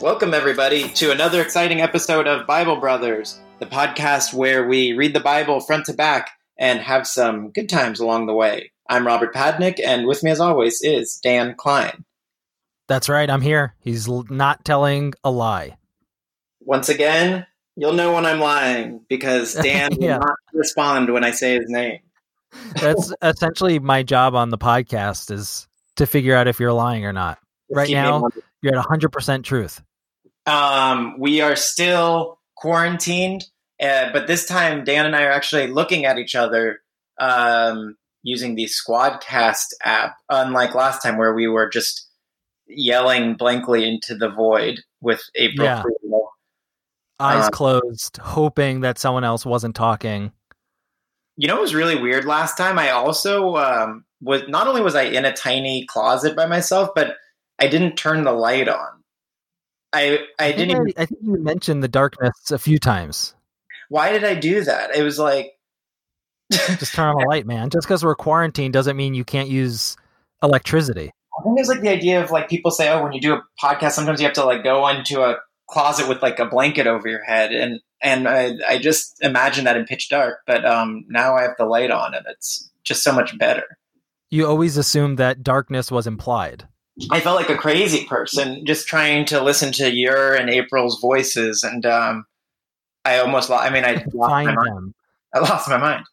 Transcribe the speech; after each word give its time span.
Welcome, 0.00 0.32
everybody, 0.32 0.88
to 0.94 1.10
another 1.10 1.42
exciting 1.42 1.80
episode 1.82 2.26
of 2.26 2.46
Bible 2.46 2.76
Brothers, 2.76 3.38
the 3.58 3.66
podcast 3.66 4.32
where 4.32 4.66
we 4.66 4.94
read 4.94 5.14
the 5.14 5.20
Bible 5.20 5.60
front 5.60 5.86
to 5.86 5.92
back 5.92 6.30
and 6.56 6.80
have 6.80 7.06
some 7.06 7.50
good 7.50 7.68
times 7.68 8.00
along 8.00 8.26
the 8.26 8.32
way. 8.34 8.72
I'm 8.88 9.06
Robert 9.06 9.34
Padnick, 9.34 9.78
and 9.84 10.06
with 10.06 10.22
me, 10.22 10.30
as 10.30 10.40
always, 10.40 10.80
is 10.82 11.16
Dan 11.22 11.54
Klein. 11.54 12.04
That's 12.88 13.08
right, 13.10 13.28
I'm 13.28 13.42
here. 13.42 13.74
He's 13.80 14.08
not 14.08 14.64
telling 14.64 15.12
a 15.22 15.30
lie. 15.30 15.76
Once 16.60 16.88
again, 16.88 17.46
you'll 17.76 17.92
know 17.92 18.14
when 18.14 18.24
I'm 18.26 18.40
lying 18.40 19.04
because 19.08 19.52
Dan 19.62 19.90
Yeah. 20.00 20.14
will 20.18 20.26
not 20.26 20.36
respond 20.54 21.12
when 21.12 21.24
I 21.24 21.30
say 21.32 21.56
his 21.58 21.68
name. 21.68 21.98
That's 22.80 23.12
essentially 23.22 23.78
my 23.78 24.02
job 24.02 24.34
on 24.34 24.48
the 24.48 24.58
podcast 24.58 25.30
is 25.30 25.68
to 25.96 26.06
figure 26.06 26.34
out 26.34 26.48
if 26.48 26.58
you're 26.58 26.72
lying 26.72 27.04
or 27.04 27.12
not. 27.12 27.38
Right 27.70 27.90
now- 27.90 28.28
You're 28.62 28.76
at 28.78 28.84
100% 28.84 29.44
truth. 29.44 29.82
Um, 30.46 31.16
we 31.18 31.40
are 31.40 31.56
still 31.56 32.38
quarantined, 32.56 33.44
uh, 33.82 34.12
but 34.12 34.26
this 34.26 34.46
time 34.46 34.84
Dan 34.84 35.06
and 35.06 35.14
I 35.14 35.24
are 35.24 35.32
actually 35.32 35.66
looking 35.68 36.04
at 36.04 36.18
each 36.18 36.34
other 36.34 36.80
um, 37.18 37.96
using 38.22 38.54
the 38.54 38.66
Squadcast 38.66 39.66
app, 39.84 40.16
unlike 40.28 40.74
last 40.74 41.02
time 41.02 41.16
where 41.16 41.34
we 41.34 41.46
were 41.46 41.68
just 41.68 42.08
yelling 42.66 43.34
blankly 43.34 43.86
into 43.86 44.14
the 44.14 44.28
void 44.30 44.80
with 45.00 45.22
April 45.34 45.66
Yeah. 45.66 45.82
Fool. 45.82 46.30
Eyes 47.18 47.46
Uh, 47.46 47.50
closed, 47.50 48.16
hoping 48.16 48.80
that 48.80 48.98
someone 48.98 49.24
else 49.24 49.44
wasn't 49.44 49.76
talking. 49.76 50.32
You 51.36 51.48
know, 51.48 51.58
it 51.58 51.60
was 51.60 51.74
really 51.74 51.96
weird 51.96 52.24
last 52.24 52.56
time. 52.56 52.78
I 52.78 52.90
also 52.90 53.56
um, 53.56 54.04
was 54.22 54.42
not 54.48 54.66
only 54.66 54.80
was 54.80 54.94
I 54.94 55.02
in 55.02 55.24
a 55.24 55.32
tiny 55.32 55.84
closet 55.86 56.34
by 56.34 56.46
myself, 56.46 56.90
but 56.94 57.16
I 57.58 57.66
didn't 57.66 57.96
turn 57.96 58.24
the 58.24 58.32
light 58.32 58.68
on. 58.68 58.99
I 59.92 60.18
I 60.38 60.46
I 60.46 60.52
didn't. 60.52 60.68
think, 60.68 60.70
Even, 60.70 60.92
I, 60.96 61.02
I 61.02 61.06
think 61.06 61.20
you 61.22 61.42
mentioned 61.42 61.82
the 61.82 61.88
darkness 61.88 62.50
a 62.50 62.58
few 62.58 62.78
times. 62.78 63.34
why 63.88 64.12
did 64.12 64.24
I 64.24 64.34
do 64.34 64.62
that? 64.64 64.94
It 64.94 65.02
was 65.02 65.18
like 65.18 65.52
Just 66.50 66.94
turn 66.94 67.08
on 67.08 67.16
the 67.16 67.26
light, 67.28 67.46
man. 67.46 67.70
Just 67.70 67.86
because 67.86 68.04
we're 68.04 68.14
quarantined 68.14 68.72
doesn't 68.72 68.96
mean 68.96 69.14
you 69.14 69.24
can't 69.24 69.48
use 69.48 69.96
electricity. 70.42 71.10
I 71.38 71.42
think 71.42 71.56
there's 71.56 71.68
like 71.68 71.80
the 71.80 71.88
idea 71.88 72.22
of 72.22 72.30
like 72.30 72.48
people 72.48 72.70
say, 72.70 72.88
oh, 72.90 73.02
when 73.02 73.12
you 73.12 73.20
do 73.20 73.34
a 73.34 73.42
podcast, 73.62 73.92
sometimes 73.92 74.20
you 74.20 74.26
have 74.26 74.34
to 74.34 74.44
like 74.44 74.64
go 74.64 74.86
into 74.88 75.22
a 75.22 75.36
closet 75.68 76.08
with 76.08 76.22
like 76.22 76.38
a 76.38 76.46
blanket 76.46 76.86
over 76.86 77.08
your 77.08 77.22
head, 77.24 77.52
and 77.52 77.80
and 78.02 78.28
I, 78.28 78.54
I 78.68 78.78
just 78.78 79.16
imagine 79.22 79.64
that 79.64 79.76
in 79.76 79.84
pitch 79.84 80.08
dark. 80.08 80.40
But 80.46 80.64
um, 80.64 81.04
now 81.08 81.36
I 81.36 81.42
have 81.42 81.54
the 81.58 81.66
light 81.66 81.90
on, 81.90 82.14
and 82.14 82.24
it's 82.28 82.68
just 82.82 83.02
so 83.02 83.12
much 83.12 83.36
better. 83.38 83.64
You 84.30 84.46
always 84.46 84.76
assumed 84.76 85.18
that 85.18 85.42
darkness 85.42 85.90
was 85.90 86.06
implied. 86.06 86.66
I 87.10 87.20
felt 87.20 87.36
like 87.36 87.48
a 87.50 87.56
crazy 87.56 88.04
person 88.06 88.64
just 88.66 88.86
trying 88.86 89.24
to 89.26 89.42
listen 89.42 89.72
to 89.74 89.90
your 89.92 90.34
and 90.34 90.50
April's 90.50 91.00
voices, 91.00 91.62
and 91.62 91.84
um, 91.86 92.24
I 93.04 93.18
almost 93.18 93.48
lost. 93.50 93.64
I 93.64 93.70
mean, 93.70 93.84
I 93.84 94.04
lost 94.12 94.30
my 94.30 94.44
Find 94.44 94.46
mind. 94.56 94.76
them 94.76 94.94
I 95.34 95.38
lost 95.38 95.68
my 95.68 95.78
mind. 95.78 96.04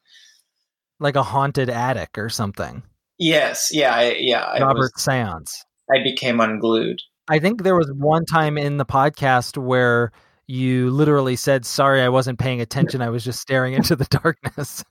like 1.00 1.16
a 1.16 1.24
haunted 1.24 1.70
attic 1.70 2.18
or 2.18 2.30
something. 2.30 2.84
Yes, 3.18 3.70
yeah, 3.74 3.94
I, 3.96 4.16
yeah. 4.20 4.44
I, 4.44 4.60
Robert 4.62 4.92
was, 4.96 5.04
Seance. 5.04 5.64
I 5.92 6.04
became 6.04 6.40
unglued. 6.40 7.02
I 7.28 7.40
think 7.40 7.64
there 7.64 7.76
was 7.76 7.92
one 7.94 8.26
time 8.26 8.58
in 8.58 8.78
the 8.78 8.86
podcast 8.86 9.58
where 9.58 10.12
you 10.46 10.92
literally 10.92 11.36
said, 11.36 11.66
"Sorry, 11.66 12.02
I 12.02 12.10
wasn't 12.10 12.40
paying 12.40 12.62
attention. 12.62 13.02
I 13.02 13.10
was 13.10 13.24
just 13.24 13.42
staring 13.42 13.74
into 13.74 13.96
the 13.96 14.06
darkness," 14.24 14.84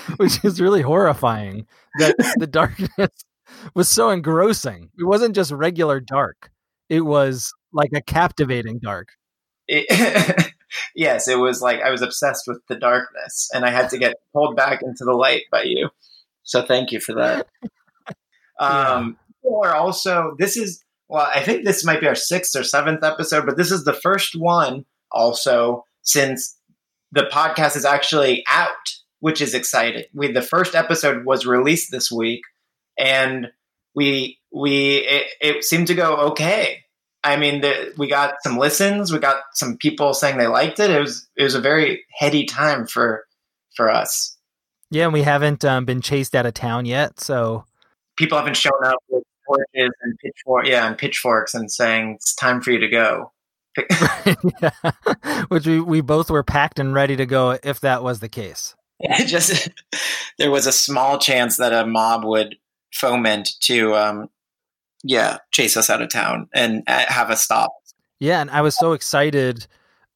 which 0.16 0.44
is 0.44 0.60
really 0.60 0.82
horrifying. 0.82 1.66
That 1.98 2.16
the 2.38 2.46
darkness 2.46 3.10
was 3.74 3.88
so 3.88 4.10
engrossing. 4.10 4.90
It 4.98 5.04
wasn't 5.04 5.34
just 5.34 5.52
regular 5.52 6.00
dark; 6.00 6.50
it 6.88 7.02
was 7.02 7.52
like 7.72 7.90
a 7.94 8.02
captivating 8.02 8.78
dark. 8.78 9.08
It, 9.68 10.52
yes, 10.94 11.28
it 11.28 11.38
was 11.38 11.62
like 11.62 11.80
I 11.80 11.90
was 11.90 12.02
obsessed 12.02 12.44
with 12.46 12.60
the 12.68 12.76
darkness, 12.76 13.50
and 13.52 13.64
I 13.64 13.70
had 13.70 13.90
to 13.90 13.98
get 13.98 14.16
pulled 14.32 14.56
back 14.56 14.82
into 14.82 15.04
the 15.04 15.14
light 15.14 15.42
by 15.50 15.62
you. 15.62 15.90
So 16.42 16.62
thank 16.62 16.92
you 16.92 17.00
for 17.00 17.14
that. 17.14 17.46
Um, 18.58 19.16
Or 19.42 19.74
also, 19.74 20.34
this 20.38 20.56
is 20.56 20.84
well, 21.08 21.28
I 21.34 21.42
think 21.42 21.64
this 21.64 21.84
might 21.84 22.00
be 22.00 22.06
our 22.06 22.14
sixth 22.14 22.54
or 22.54 22.62
seventh 22.62 23.02
episode, 23.02 23.44
but 23.44 23.56
this 23.56 23.72
is 23.72 23.84
the 23.84 23.92
first 23.92 24.36
one 24.36 24.84
also 25.10 25.84
since 26.02 26.56
the 27.10 27.28
podcast 27.32 27.76
is 27.76 27.84
actually 27.84 28.44
out, 28.48 28.70
which 29.20 29.40
is 29.40 29.54
exciting. 29.54 30.04
We 30.14 30.32
the 30.32 30.42
first 30.42 30.74
episode 30.74 31.24
was 31.24 31.46
released 31.46 31.90
this 31.90 32.10
week, 32.10 32.42
and 32.98 33.48
we 33.94 34.38
we 34.52 34.96
it, 34.96 35.26
it 35.40 35.64
seemed 35.64 35.86
to 35.88 35.94
go 35.94 36.16
okay. 36.30 36.84
I 37.22 37.36
mean, 37.36 37.60
the, 37.60 37.92
we 37.98 38.08
got 38.08 38.36
some 38.42 38.56
listens. 38.56 39.12
We 39.12 39.18
got 39.18 39.42
some 39.52 39.76
people 39.76 40.14
saying 40.14 40.38
they 40.38 40.46
liked 40.46 40.80
it. 40.80 40.90
It 40.90 41.00
was 41.00 41.28
it 41.36 41.44
was 41.44 41.54
a 41.54 41.60
very 41.60 42.04
heady 42.18 42.46
time 42.46 42.86
for 42.86 43.24
for 43.76 43.90
us. 43.90 44.36
Yeah, 44.90 45.04
and 45.04 45.12
we 45.12 45.22
haven't 45.22 45.64
um, 45.64 45.84
been 45.84 46.00
chased 46.00 46.34
out 46.34 46.46
of 46.46 46.54
town 46.54 46.84
yet, 46.84 47.20
so 47.20 47.64
People 48.20 48.36
haven't 48.36 48.56
shown 48.56 48.84
up 48.84 48.98
with 49.08 49.24
torches 49.46 49.90
and 50.02 50.18
pitchfork, 50.22 50.66
yeah, 50.66 50.86
and 50.86 50.98
pitchforks, 50.98 51.54
and 51.54 51.70
saying 51.70 52.16
it's 52.16 52.34
time 52.34 52.60
for 52.60 52.70
you 52.70 52.78
to 52.78 52.88
go. 52.88 53.32
yeah. 54.60 54.90
which 55.48 55.66
we, 55.66 55.80
we 55.80 56.02
both 56.02 56.30
were 56.30 56.42
packed 56.42 56.78
and 56.78 56.92
ready 56.92 57.16
to 57.16 57.24
go 57.24 57.56
if 57.62 57.80
that 57.80 58.02
was 58.02 58.20
the 58.20 58.28
case. 58.28 58.74
It 59.18 59.28
just 59.28 59.70
there 60.38 60.50
was 60.50 60.66
a 60.66 60.72
small 60.72 61.18
chance 61.18 61.56
that 61.56 61.72
a 61.72 61.86
mob 61.86 62.22
would 62.22 62.56
foment 62.92 63.48
to, 63.60 63.94
um, 63.94 64.28
yeah, 65.02 65.38
chase 65.52 65.74
us 65.76 65.88
out 65.88 66.02
of 66.02 66.10
town 66.10 66.48
and 66.52 66.82
uh, 66.86 67.06
have 67.08 67.30
us 67.30 67.42
stop. 67.42 67.72
Yeah, 68.18 68.42
and 68.42 68.50
I 68.50 68.60
was 68.60 68.76
so 68.76 68.92
excited 68.92 69.66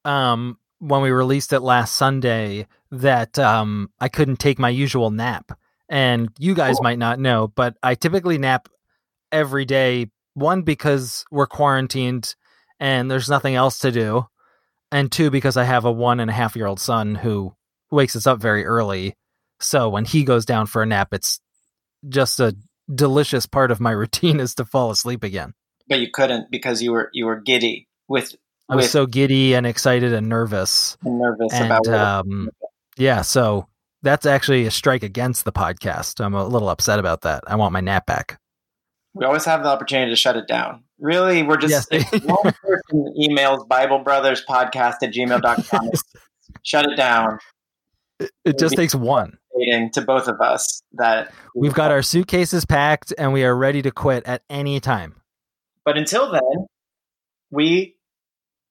um, 0.04 0.58
when 0.80 1.00
we 1.00 1.10
released 1.10 1.54
it 1.54 1.60
last 1.60 1.94
Sunday 1.94 2.66
that 2.90 3.38
um, 3.38 3.90
I 4.00 4.08
couldn't 4.08 4.36
take 4.36 4.58
my 4.58 4.68
usual 4.68 5.10
nap. 5.10 5.58
And 5.88 6.28
you 6.38 6.54
guys 6.54 6.80
might 6.82 6.98
not 6.98 7.18
know, 7.18 7.48
but 7.48 7.76
I 7.82 7.94
typically 7.94 8.36
nap 8.36 8.68
every 9.32 9.64
day. 9.64 10.10
One 10.34 10.62
because 10.62 11.24
we're 11.30 11.46
quarantined 11.46 12.34
and 12.80 13.10
there's 13.10 13.30
nothing 13.30 13.54
else 13.54 13.78
to 13.80 13.92
do, 13.92 14.26
and 14.90 15.10
two 15.10 15.30
because 15.30 15.56
I 15.56 15.64
have 15.64 15.84
a 15.84 15.92
one 15.92 16.20
and 16.20 16.30
a 16.30 16.34
half 16.34 16.56
year 16.56 16.66
old 16.66 16.80
son 16.80 17.14
who 17.14 17.54
wakes 17.94 18.16
us 18.16 18.26
up 18.26 18.40
very 18.40 18.64
early. 18.66 19.14
So 19.60 19.88
when 19.88 20.04
he 20.04 20.24
goes 20.24 20.44
down 20.44 20.66
for 20.66 20.82
a 20.82 20.86
nap, 20.86 21.08
it's 21.12 21.40
just 22.08 22.40
a 22.40 22.56
delicious 22.92 23.46
part 23.46 23.70
of 23.70 23.80
my 23.80 23.90
routine 24.02 24.40
is 24.40 24.54
to 24.56 24.64
fall 24.64 24.90
asleep 24.90 25.22
again. 25.24 25.54
But 25.88 26.00
you 26.00 26.10
couldn't 26.12 26.50
because 26.50 26.82
you 26.82 26.92
were 26.92 27.10
you 27.12 27.26
were 27.26 27.40
giddy 27.40 27.88
with 28.08 28.34
I 28.68 28.76
was 28.76 28.84
With- 28.84 28.90
so 28.92 29.06
giddy 29.06 29.54
and 29.54 29.66
excited 29.66 30.12
and 30.14 30.28
nervous. 30.28 30.96
and 31.04 31.18
nervous 31.18 31.52
And 31.52 31.66
about 31.66 31.86
um, 31.88 32.48
yeah, 32.96 33.20
so 33.22 33.66
that's 34.02 34.24
actually 34.26 34.64
a 34.66 34.70
strike 34.70 35.02
against 35.02 35.44
the 35.44 35.52
podcast. 35.52 36.24
I'm 36.24 36.34
a 36.34 36.46
little 36.46 36.68
upset 36.70 36.98
about 36.98 37.22
that. 37.22 37.44
I 37.46 37.56
want 37.56 37.72
my 37.72 37.80
nap 37.80 38.06
back. 38.06 38.38
We 39.14 39.24
always 39.26 39.44
have 39.44 39.62
the 39.62 39.68
opportunity 39.68 40.10
to 40.10 40.16
shut 40.16 40.36
it 40.36 40.48
down. 40.48 40.84
Really, 40.98 41.42
we're 41.42 41.56
just 41.58 41.88
Yes. 41.92 42.10
one 42.24 42.52
person 42.62 43.14
emails 43.20 43.68
Bible 43.68 43.98
Brothers 44.00 44.42
Podcast 44.48 44.96
at 45.02 45.12
gmail.com. 45.12 45.90
shut 46.62 46.86
it 46.90 46.96
down. 46.96 47.38
It 48.18 48.58
just 48.58 48.76
takes 48.76 48.94
one. 48.94 49.38
To 49.94 50.02
both 50.02 50.28
of 50.28 50.40
us 50.40 50.82
that 50.92 51.32
We've 51.54 51.72
got 51.72 51.90
our 51.90 52.02
suitcases 52.02 52.64
packed 52.64 53.14
and 53.16 53.32
we 53.32 53.44
are 53.44 53.56
ready 53.56 53.82
to 53.82 53.90
quit 53.90 54.24
at 54.26 54.42
any 54.50 54.80
time. 54.80 55.14
But 55.84 55.96
until 55.96 56.32
then, 56.32 56.66
we 57.50 57.96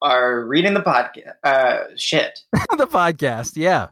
are 0.02 0.44
reading 0.44 0.74
the 0.74 0.82
podcast. 0.82 1.32
Uh, 1.42 1.84
shit, 1.96 2.38
the 2.52 2.86
podcast, 2.86 3.52
yeah, 3.56 3.88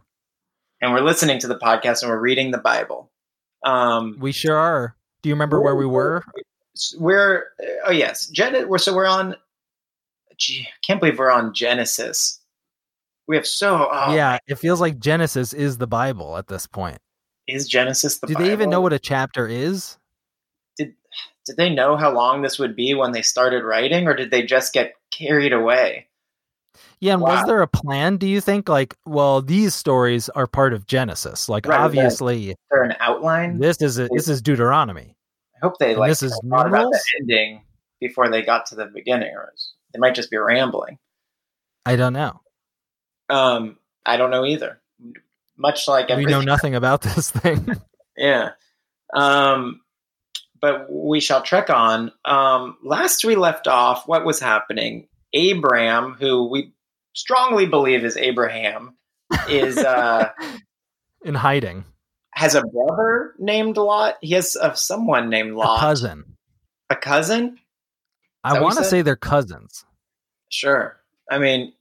and 0.81 0.93
we're 0.93 1.00
listening 1.00 1.38
to 1.40 1.46
the 1.46 1.58
podcast, 1.58 2.02
and 2.02 2.10
we're 2.10 2.20
reading 2.20 2.50
the 2.50 2.58
Bible. 2.58 3.10
Um, 3.64 4.16
we 4.20 4.32
sure 4.32 4.56
are. 4.56 4.96
Do 5.22 5.28
you 5.28 5.34
remember 5.34 5.60
where 5.60 5.76
we 5.76 5.87
were? 5.87 6.22
We're 6.98 7.46
oh 7.87 7.93
yes, 7.93 8.26
Gen- 8.26 8.69
we're 8.69 8.78
so 8.78 8.94
we're 8.94 9.06
on. 9.06 9.37
Gee, 10.37 10.66
I 10.69 10.87
can't 10.87 11.00
believe 11.00 11.19
we're 11.19 11.31
on 11.31 11.55
Genesis. 11.55 12.40
We 13.32 13.37
have 13.37 13.46
so 13.46 13.88
oh, 13.90 14.14
yeah, 14.14 14.37
it 14.46 14.56
feels 14.56 14.79
like 14.79 14.99
Genesis 14.99 15.55
is 15.55 15.79
the 15.79 15.87
Bible 15.87 16.37
at 16.37 16.49
this 16.49 16.67
point. 16.67 16.99
Is 17.49 17.67
Genesis 17.67 18.19
the 18.19 18.26
Do 18.26 18.34
Bible? 18.34 18.44
they 18.46 18.52
even 18.52 18.69
know 18.69 18.82
what 18.82 18.93
a 18.93 18.99
chapter 18.99 19.49
is? 19.49 19.96
Did 20.76 20.93
Did 21.46 21.56
they 21.56 21.70
know 21.75 21.96
how 21.96 22.12
long 22.12 22.43
this 22.43 22.58
would 22.58 22.76
be 22.76 22.93
when 22.93 23.12
they 23.12 23.23
started 23.23 23.64
writing, 23.64 24.06
or 24.06 24.14
did 24.14 24.31
they 24.31 24.43
just 24.43 24.75
get 24.75 24.96
carried 25.11 25.55
away? 25.55 26.08
Yeah, 27.00 27.14
and 27.14 27.23
Wow. 27.23 27.37
was 27.38 27.46
there 27.46 27.62
a 27.62 27.67
plan? 27.67 28.19
Do 28.19 28.26
you 28.26 28.43
think 28.43 28.69
like, 28.69 28.99
well, 29.06 29.40
these 29.40 29.75
stories 29.75 30.29
are 30.29 30.46
part 30.46 30.75
of 30.75 30.87
Genesis? 30.87 31.49
Like, 31.49 31.67
Right, 31.67 31.81
obviously, 31.81 32.55
they're 32.70 32.82
an 32.82 32.96
outline? 33.00 33.58
this 33.61 33.81
is 33.81 33.99
a, 33.99 34.11
this 34.12 34.29
is 34.29 34.43
Deuteronomy. 34.43 35.17
I 35.56 35.67
hope 35.67 35.79
they 35.79 35.93
and 35.93 36.00
like 36.00 36.11
this 36.11 36.23
is 36.23 36.38
thought 36.50 36.67
about 36.67 36.90
the 36.90 37.00
ending 37.19 37.62
before 37.99 38.29
they 38.29 38.43
got 38.43 38.67
to 38.67 38.75
the 38.75 38.90
beginning, 38.93 39.32
or 39.34 39.55
they 39.94 39.99
might 39.99 40.14
just 40.14 40.31
be 40.31 40.37
rambling. 40.37 40.99
I 41.87 41.96
don't 41.96 42.12
know. 42.12 42.43
Um, 43.32 43.79
I 44.05 44.17
don't 44.17 44.31
know 44.31 44.44
either. 44.44 44.81
Much 45.56 45.88
like 45.88 46.08
We 46.08 46.25
know 46.25 46.40
nothing 46.40 46.75
about 46.75 47.02
this 47.02 47.31
thing. 47.31 47.67
yeah. 48.17 48.50
Um, 49.14 49.81
but 50.61 50.87
we 50.90 51.20
shall 51.20 51.43
trek 51.43 51.70
on. 51.70 52.12
Um, 52.25 52.76
last 52.84 53.25
we 53.25 53.37
left 53.37 53.67
off, 53.67 54.06
what 54.06 54.25
was 54.25 54.40
happening? 54.40 55.08
Abram, 55.34 56.14
who 56.14 56.49
we 56.49 56.73
strongly 57.14 57.67
believe 57.67 58.05
is 58.05 58.17
Abraham, 58.17 58.96
is 59.49 59.79
uh, 59.79 60.31
in 61.25 61.34
hiding. 61.34 61.84
Has 62.34 62.55
a 62.55 62.62
brother 62.62 63.34
named 63.38 63.76
Lot. 63.76 64.17
He 64.20 64.34
has 64.34 64.56
uh, 64.56 64.73
someone 64.75 65.29
named 65.31 65.55
Lot. 65.55 65.79
A 65.79 65.81
cousin. 65.81 66.25
A 66.90 66.96
cousin. 66.96 67.58
I 68.44 68.61
want 68.61 68.79
to 68.79 68.84
say 68.84 69.02
they're 69.02 69.17
cousins. 69.17 69.84
Sure. 70.49 70.96
I 71.31 71.38
mean, 71.38 71.73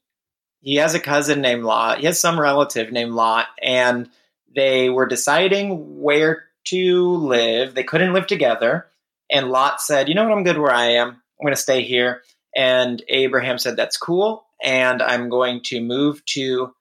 he 0.61 0.75
has 0.75 0.93
a 0.93 0.99
cousin 0.99 1.41
named 1.41 1.63
Lot. 1.63 1.99
He 1.99 2.05
has 2.05 2.19
some 2.19 2.39
relative 2.39 2.91
named 2.91 3.13
Lot, 3.13 3.47
and 3.61 4.09
they 4.55 4.89
were 4.89 5.07
deciding 5.07 6.01
where 6.01 6.45
to 6.65 7.15
live. 7.17 7.73
They 7.73 7.83
couldn't 7.83 8.13
live 8.13 8.27
together. 8.27 8.87
And 9.29 9.49
Lot 9.49 9.81
said, 9.81 10.07
You 10.07 10.15
know 10.15 10.23
what? 10.23 10.37
I'm 10.37 10.43
good 10.43 10.57
where 10.57 10.73
I 10.73 10.91
am. 10.93 11.09
I'm 11.09 11.45
going 11.45 11.55
to 11.55 11.61
stay 11.61 11.83
here. 11.83 12.21
And 12.55 13.01
Abraham 13.07 13.57
said, 13.57 13.75
That's 13.75 13.97
cool. 13.97 14.45
And 14.63 15.01
I'm 15.01 15.29
going 15.29 15.61
to 15.65 15.81
move 15.81 16.23
to 16.27 16.73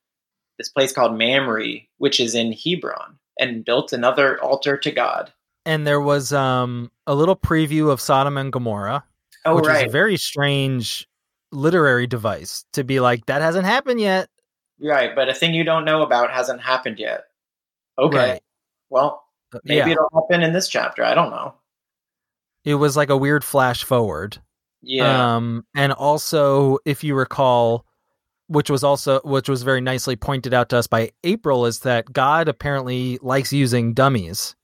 this 0.59 0.69
place 0.69 0.93
called 0.93 1.17
Mamre, 1.17 1.81
which 1.97 2.21
is 2.21 2.35
in 2.35 2.53
Hebron, 2.53 3.19
and 3.39 3.65
built 3.65 3.93
another 3.93 4.41
altar 4.43 4.77
to 4.77 4.91
God. 4.91 5.33
And 5.65 5.87
there 5.87 6.01
was 6.01 6.33
um, 6.33 6.91
a 7.07 7.15
little 7.15 7.37
preview 7.37 7.91
of 7.91 8.01
Sodom 8.01 8.37
and 8.37 8.53
Gomorrah, 8.53 9.05
oh, 9.47 9.57
which 9.57 9.67
right. 9.67 9.87
is 9.87 9.89
a 9.89 9.93
very 9.93 10.17
strange 10.19 11.09
literary 11.53 12.07
device 12.07 12.65
to 12.73 12.85
be 12.85 13.01
like, 13.01 13.27
that 13.27 13.43
hasn't 13.43 13.67
happened 13.67 14.01
yet. 14.01 14.29
Right, 14.83 15.15
but 15.15 15.29
a 15.29 15.35
thing 15.35 15.55
you 15.55 15.65
don't 15.65 15.85
know 15.85 16.03
about 16.03 16.33
hasn't 16.33 16.63
happened 16.63 16.99
yet. 16.99 17.25
Okay. 17.99 18.17
Right. 18.17 18.43
Well, 18.89 19.23
maybe 19.65 19.91
yeah. 19.91 19.93
it'll 19.93 20.11
happen 20.15 20.43
in 20.43 20.53
this 20.53 20.69
chapter. 20.69 21.05
I 21.05 21.15
don't 21.15 21.31
know. 21.31 21.55
It 22.65 22.75
was 22.75 22.97
like 22.97 23.11
a 23.11 23.17
weird 23.17 23.45
flash 23.45 23.85
forward. 23.85 24.39
Yeah. 24.83 25.37
Um, 25.37 25.67
and 25.75 25.93
also, 25.93 26.79
if 26.85 27.05
you 27.05 27.15
recall, 27.15 27.85
which 28.49 28.71
was 28.71 28.83
also 28.83 29.21
which 29.23 29.49
was 29.49 29.63
very 29.63 29.81
nicely 29.81 30.17
pointed 30.17 30.55
out 30.55 30.71
to 30.71 30.79
us 30.79 30.87
by 30.87 31.13
April, 31.25 31.67
is 31.67 31.81
that 31.81 32.13
God 32.13 32.49
apparently 32.49 33.19
likes 33.23 33.53
using 33.53 33.95
dummies, 33.95 34.57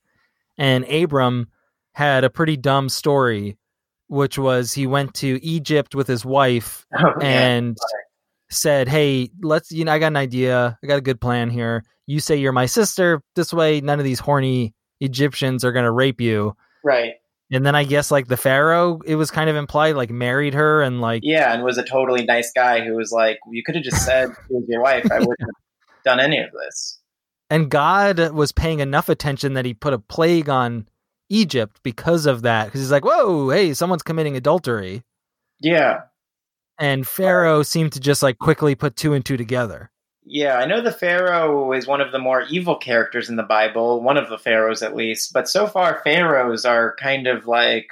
and 0.57 0.85
Abram 0.87 1.49
had 1.93 2.25
a 2.25 2.31
pretty 2.31 2.57
dumb 2.57 2.89
story, 2.89 3.57
which 4.09 4.39
was 4.39 4.73
he 4.73 4.87
went 4.87 5.15
to 5.15 5.45
Egypt 5.45 5.95
with 5.95 6.07
his 6.07 6.25
wife 6.25 6.87
oh, 6.99 7.13
and 7.21 7.77
yeah. 7.77 7.99
said, 8.51 8.89
"Hey, 8.89 9.31
let's 9.43 9.71
you 9.73 9.85
know, 9.85 9.93
I 9.93 9.99
got 9.99 10.09
an 10.09 10.17
idea. 10.17 10.79
I 10.83 10.87
got 10.87 10.99
a 10.99 11.03
good 11.03 11.21
plan 11.21 11.51
here. 11.51 11.85
You 12.07 12.21
say 12.21 12.37
you're 12.37 12.53
my 12.53 12.67
sister. 12.67 13.23
This 13.35 13.53
way, 13.53 13.81
none 13.81 13.99
of 13.99 14.05
these 14.05 14.21
horny 14.21 14.75
Egyptians 15.01 15.65
are 15.65 15.73
gonna 15.73 15.93
rape 15.93 16.21
you." 16.21 16.57
Right. 16.85 17.15
And 17.51 17.65
then 17.65 17.77
I 17.77 17.85
guess 17.85 18.11
like 18.11 18.27
the 18.27 18.37
Pharaoh, 18.37 19.01
it 19.07 19.15
was 19.15 19.31
kind 19.31 19.49
of 19.49 19.55
implied 19.55 19.95
like 19.95 20.11
married 20.11 20.55
her 20.55 20.83
and 20.83 21.01
like 21.01 21.23
yeah, 21.25 21.53
and 21.53 21.63
was 21.63 21.79
a 21.79 21.85
totally 21.85 22.25
nice 22.25 22.51
guy 22.53 22.81
who 22.81 22.95
was 22.95 23.13
like, 23.13 23.39
you 23.51 23.63
could 23.65 23.77
have 23.77 23.85
just 23.85 24.05
said 24.05 24.31
he 24.49 24.55
was 24.55 24.65
your 24.69 24.83
wife. 24.83 25.11
I 25.11 25.19
wouldn't 25.19 25.41
have 25.41 26.05
done 26.05 26.21
any 26.21 26.39
of 26.41 26.51
this. 26.51 26.99
And 27.49 27.71
God 27.71 28.33
was 28.33 28.51
paying 28.51 28.81
enough 28.81 29.09
attention 29.09 29.53
that 29.53 29.65
he 29.65 29.75
put 29.75 29.93
a 29.93 29.99
plague 29.99 30.49
on 30.49 30.89
Egypt 31.29 31.81
because 31.83 32.27
of 32.27 32.43
that. 32.43 32.67
Because 32.67 32.81
he's 32.81 32.91
like, 32.91 33.05
whoa, 33.05 33.51
hey, 33.51 33.75
someone's 33.75 34.03
committing 34.03 34.37
adultery. 34.37 35.03
Yeah. 35.61 36.03
And 36.79 37.07
Pharaoh 37.07 37.63
seemed 37.63 37.93
to 37.93 38.01
just 38.01 38.23
like 38.23 38.39
quickly 38.39 38.75
put 38.75 38.97
two 38.97 39.15
and 39.15 39.25
two 39.25 39.37
together. 39.37 39.91
Yeah, 40.29 40.57
I 40.57 40.67
know 40.67 40.81
the 40.81 40.91
Pharaoh 40.91 41.73
is 41.73 41.87
one 41.87 42.01
of 42.01 42.11
the 42.11 42.19
more 42.19 42.43
evil 42.51 42.75
characters 42.75 43.31
in 43.31 43.37
the 43.37 43.45
Bible, 43.45 44.03
one 44.03 44.17
of 44.17 44.29
the 44.29 44.39
Pharaohs 44.39 44.83
at 44.83 44.97
least. 44.97 45.33
But 45.33 45.49
so 45.49 45.69
far, 45.69 46.01
Pharaohs 46.03 46.65
are 46.65 46.97
kind 46.97 47.29
of 47.29 47.47
like 47.47 47.91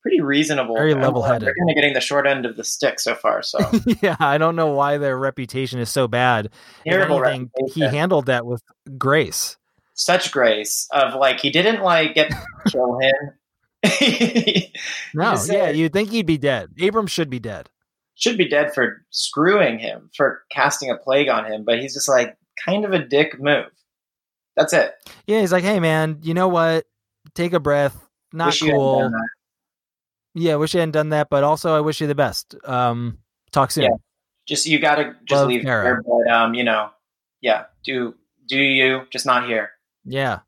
pretty 0.00 0.22
reasonable. 0.22 0.76
Very 0.76 0.94
level 0.94 1.22
headed. 1.22 1.42
They're 1.42 1.54
kind 1.58 1.70
of 1.70 1.74
getting 1.74 1.92
the 1.92 2.00
short 2.00 2.26
end 2.26 2.46
of 2.46 2.56
the 2.56 2.64
stick 2.64 2.98
so 2.98 3.14
far. 3.14 3.42
So 3.42 3.58
yeah, 4.02 4.16
I 4.18 4.38
don't 4.38 4.56
know 4.56 4.68
why 4.68 4.96
their 4.96 5.18
reputation 5.18 5.78
is 5.78 5.90
so 5.90 6.08
bad. 6.08 6.50
Terrible 6.86 7.22
anything, 7.24 7.50
he 7.74 7.82
handled 7.82 8.26
that 8.26 8.46
with 8.46 8.62
grace. 8.96 9.58
Such 9.96 10.30
grace 10.30 10.86
of 10.92 11.14
like 11.14 11.40
he 11.40 11.50
didn't 11.50 11.82
like 11.82 12.14
get 12.14 12.32
kill 12.68 12.98
him. 12.98 13.12
no, 15.14 15.36
yeah, 15.46 15.70
you'd 15.70 15.92
think 15.92 16.10
he'd 16.10 16.26
be 16.26 16.38
dead. 16.38 16.70
Abram 16.80 17.06
should 17.06 17.30
be 17.30 17.40
dead 17.40 17.68
should 18.16 18.38
be 18.38 18.48
dead 18.48 18.74
for 18.74 19.04
screwing 19.10 19.78
him, 19.78 20.10
for 20.16 20.42
casting 20.50 20.90
a 20.90 20.96
plague 20.96 21.28
on 21.28 21.44
him, 21.44 21.64
but 21.64 21.78
he's 21.78 21.94
just 21.94 22.08
like 22.08 22.36
kind 22.64 22.84
of 22.84 22.92
a 22.92 22.98
dick 22.98 23.38
move. 23.38 23.70
That's 24.56 24.72
it. 24.72 24.94
Yeah, 25.26 25.40
he's 25.40 25.52
like, 25.52 25.64
hey 25.64 25.78
man, 25.78 26.18
you 26.22 26.34
know 26.34 26.48
what? 26.48 26.86
Take 27.34 27.52
a 27.52 27.60
breath. 27.60 27.96
Not 28.32 28.46
wish 28.46 28.62
cool. 28.62 29.12
Yeah, 30.34 30.56
wish 30.56 30.74
you 30.74 30.80
hadn't 30.80 30.92
done 30.92 31.10
that, 31.10 31.28
but 31.30 31.44
also 31.44 31.74
I 31.76 31.80
wish 31.80 32.00
you 32.00 32.06
the 32.06 32.14
best. 32.14 32.54
Um, 32.64 33.18
talk 33.52 33.70
soon. 33.70 33.84
Yeah. 33.84 33.96
Just 34.46 34.66
you 34.66 34.78
gotta 34.78 35.14
just 35.26 35.40
Love 35.40 35.48
leave 35.48 35.62
here, 35.62 36.02
but 36.06 36.32
um, 36.32 36.54
you 36.54 36.64
know, 36.64 36.90
yeah, 37.40 37.64
do 37.84 38.14
do 38.46 38.58
you 38.58 39.02
just 39.10 39.26
not 39.26 39.46
here. 39.46 39.70
Yeah. 40.06 40.40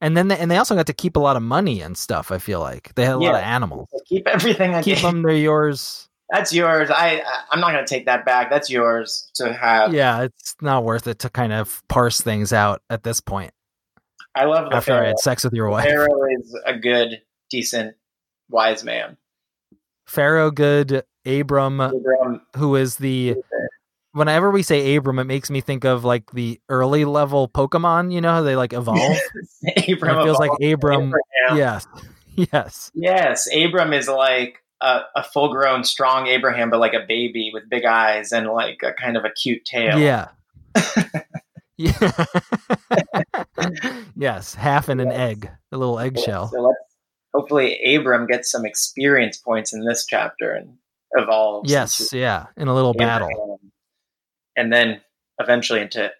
And 0.00 0.16
then 0.16 0.28
they, 0.28 0.38
and 0.38 0.50
they 0.50 0.56
also 0.56 0.74
got 0.74 0.86
to 0.86 0.94
keep 0.94 1.16
a 1.16 1.20
lot 1.20 1.36
of 1.36 1.42
money 1.42 1.82
and 1.82 1.96
stuff. 1.96 2.30
I 2.30 2.38
feel 2.38 2.60
like 2.60 2.94
they 2.94 3.04
had 3.04 3.16
a 3.16 3.20
yeah. 3.20 3.32
lot 3.32 3.34
of 3.34 3.42
animals. 3.42 3.88
Keep 4.06 4.28
everything. 4.28 4.74
I 4.74 4.82
keep 4.82 4.96
gave. 4.96 5.02
them. 5.02 5.22
They're 5.22 5.36
yours 5.36 6.08
that's 6.30 6.52
yours. 6.52 6.90
I 6.90 7.22
I'm 7.50 7.60
not 7.60 7.72
going 7.72 7.84
to 7.84 7.88
take 7.88 8.06
that 8.06 8.24
back. 8.24 8.50
That's 8.50 8.70
yours 8.70 9.30
to 9.34 9.52
have. 9.52 9.92
Yeah, 9.92 10.22
it's 10.22 10.54
not 10.62 10.84
worth 10.84 11.06
it 11.06 11.18
to 11.20 11.30
kind 11.30 11.52
of 11.52 11.82
parse 11.88 12.20
things 12.20 12.52
out 12.52 12.82
at 12.88 13.02
this 13.02 13.20
point. 13.20 13.52
I 14.34 14.44
love 14.44 14.70
the 14.70 14.76
after 14.76 14.92
Pharaoh. 14.92 15.04
I 15.04 15.08
had 15.08 15.18
sex 15.18 15.42
with 15.42 15.52
your 15.52 15.68
wife. 15.68 15.84
Pharaoh 15.84 16.24
is 16.38 16.56
a 16.64 16.78
good, 16.78 17.20
decent, 17.50 17.96
wise 18.48 18.84
man. 18.84 19.16
Pharaoh, 20.06 20.50
good. 20.50 21.02
Abram, 21.26 21.80
Abram 21.80 22.40
who 22.56 22.76
is 22.76 22.96
the. 22.96 23.36
Whenever 24.12 24.50
we 24.50 24.62
say 24.62 24.96
Abram, 24.96 25.18
it 25.18 25.24
makes 25.24 25.50
me 25.50 25.60
think 25.60 25.84
of 25.84 26.04
like 26.04 26.32
the 26.32 26.60
early 26.68 27.04
level 27.04 27.48
Pokemon. 27.48 28.12
You 28.12 28.20
know 28.20 28.32
how 28.32 28.42
they 28.42 28.56
like 28.56 28.72
evolve. 28.72 28.98
Abram 29.88 30.18
it 30.18 30.24
feels 30.24 30.38
like 30.38 30.50
Abram. 30.62 31.12
Abraham. 31.12 31.56
Yes, 31.56 31.86
yes, 32.52 32.90
yes. 32.94 33.48
Abram 33.54 33.92
is 33.92 34.08
like 34.08 34.58
a, 34.80 35.00
a 35.16 35.22
full 35.22 35.52
grown, 35.52 35.84
strong 35.84 36.26
Abraham, 36.26 36.70
but 36.70 36.80
like 36.80 36.94
a 36.94 37.04
baby 37.06 37.50
with 37.52 37.68
big 37.68 37.84
eyes 37.84 38.32
and 38.32 38.48
like 38.48 38.80
a 38.82 38.92
kind 38.92 39.16
of 39.16 39.24
a 39.24 39.30
cute 39.30 39.64
tail. 39.64 39.98
Yeah. 39.98 40.28
yeah. 41.76 42.24
yes, 44.16 44.54
half 44.54 44.88
in 44.88 45.00
an 45.00 45.12
egg, 45.12 45.50
a 45.72 45.78
little 45.78 45.98
eggshell. 45.98 46.48
So 46.48 46.74
hopefully 47.34 47.78
Abram 47.94 48.26
gets 48.26 48.50
some 48.50 48.64
experience 48.64 49.36
points 49.36 49.72
in 49.72 49.84
this 49.84 50.06
chapter 50.06 50.52
and 50.52 50.76
evolves. 51.12 51.70
Yes, 51.70 52.12
yeah, 52.12 52.46
in 52.56 52.68
a 52.68 52.74
little 52.74 52.94
Abraham. 52.94 53.20
battle, 53.20 53.60
and 54.56 54.72
then 54.72 55.00
eventually 55.38 55.80
into 55.80 56.10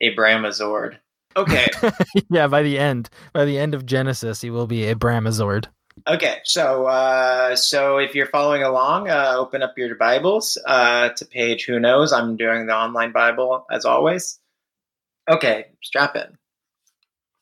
a 0.00 0.14
Abramazord. 0.14 0.98
Okay. 1.36 1.66
yeah, 2.30 2.46
by 2.46 2.62
the 2.62 2.78
end, 2.78 3.10
by 3.32 3.44
the 3.44 3.58
end 3.58 3.74
of 3.74 3.86
Genesis, 3.86 4.40
he 4.40 4.50
will 4.50 4.66
be 4.66 4.84
a 4.84 4.94
Abramazord. 4.94 5.66
Okay, 6.06 6.38
so 6.44 6.86
uh, 6.86 7.56
so 7.56 7.98
if 7.98 8.14
you're 8.14 8.26
following 8.26 8.62
along, 8.62 9.08
uh, 9.08 9.34
open 9.36 9.62
up 9.62 9.76
your 9.76 9.94
Bibles 9.96 10.56
uh, 10.66 11.08
to 11.10 11.26
page 11.26 11.64
Who 11.66 11.80
knows. 11.80 12.12
I'm 12.12 12.36
doing 12.36 12.66
the 12.66 12.74
online 12.74 13.12
Bible 13.12 13.66
as 13.70 13.84
always. 13.84 14.38
Okay, 15.28 15.66
strap 15.82 16.16
in. 16.16 16.38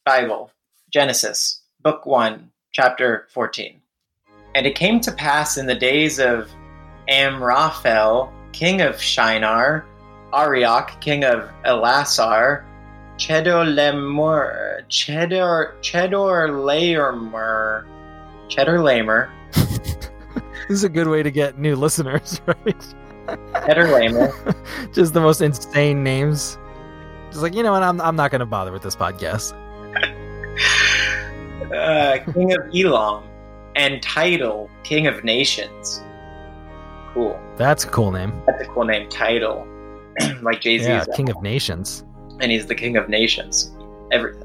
Bible, 0.05 0.51
Genesis, 0.91 1.61
Book 1.83 2.07
One, 2.07 2.51
Chapter 2.73 3.27
fourteen. 3.33 3.81
And 4.55 4.67
it 4.67 4.75
came 4.75 5.01
to 5.01 5.13
pass 5.13 5.59
in 5.59 5.67
the 5.67 5.75
days 5.75 6.19
of 6.19 6.51
Amraphel, 7.09 8.33
king 8.53 8.81
of 8.81 9.01
Shinar, 9.01 9.85
Arioch, 10.37 11.01
king 11.01 11.25
of 11.25 11.49
Ellasar, 11.65 12.65
Chedorlaomer, 13.19 14.83
Chedor 14.89 15.73
Chedorlaomer 15.81 17.85
Cheddar 18.49 18.83
Lamer. 18.83 19.31
this 19.53 20.11
is 20.69 20.85
a 20.85 20.89
good 20.89 21.09
way 21.09 21.23
to 21.23 21.31
get 21.31 21.59
new 21.59 21.77
listeners, 21.77 22.41
right? 22.47 22.95
Cheddar 23.67 23.89
Lamer. 23.89 24.33
Just 24.93 25.15
the 25.15 25.21
most 25.21 25.41
insane 25.41 26.05
names. 26.05 26.59
Just 27.31 27.43
like, 27.43 27.55
you 27.55 27.63
know 27.63 27.73
what, 27.73 27.83
I'm, 27.83 28.01
I'm 28.01 28.17
not 28.17 28.31
going 28.31 28.41
to 28.41 28.47
bother 28.47 28.73
with 28.73 28.83
this 28.83 28.95
podcast. 28.95 29.53
uh, 31.75 32.19
King 32.33 32.53
of 32.53 32.61
Elam 32.75 33.25
and 33.75 34.03
title 34.03 34.71
King 34.85 35.07
of 35.07 35.25
Nations. 35.25 36.03
Cool. 37.13 37.41
That's 37.57 37.85
a 37.85 37.89
cool 37.89 38.13
name. 38.13 38.41
That's 38.47 38.63
a 38.63 38.67
cool 38.67 38.85
name, 38.85 39.09
Tidal. 39.09 39.67
like 40.43 40.61
Jay 40.61 40.79
Z. 40.79 40.85
Yeah, 40.85 41.05
King 41.15 41.31
of 41.31 41.43
Nations. 41.43 42.05
And 42.41 42.53
he's 42.53 42.67
the 42.67 42.75
King 42.75 42.97
of 42.97 43.09
Nations. 43.09 43.75
Everything. 44.13 44.43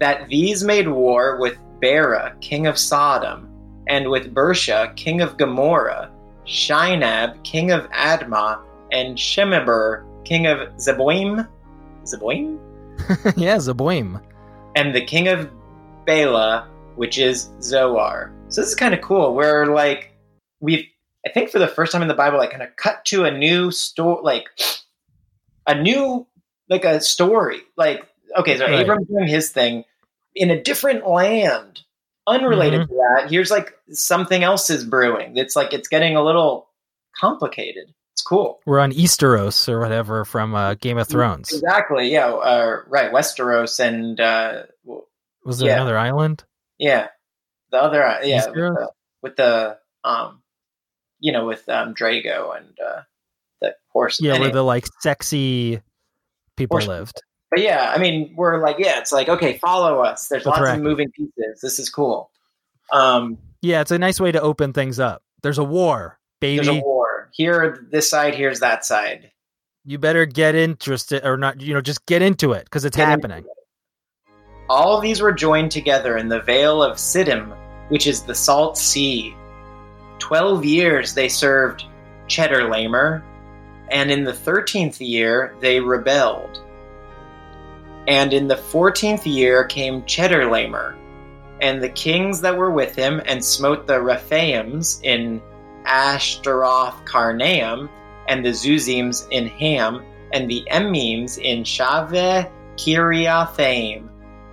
That 0.00 0.28
these 0.28 0.62
made 0.64 0.88
war 0.88 1.38
with 1.40 1.58
Bera, 1.80 2.36
king 2.40 2.66
of 2.66 2.78
Sodom, 2.78 3.48
and 3.88 4.08
with 4.10 4.34
Birsha, 4.34 4.94
king 4.96 5.20
of 5.20 5.36
Gomorrah, 5.36 6.10
Shinab, 6.46 7.42
king 7.44 7.72
of 7.72 7.88
Admah, 7.90 8.62
and 8.92 9.16
Shemeber, 9.16 10.04
king 10.24 10.46
of 10.46 10.58
Zeboim. 10.76 11.48
Zeboim? 12.04 12.58
yeah, 13.36 13.56
Zeboim. 13.56 14.22
And 14.76 14.94
the 14.94 15.04
king 15.04 15.28
of 15.28 15.50
Bela 16.06 16.68
which 16.98 17.16
is 17.16 17.50
Zoar. 17.62 18.32
So 18.48 18.60
this 18.60 18.70
is 18.70 18.74
kind 18.74 18.92
of 18.92 19.00
cool. 19.00 19.34
Where 19.34 19.66
like 19.66 20.12
we've, 20.60 20.84
I 21.28 21.32
think 21.32 21.50
for 21.50 21.58
the 21.58 21.68
first 21.68 21.92
time 21.92 22.02
in 22.02 22.08
the 22.08 22.14
Bible, 22.14 22.38
like 22.38 22.50
kind 22.50 22.62
of 22.62 22.74
cut 22.76 23.04
to 23.06 23.24
a 23.24 23.30
new 23.30 23.70
story, 23.70 24.20
like 24.22 24.48
a 25.66 25.80
new 25.80 26.26
like 26.68 26.84
a 26.84 27.00
story. 27.00 27.60
Like 27.76 28.06
okay, 28.36 28.56
so 28.58 28.64
Right. 28.64 28.80
Abram's 28.80 29.08
doing 29.08 29.26
his 29.28 29.50
thing 29.50 29.84
in 30.34 30.50
a 30.50 30.62
different 30.62 31.06
land, 31.06 31.80
unrelated 32.26 32.82
Mm-hmm. 32.82 32.92
to 32.92 33.20
that. 33.22 33.30
Here's 33.30 33.50
like 33.50 33.74
something 33.90 34.42
else 34.42 34.70
is 34.70 34.84
brewing. 34.84 35.36
It's 35.36 35.56
like 35.56 35.72
it's 35.72 35.88
getting 35.88 36.16
a 36.16 36.22
little 36.22 36.68
complicated. 37.16 37.92
It's 38.12 38.22
cool. 38.22 38.60
We're 38.66 38.80
on 38.80 38.92
Easteros 38.92 39.68
or 39.68 39.78
whatever 39.80 40.24
from 40.24 40.54
uh, 40.54 40.74
Game 40.74 40.98
of 40.98 41.06
Thrones. 41.08 41.52
Exactly. 41.52 42.10
Yeah. 42.10 42.26
Uh, 42.32 42.78
right. 42.88 43.12
Westeros 43.12 43.78
and 43.80 44.18
uh, 44.20 44.62
Was 45.44 45.58
there 45.58 45.68
Yeah. 45.68 45.74
another 45.76 45.96
island? 45.98 46.44
yeah, 46.78 47.08
the 47.70 47.76
other 47.82 47.98
yeah 48.24 48.46
with 48.46 48.54
the, 48.54 48.90
with 49.22 49.36
the 49.36 49.78
um, 50.04 50.42
you 51.20 51.32
know, 51.32 51.46
with 51.46 51.68
um 51.68 51.94
Drago 51.94 52.56
and 52.56 52.78
uh, 52.84 53.02
the 53.60 53.74
horse. 53.92 54.20
Yeah, 54.20 54.38
where 54.38 54.50
the 54.50 54.62
like 54.62 54.86
sexy 55.00 55.80
people 56.56 56.76
Horse- 56.78 56.86
lived. 56.88 57.22
but 57.50 57.60
yeah, 57.60 57.92
I 57.94 57.98
mean, 57.98 58.34
we're 58.36 58.60
like, 58.62 58.76
yeah, 58.78 58.98
it's 58.98 59.12
like 59.12 59.28
okay, 59.28 59.58
follow 59.58 60.00
us. 60.02 60.28
There's 60.28 60.46
lots 60.46 60.60
of 60.68 60.80
moving 60.80 61.10
pieces. 61.10 61.60
This 61.62 61.78
is 61.78 61.88
cool. 61.90 62.30
Um, 62.92 63.38
Yeah, 63.62 63.80
it's 63.80 63.90
a 63.90 63.98
nice 63.98 64.20
way 64.20 64.32
to 64.32 64.40
open 64.40 64.72
things 64.72 64.98
up. 65.00 65.22
There's 65.42 65.58
a 65.58 65.64
war, 65.64 66.18
baby. 66.40 66.56
there's 66.64 66.68
a 66.78 66.80
war 66.80 67.28
here. 67.32 67.86
This 67.90 68.08
side. 68.10 68.34
Here's 68.34 68.60
that 68.60 68.84
side. 68.84 69.30
You 69.84 69.98
better 69.98 70.26
get 70.26 70.54
interested 70.54 71.24
or 71.24 71.36
not, 71.38 71.60
you 71.62 71.72
know, 71.72 71.80
just 71.80 72.04
get 72.06 72.20
into 72.22 72.52
it 72.52 72.64
because 72.64 72.84
it's 72.84 72.96
Get 72.96 73.08
happening. 73.08 73.38
it. 73.44 73.46
All 74.68 75.00
these 75.00 75.22
were 75.22 75.32
joined 75.32 75.70
together 75.70 76.18
in 76.18 76.28
the 76.28 76.40
Vale 76.42 76.82
of 76.82 76.98
Siddim, 76.98 77.56
which 77.88 78.06
is 78.06 78.22
the 78.22 78.34
Salt 78.34 78.76
Sea. 78.76 79.34
Twelve 80.18 80.64
years 80.64 81.14
they 81.14 81.28
served 81.28 81.84
Cheddar 82.26 82.62
Chedorlaomer, 82.62 83.22
and 83.90 84.10
in 84.10 84.24
the 84.24 84.32
thirteenth 84.32 85.00
year 85.00 85.54
they 85.60 85.80
rebelled. 85.80 86.62
And 88.06 88.32
in 88.32 88.48
the 88.48 88.56
fourteenth 88.56 89.26
year 89.26 89.64
came 89.64 90.04
Cheddar 90.04 90.42
Chedorlaomer, 90.42 90.96
and 91.60 91.82
the 91.82 91.88
kings 91.88 92.40
that 92.40 92.56
were 92.56 92.70
with 92.70 92.94
him, 92.94 93.20
and 93.26 93.44
smote 93.44 93.86
the 93.86 93.94
Rephaims 93.94 95.02
in 95.02 95.40
Ashtaroth 95.84 97.04
Karnaim, 97.04 97.88
and 98.28 98.44
the 98.44 98.50
Zuzims 98.50 99.26
in 99.30 99.46
Ham, 99.46 100.02
and 100.32 100.50
the 100.50 100.62
Emims 100.70 101.38
in 101.38 101.62
Shaveh 101.62 102.50
Kiriathaim, 102.76 104.08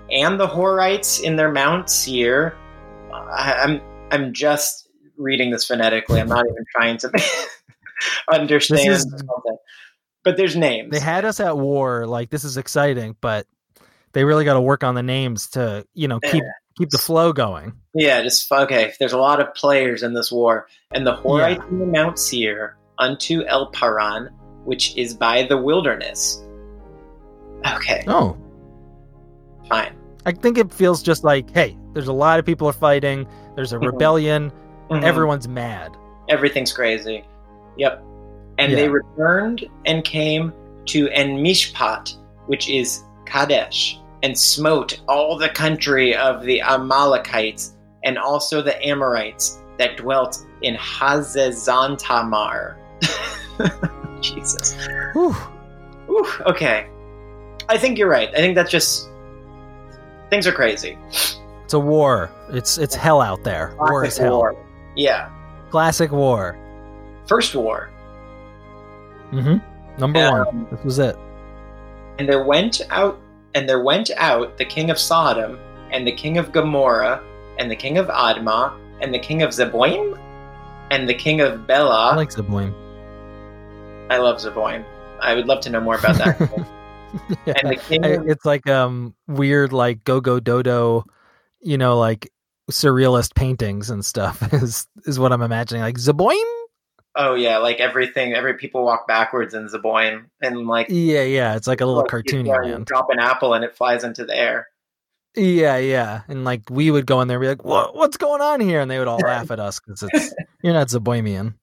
and 0.10 0.40
the 0.40 0.48
Horites 0.48 1.22
in 1.22 1.36
their 1.36 1.52
Mount 1.52 1.90
Seir. 1.90 2.56
I'm 3.14 3.82
I'm 4.12 4.34
just 4.34 4.85
reading 5.18 5.52
this 5.52 5.66
phonetically. 5.66 6.20
I'm 6.20 6.28
not 6.28 6.46
even 6.46 6.66
trying 6.76 6.98
to 7.00 7.12
understand. 8.32 8.90
Is-. 8.90 9.24
But 10.24 10.38
there's 10.38 10.56
names. 10.56 10.92
They 10.92 11.00
had 11.00 11.24
us 11.26 11.40
at 11.40 11.58
war. 11.58 12.08
Like 12.08 12.30
this 12.30 12.44
is 12.44 12.58
exciting, 12.58 13.16
but 13.22 13.46
they 14.14 14.24
really 14.24 14.46
got 14.46 14.54
to 14.56 14.62
work 14.62 14.84
on 14.84 14.96
the 14.96 15.04
names 15.04 15.50
to, 15.52 15.86
you 15.94 16.08
know, 16.08 16.20
keep 16.20 16.44
keep 16.78 16.90
the 16.90 16.98
flow 16.98 17.32
going. 17.32 17.74
Yeah, 17.94 18.22
just 18.24 18.52
okay. 18.52 18.94
There's 19.00 19.14
a 19.14 19.18
lot 19.20 19.40
of 19.40 19.54
players 19.54 20.02
in 20.04 20.14
this 20.14 20.32
war, 20.32 20.68
and 20.92 21.06
the 21.06 21.16
Horites 21.16 21.68
in 21.70 21.80
the 21.80 21.86
Mount 21.86 22.18
Seir 22.20 22.76
unto 22.98 23.44
El 23.46 23.68
Paran, 23.72 24.28
which 24.64 24.98
is 24.98 25.14
by 25.14 25.44
the 25.44 25.58
wilderness. 25.58 26.42
Okay, 27.68 28.04
Oh, 28.08 28.38
fine. 29.70 29.96
I 30.26 30.32
think 30.32 30.58
it 30.58 30.72
feels 30.74 31.02
just 31.04 31.24
like, 31.24 31.50
hey, 31.52 31.78
there's 31.94 32.08
a 32.08 32.14
lot 32.14 32.40
of 32.40 32.46
people 32.46 32.68
are 32.68 32.74
fighting. 32.74 33.28
There's 33.56 33.74
a 33.74 33.78
Mhm. 33.78 33.92
rebellion. 33.92 34.52
Mhm. 34.90 35.04
Everyone's 35.04 35.48
mad. 35.48 35.96
Everything's 36.30 36.74
crazy. 36.74 37.24
Yep. 37.78 38.04
And 38.58 38.74
they 38.74 38.88
returned 38.88 39.66
and 39.86 40.04
came 40.04 40.54
to 40.88 41.10
En 41.10 41.38
Mishpat, 41.44 42.16
which 42.48 42.70
is 42.70 43.04
Kadesh, 43.26 44.00
and 44.24 44.38
smote 44.38 45.02
all 45.08 45.38
the 45.38 45.50
country 45.50 46.16
of 46.16 46.44
the 46.44 46.62
Amalekites 46.62 47.74
and 48.04 48.18
also 48.18 48.62
the 48.62 48.82
Amorites 48.86 49.60
that 49.78 49.98
dwelt 49.98 50.38
in 50.62 50.76
Hazezontamar. 50.76 52.76
Jesus. 54.22 54.76
Whew. 55.14 55.34
Whew, 56.08 56.28
okay. 56.46 56.88
I 57.68 57.78
think 57.78 57.98
you're 57.98 58.10
right. 58.10 58.30
I 58.30 58.38
think 58.38 58.56
that's 58.56 58.72
just 58.72 59.10
things 60.30 60.48
are 60.48 60.52
crazy. 60.52 60.98
It's 61.64 61.74
a 61.74 61.80
war. 61.80 62.30
It's 62.50 62.78
it's 62.78 62.96
hell 62.96 63.22
out 63.22 63.44
there. 63.44 63.76
war 63.80 64.06
is 64.06 64.18
hell. 64.18 64.38
war. 64.38 64.56
Yeah. 64.96 65.30
Classic 65.72 66.12
war. 66.12 66.58
First 67.28 67.56
war. 67.56 67.90
hmm 69.32 69.58
Number 69.98 70.20
Yeah. 70.20 70.44
one. 70.44 70.68
This 70.72 70.84
was 70.84 71.00
it. 71.00 71.18
And 72.20 72.28
there 72.30 72.44
went 72.44 72.82
out 72.90 73.20
and 73.56 73.68
there 73.70 73.82
went 73.82 74.12
out 74.18 74.58
the 74.58 74.66
king 74.66 74.90
of 74.90 75.00
Sodom, 75.00 75.58
and 75.92 76.06
the 76.06 76.12
king 76.12 76.38
of 76.38 76.52
Gomorrah, 76.52 77.22
and 77.58 77.72
the 77.72 77.76
king 77.76 77.98
of 77.98 78.08
Admah, 78.08 78.74
and 79.02 79.14
the 79.14 79.20
king 79.20 79.44
of 79.44 79.52
Zeboim, 79.52 80.20
and 80.92 81.08
the 81.08 81.14
king 81.14 81.40
of 81.40 81.66
Bela. 81.66 82.12
I 82.12 82.16
like 82.16 82.30
Zeboim. 82.32 82.74
I 84.10 84.18
love 84.18 84.38
Zeboim. 84.38 84.84
I 85.22 85.34
would 85.36 85.48
love 85.48 85.62
to 85.62 85.70
know 85.70 85.80
more 85.82 85.96
about 85.96 86.18
that. 86.18 86.38
Yeah. 87.46 87.54
and 87.62 87.70
the 87.72 87.78
king 87.78 88.04
of, 88.04 88.28
It's 88.28 88.44
like 88.44 88.68
um 88.68 89.16
weird 89.26 89.72
like 89.72 90.04
go 90.04 90.20
go 90.20 90.42
dodo, 90.42 91.06
you 91.62 91.78
know, 91.78 91.98
like 91.98 92.30
surrealist 92.72 93.36
paintings 93.36 93.90
and 93.90 94.06
stuff 94.06 94.42
is 94.54 94.88
is 95.06 95.20
what 95.20 95.32
I'm 95.32 95.42
imagining. 95.42 95.82
Like 95.82 95.98
Zeboim? 95.98 96.44
oh 97.16 97.34
yeah, 97.36 97.58
like 97.58 97.80
everything. 97.80 98.34
Every 98.34 98.56
people 98.56 98.84
walk 98.84 99.08
backwards 99.08 99.54
in 99.54 99.68
Zeboim, 99.68 100.26
and 100.42 100.68
like 100.68 100.88
Yeah, 100.90 101.24
yeah. 101.24 101.56
It's 101.56 101.68
like 101.68 101.82
a 101.82 101.86
little 101.86 102.02
like, 102.02 102.12
cartoony 102.12 102.56
uh, 102.56 102.68
land. 102.68 102.86
drop 102.86 103.08
an 103.10 103.20
apple 103.20 103.54
and 103.54 103.64
it 103.64 103.76
flies 103.76 104.04
into 104.04 104.26
the 104.26 104.36
air. 104.36 104.68
Yeah, 105.36 105.78
yeah. 105.78 106.22
And 106.28 106.46
like 106.46 106.70
we 106.70 106.92
would 106.92 107.06
go 107.06 107.22
in 107.22 107.28
there 107.28 107.38
and 107.38 107.44
be 107.44 107.48
like, 107.48 107.66
what, 107.66 107.96
what's 107.96 108.18
going 108.18 108.42
on 108.42 108.62
here? 108.62 108.80
And 108.80 108.90
they 108.90 109.00
would 109.00 109.08
all 109.08 109.20
laugh 109.24 109.52
at 109.52 109.60
us 109.60 109.80
because 109.80 110.04
it's 110.04 110.34
you're 110.64 110.74
not 110.74 110.88
Zeboimian. 110.88 111.56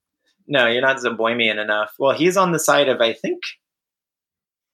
No, 0.47 0.67
you're 0.67 0.83
not 0.83 0.99
Zeboimian 0.99 1.63
enough. 1.63 1.93
Well, 1.99 2.17
he's 2.17 2.37
on 2.37 2.53
the 2.53 2.59
side 2.59 2.89
of 2.89 3.01
I 3.01 3.13
think. 3.13 3.43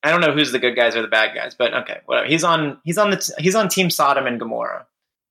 I 0.04 0.12
don't 0.12 0.20
know 0.20 0.32
who's 0.32 0.52
the 0.52 0.60
good 0.60 0.76
guys 0.76 0.94
or 0.94 1.02
the 1.02 1.08
bad 1.08 1.34
guys, 1.34 1.56
but 1.56 1.74
okay, 1.74 1.98
whatever. 2.06 2.28
He's 2.28 2.44
on. 2.44 2.78
He's 2.84 2.98
on 2.98 3.10
the. 3.10 3.34
He's 3.38 3.56
on 3.56 3.68
Team 3.68 3.90
Sodom 3.90 4.28
and 4.28 4.38
Gomorrah. 4.38 4.86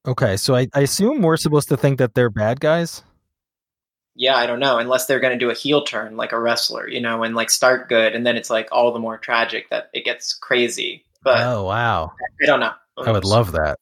Okay, 0.08 0.38
so 0.38 0.56
I, 0.56 0.68
I 0.74 0.82
assume 0.82 1.22
we're 1.22 1.36
supposed 1.36 1.68
to 1.68 1.78
think 1.78 1.98
that 1.98 2.16
they're 2.16 2.30
bad 2.30 2.62
guys. 2.62 3.04
Yeah, 4.16 4.38
I 4.38 4.48
don't 4.48 4.62
know. 4.62 4.78
Unless 4.78 5.06
they're 5.06 5.20
going 5.20 5.38
to 5.38 5.46
do 5.46 5.52
a 5.52 5.54
heel 5.54 5.84
turn 5.84 6.16
like 6.16 6.32
a 6.32 6.40
wrestler, 6.40 6.88
you 6.88 7.02
know, 7.02 7.24
and 7.24 7.36
like 7.36 7.50
start 7.50 7.90
good, 7.90 8.16
and 8.16 8.26
then 8.26 8.38
it's 8.38 8.50
like 8.50 8.70
all 8.72 8.94
the 8.94 9.00
more 9.00 9.18
tragic 9.18 9.70
that 9.70 9.90
it 9.94 10.06
gets 10.06 10.34
crazy. 10.34 11.04
But 11.24 11.46
oh 11.46 11.66
wow. 11.66 12.14
I 12.42 12.46
don't 12.46 12.62
know. 12.62 12.72
I 13.06 13.12
would 13.12 13.26
love 13.26 13.52
that. 13.52 13.78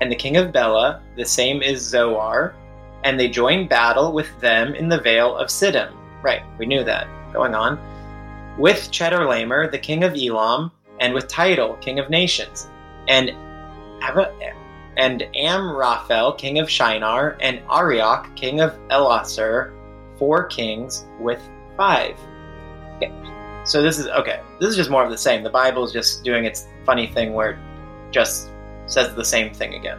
And 0.00 0.10
the 0.10 0.16
king 0.16 0.36
of 0.36 0.52
Bela, 0.52 1.02
the 1.16 1.26
same 1.26 1.60
is 1.60 1.82
Zoar, 1.82 2.54
and 3.04 3.18
they 3.18 3.28
join 3.28 3.66
battle 3.66 4.12
with 4.12 4.28
them 4.40 4.74
in 4.74 4.88
the 4.88 5.00
Vale 5.00 5.36
of 5.36 5.48
Siddim. 5.48 5.92
Right, 6.22 6.42
we 6.56 6.66
knew 6.66 6.84
that. 6.84 7.08
Going 7.32 7.54
on. 7.54 7.78
With 8.58 8.90
Chedorlaomer, 8.90 9.70
the 9.70 9.78
king 9.78 10.04
of 10.04 10.14
Elam, 10.14 10.70
and 11.00 11.12
with 11.12 11.28
Tidal, 11.28 11.74
king 11.76 11.98
of 11.98 12.10
nations, 12.10 12.68
and 13.08 13.30
Ava- 14.02 14.32
and 14.96 15.22
Amraphel, 15.34 16.32
king 16.32 16.58
of 16.58 16.68
Shinar, 16.68 17.36
and 17.40 17.60
Arioch, 17.70 18.34
king 18.36 18.60
of 18.60 18.76
Ellasar, 18.88 19.72
four 20.18 20.44
kings 20.46 21.06
with 21.18 21.40
five. 21.76 22.16
Okay. 22.96 23.12
So 23.64 23.82
this 23.82 23.98
is 23.98 24.08
okay. 24.08 24.40
This 24.58 24.70
is 24.70 24.76
just 24.76 24.90
more 24.90 25.04
of 25.04 25.10
the 25.10 25.18
same. 25.18 25.42
The 25.42 25.50
Bible 25.50 25.84
is 25.84 25.92
just 25.92 26.24
doing 26.24 26.44
its 26.44 26.66
funny 26.84 27.06
thing 27.06 27.32
where 27.32 27.52
it 27.52 27.58
just 28.10 28.50
says 28.86 29.14
the 29.14 29.24
same 29.24 29.54
thing 29.54 29.74
again. 29.74 29.98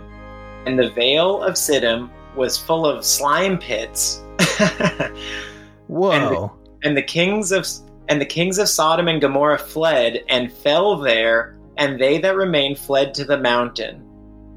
And 0.65 0.77
the 0.77 0.89
Vale 0.91 1.41
of 1.41 1.55
Siddim 1.55 2.09
was 2.35 2.57
full 2.57 2.85
of 2.85 3.05
slime 3.05 3.57
pits. 3.57 4.21
Whoa. 5.87 6.51
and 6.83 6.95
the 6.95 7.01
kings 7.01 7.51
of 7.51 7.67
and 8.07 8.19
the 8.19 8.25
kings 8.25 8.57
of 8.57 8.67
Sodom 8.67 9.07
and 9.07 9.21
Gomorrah 9.21 9.57
fled 9.57 10.23
and 10.27 10.51
fell 10.51 10.97
there, 10.97 11.57
and 11.77 11.99
they 11.99 12.17
that 12.19 12.35
remained 12.35 12.77
fled 12.77 13.13
to 13.15 13.25
the 13.25 13.37
mountain. 13.37 14.03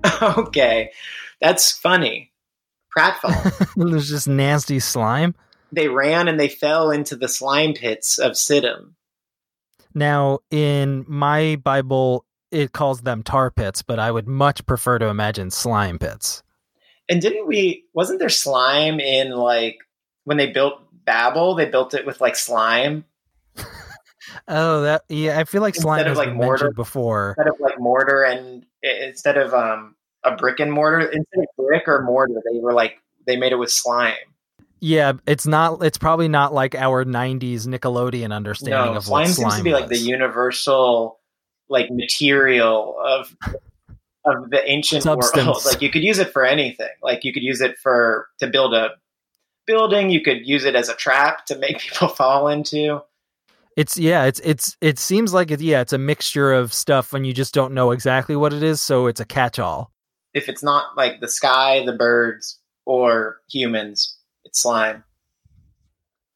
okay, 0.23 0.90
that's 1.40 1.73
funny. 1.73 2.32
Pratfall. 2.96 3.75
There's 3.90 4.08
just 4.08 4.28
nasty 4.28 4.78
slime. 4.80 5.34
they 5.73 5.88
ran 5.88 6.28
and 6.28 6.38
they 6.38 6.49
fell 6.49 6.90
into 6.90 7.16
the 7.16 7.28
slime 7.28 7.73
pits 7.75 8.18
of 8.18 8.32
Siddim. 8.32 8.92
Now, 9.94 10.40
in 10.50 11.04
my 11.08 11.56
Bible, 11.56 12.25
it 12.50 12.73
calls 12.73 13.00
them 13.02 13.23
tar 13.23 13.50
pits, 13.50 13.82
but 13.82 13.99
I 13.99 14.11
would 14.11 14.28
much 14.28 14.64
prefer 14.66 14.99
to 14.99 15.06
imagine 15.06 15.50
slime 15.50 15.99
pits. 15.99 16.42
And 17.08 17.20
didn't 17.20 17.46
we? 17.46 17.84
Wasn't 17.94 18.18
there 18.20 18.28
slime 18.28 18.99
in 19.00 19.30
like 19.32 19.78
when 20.25 20.37
they 20.37 20.50
built 20.50 20.75
Babel? 21.04 21.54
They 21.54 21.66
built 21.66 21.94
it 21.94 22.06
with 22.06 22.20
like 22.20 22.37
slime 22.37 23.04
Oh, 24.49 24.82
that 24.82 25.02
yeah. 25.08 25.38
I 25.38 25.44
feel 25.44 25.61
like 25.61 25.75
Instead 25.76 25.82
slime 25.82 26.06
of, 26.06 26.16
like, 26.16 26.32
mortar? 26.32 26.73
before. 26.73 27.34
instead 27.38 27.52
of 27.52 27.61
like 27.61 27.78
mortar 27.78 28.23
and 28.25 28.64
instead 28.84 29.36
of 29.36 29.54
um 29.54 29.96
a 30.24 30.34
brick 30.36 30.60
and 30.60 30.72
mortar 30.72 31.00
instead 31.00 31.40
of 31.40 31.46
brick 31.56 31.86
or 31.86 32.02
mortar. 32.02 32.42
They 32.50 32.58
were 32.60 32.72
like 32.72 33.00
they 33.26 33.36
made 33.36 33.52
it 33.52 33.56
with 33.56 33.70
slime. 33.70 34.14
Yeah, 34.80 35.14
it's 35.26 35.46
not. 35.46 35.82
It's 35.82 35.98
probably 35.98 36.28
not 36.28 36.52
like 36.52 36.74
our 36.74 37.04
'90s 37.04 37.66
Nickelodeon 37.66 38.34
understanding 38.34 38.92
No, 38.92 38.98
of 38.98 39.04
slime 39.04 39.22
what 39.22 39.34
slime 39.34 39.50
seems 39.50 39.58
to 39.58 39.64
be 39.64 39.72
like 39.72 39.88
the 39.88 39.98
universal 39.98 41.20
like 41.68 41.90
material 41.90 42.96
of 43.02 43.34
of 44.24 44.50
the 44.50 44.62
ancient 44.70 45.04
world. 45.04 45.64
Like 45.64 45.80
you 45.80 45.90
could 45.90 46.02
use 46.02 46.18
it 46.18 46.32
for 46.32 46.44
anything. 46.44 46.90
Like 47.02 47.24
you 47.24 47.32
could 47.32 47.42
use 47.42 47.60
it 47.60 47.78
for 47.78 48.28
to 48.40 48.46
build 48.46 48.74
a 48.74 48.90
building. 49.66 50.10
You 50.10 50.20
could 50.20 50.46
use 50.46 50.64
it 50.64 50.74
as 50.74 50.88
a 50.88 50.94
trap 50.94 51.46
to 51.46 51.58
make 51.58 51.78
people 51.80 52.08
fall 52.08 52.48
into. 52.48 53.00
It's 53.76 53.99
yeah, 53.99 54.25
it's 54.25 54.40
it's 54.45 54.76
it 54.81 54.99
seems 54.99 55.35
like 55.35 55.50
it. 55.50 55.61
Yeah, 55.61 55.81
it's 55.81 55.93
a 55.93 55.99
mixture 55.99 56.52
of 56.52 56.73
stuff, 56.73 57.12
and 57.12 57.26
you 57.26 57.33
just 57.33 57.54
don't 57.54 57.75
know 57.75 57.90
exactly 57.90 58.37
what 58.37 58.52
it 58.52 58.62
is. 58.62 58.81
So 58.81 59.07
it's 59.07 59.21
a 59.21 59.25
catch-all. 59.25 59.90
If 60.33 60.49
it's 60.49 60.62
not 60.62 60.97
like 60.97 61.21
the 61.21 61.28
sky, 61.28 61.85
the 61.85 61.93
birds, 61.93 62.61
or 62.85 63.40
humans, 63.50 64.16
it's 64.45 64.61
slime. 64.61 65.04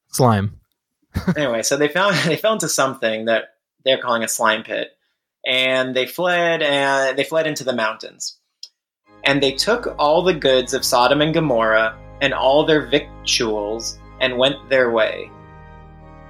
Slime. 0.09 0.59
anyway, 1.37 1.61
so 1.61 1.77
they 1.77 1.87
found 1.87 2.15
they 2.25 2.35
fell 2.35 2.53
into 2.53 2.69
something 2.69 3.25
that 3.25 3.55
they're 3.85 4.01
calling 4.01 4.23
a 4.23 4.27
slime 4.27 4.63
pit, 4.63 4.89
and 5.45 5.95
they 5.95 6.05
fled 6.05 6.61
and 6.61 7.17
they 7.17 7.23
fled 7.23 7.47
into 7.47 7.63
the 7.63 7.73
mountains, 7.73 8.37
and 9.23 9.41
they 9.41 9.53
took 9.53 9.95
all 9.97 10.23
the 10.23 10.33
goods 10.33 10.73
of 10.73 10.83
Sodom 10.83 11.21
and 11.21 11.33
Gomorrah 11.33 11.97
and 12.21 12.33
all 12.33 12.65
their 12.65 12.85
victuals 12.85 13.97
and 14.19 14.37
went 14.37 14.69
their 14.69 14.91
way, 14.91 15.31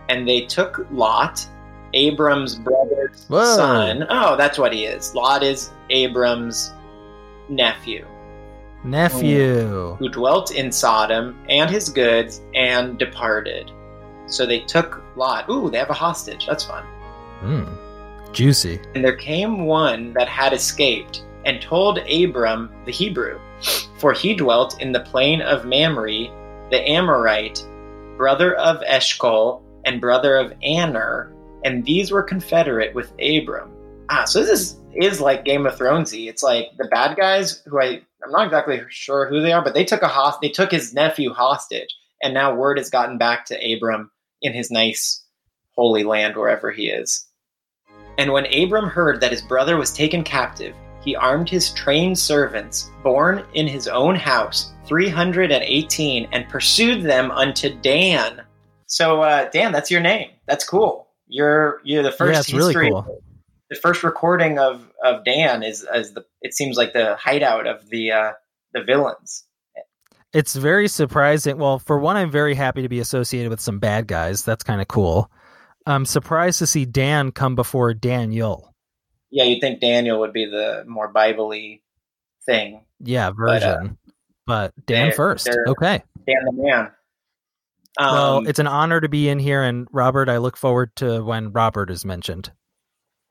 and 0.09 0.27
they 0.27 0.41
took 0.41 0.85
Lot, 0.91 1.47
Abram's 1.93 2.55
brother's 2.55 3.25
Whoa. 3.27 3.55
son. 3.55 4.05
Oh, 4.09 4.35
that's 4.35 4.57
what 4.57 4.73
he 4.73 4.85
is. 4.85 5.15
Lot 5.15 5.43
is 5.43 5.71
Abram's 5.89 6.73
nephew 7.47 8.05
Nephew. 8.83 9.95
who 9.95 10.09
dwelt 10.09 10.51
in 10.51 10.71
Sodom 10.71 11.37
and 11.49 11.69
his 11.69 11.89
goods 11.89 12.41
and 12.53 12.97
departed. 12.97 13.71
So 14.27 14.45
they 14.45 14.59
took 14.59 15.01
Lot. 15.15 15.49
Ooh, 15.49 15.69
they 15.69 15.77
have 15.77 15.89
a 15.89 15.93
hostage. 15.93 16.45
That's 16.45 16.63
fun. 16.63 16.85
Mm. 17.41 18.33
Juicy. 18.33 18.79
And 18.95 19.03
there 19.03 19.15
came 19.15 19.65
one 19.65 20.13
that 20.13 20.27
had 20.27 20.53
escaped 20.53 21.23
and 21.45 21.61
told 21.61 21.97
Abram 21.99 22.71
the 22.85 22.91
Hebrew, 22.91 23.39
for 23.97 24.13
he 24.13 24.35
dwelt 24.35 24.81
in 24.81 24.91
the 24.91 24.99
plain 25.01 25.41
of 25.41 25.65
Mamre, 25.65 26.27
the 26.69 26.81
Amorite, 26.87 27.65
brother 28.17 28.55
of 28.55 28.83
Eshcol 28.85 29.63
and 29.89 29.99
brother 29.99 30.37
of 30.37 30.53
Aner, 30.61 31.33
and 31.65 31.83
these 31.83 32.11
were 32.11 32.21
confederate 32.21 32.93
with 32.93 33.11
Abram. 33.19 33.71
Ah, 34.09 34.23
so 34.25 34.39
this 34.39 34.49
is, 34.49 34.79
is 34.95 35.19
like 35.19 35.45
Game 35.45 35.65
of 35.65 35.75
Thronesy. 35.75 36.29
It's 36.29 36.43
like 36.43 36.67
the 36.77 36.87
bad 36.87 37.17
guys 37.17 37.63
who 37.65 37.81
I 37.81 38.01
I'm 38.23 38.31
not 38.31 38.45
exactly 38.45 38.81
sure 38.89 39.27
who 39.27 39.41
they 39.41 39.51
are, 39.51 39.63
but 39.63 39.73
they 39.73 39.85
took 39.85 40.03
a 40.03 40.07
host 40.07 40.39
they 40.41 40.49
took 40.49 40.71
his 40.71 40.93
nephew 40.93 41.33
hostage, 41.33 41.89
and 42.21 42.33
now 42.33 42.53
word 42.53 42.77
has 42.77 42.91
gotten 42.91 43.17
back 43.17 43.45
to 43.45 43.75
Abram 43.75 44.11
in 44.41 44.53
his 44.53 44.69
nice 44.69 45.25
holy 45.71 46.03
land 46.03 46.35
wherever 46.35 46.71
he 46.71 46.89
is. 46.89 47.25
And 48.19 48.31
when 48.31 48.53
Abram 48.53 48.89
heard 48.89 49.21
that 49.21 49.31
his 49.31 49.41
brother 49.41 49.77
was 49.77 49.91
taken 49.91 50.23
captive, 50.23 50.75
he 51.01 51.15
armed 51.15 51.49
his 51.49 51.73
trained 51.73 52.19
servants, 52.19 52.91
born 53.01 53.43
in 53.53 53.65
his 53.65 53.87
own 53.87 54.15
house, 54.15 54.73
318, 54.85 56.27
and 56.31 56.49
pursued 56.49 57.03
them 57.03 57.31
unto 57.31 57.73
Dan. 57.79 58.41
So, 58.89 59.21
uh, 59.21 59.49
Dan, 59.51 59.71
that's 59.71 59.89
your 59.91 60.01
name. 60.01 60.31
That's 60.47 60.63
cool. 60.67 61.07
You're 61.27 61.79
you're 61.83 62.03
the 62.03 62.11
first 62.11 62.33
Yeah, 62.33 62.39
it's 62.39 62.53
really 62.53 62.73
cool. 62.89 63.21
The 63.69 63.75
first 63.75 64.03
recording 64.03 64.57
of, 64.57 64.89
of 65.03 65.23
Dan 65.23 65.61
is 65.61 65.83
as 65.83 66.13
the 66.13 66.25
it 66.41 66.55
seems 66.55 66.75
like 66.75 66.93
the 66.93 67.15
hideout 67.15 67.67
of 67.67 67.87
the 67.89 68.11
uh, 68.11 68.31
the 68.73 68.83
villains. 68.83 69.45
It's 70.33 70.55
very 70.55 70.87
surprising. 70.87 71.57
Well, 71.57 71.79
for 71.79 71.99
one, 71.99 72.17
I'm 72.17 72.31
very 72.31 72.55
happy 72.55 72.81
to 72.81 72.89
be 72.89 72.99
associated 72.99 73.49
with 73.49 73.59
some 73.61 73.79
bad 73.79 74.07
guys. 74.07 74.43
That's 74.43 74.63
kind 74.63 74.81
of 74.81 74.87
cool. 74.87 75.31
I'm 75.85 76.05
surprised 76.05 76.59
to 76.59 76.67
see 76.67 76.85
Dan 76.85 77.31
come 77.31 77.55
before 77.55 77.93
Daniel. 77.93 78.73
Yeah, 79.31 79.43
you'd 79.45 79.61
think 79.61 79.81
Daniel 79.81 80.19
would 80.19 80.33
be 80.33 80.45
the 80.45 80.83
more 80.87 81.07
Bible-y 81.07 81.79
thing. 82.45 82.85
Yeah, 82.99 83.31
But, 83.31 83.63
uh, 83.63 83.77
version. 83.77 83.97
But, 84.45 84.73
Dan 84.85 85.07
they're- 85.07 85.15
first. 85.15 85.45
they're- 85.45 85.65
Okay. 85.67 86.03
Dan 86.27 86.45
the 86.45 86.53
man. 86.53 86.91
Um, 87.99 88.13
well, 88.13 88.47
it's 88.47 88.59
an 88.59 88.67
honor 88.67 89.01
to 89.01 89.09
be 89.09 89.27
in 89.27 89.39
here, 89.39 89.61
and 89.61 89.87
Robert, 89.91 90.29
I 90.29 90.37
look 90.37 90.55
forward 90.55 90.95
to 90.97 91.21
when 91.21 91.51
Robert 91.51 91.89
is 91.91 92.05
mentioned. 92.05 92.51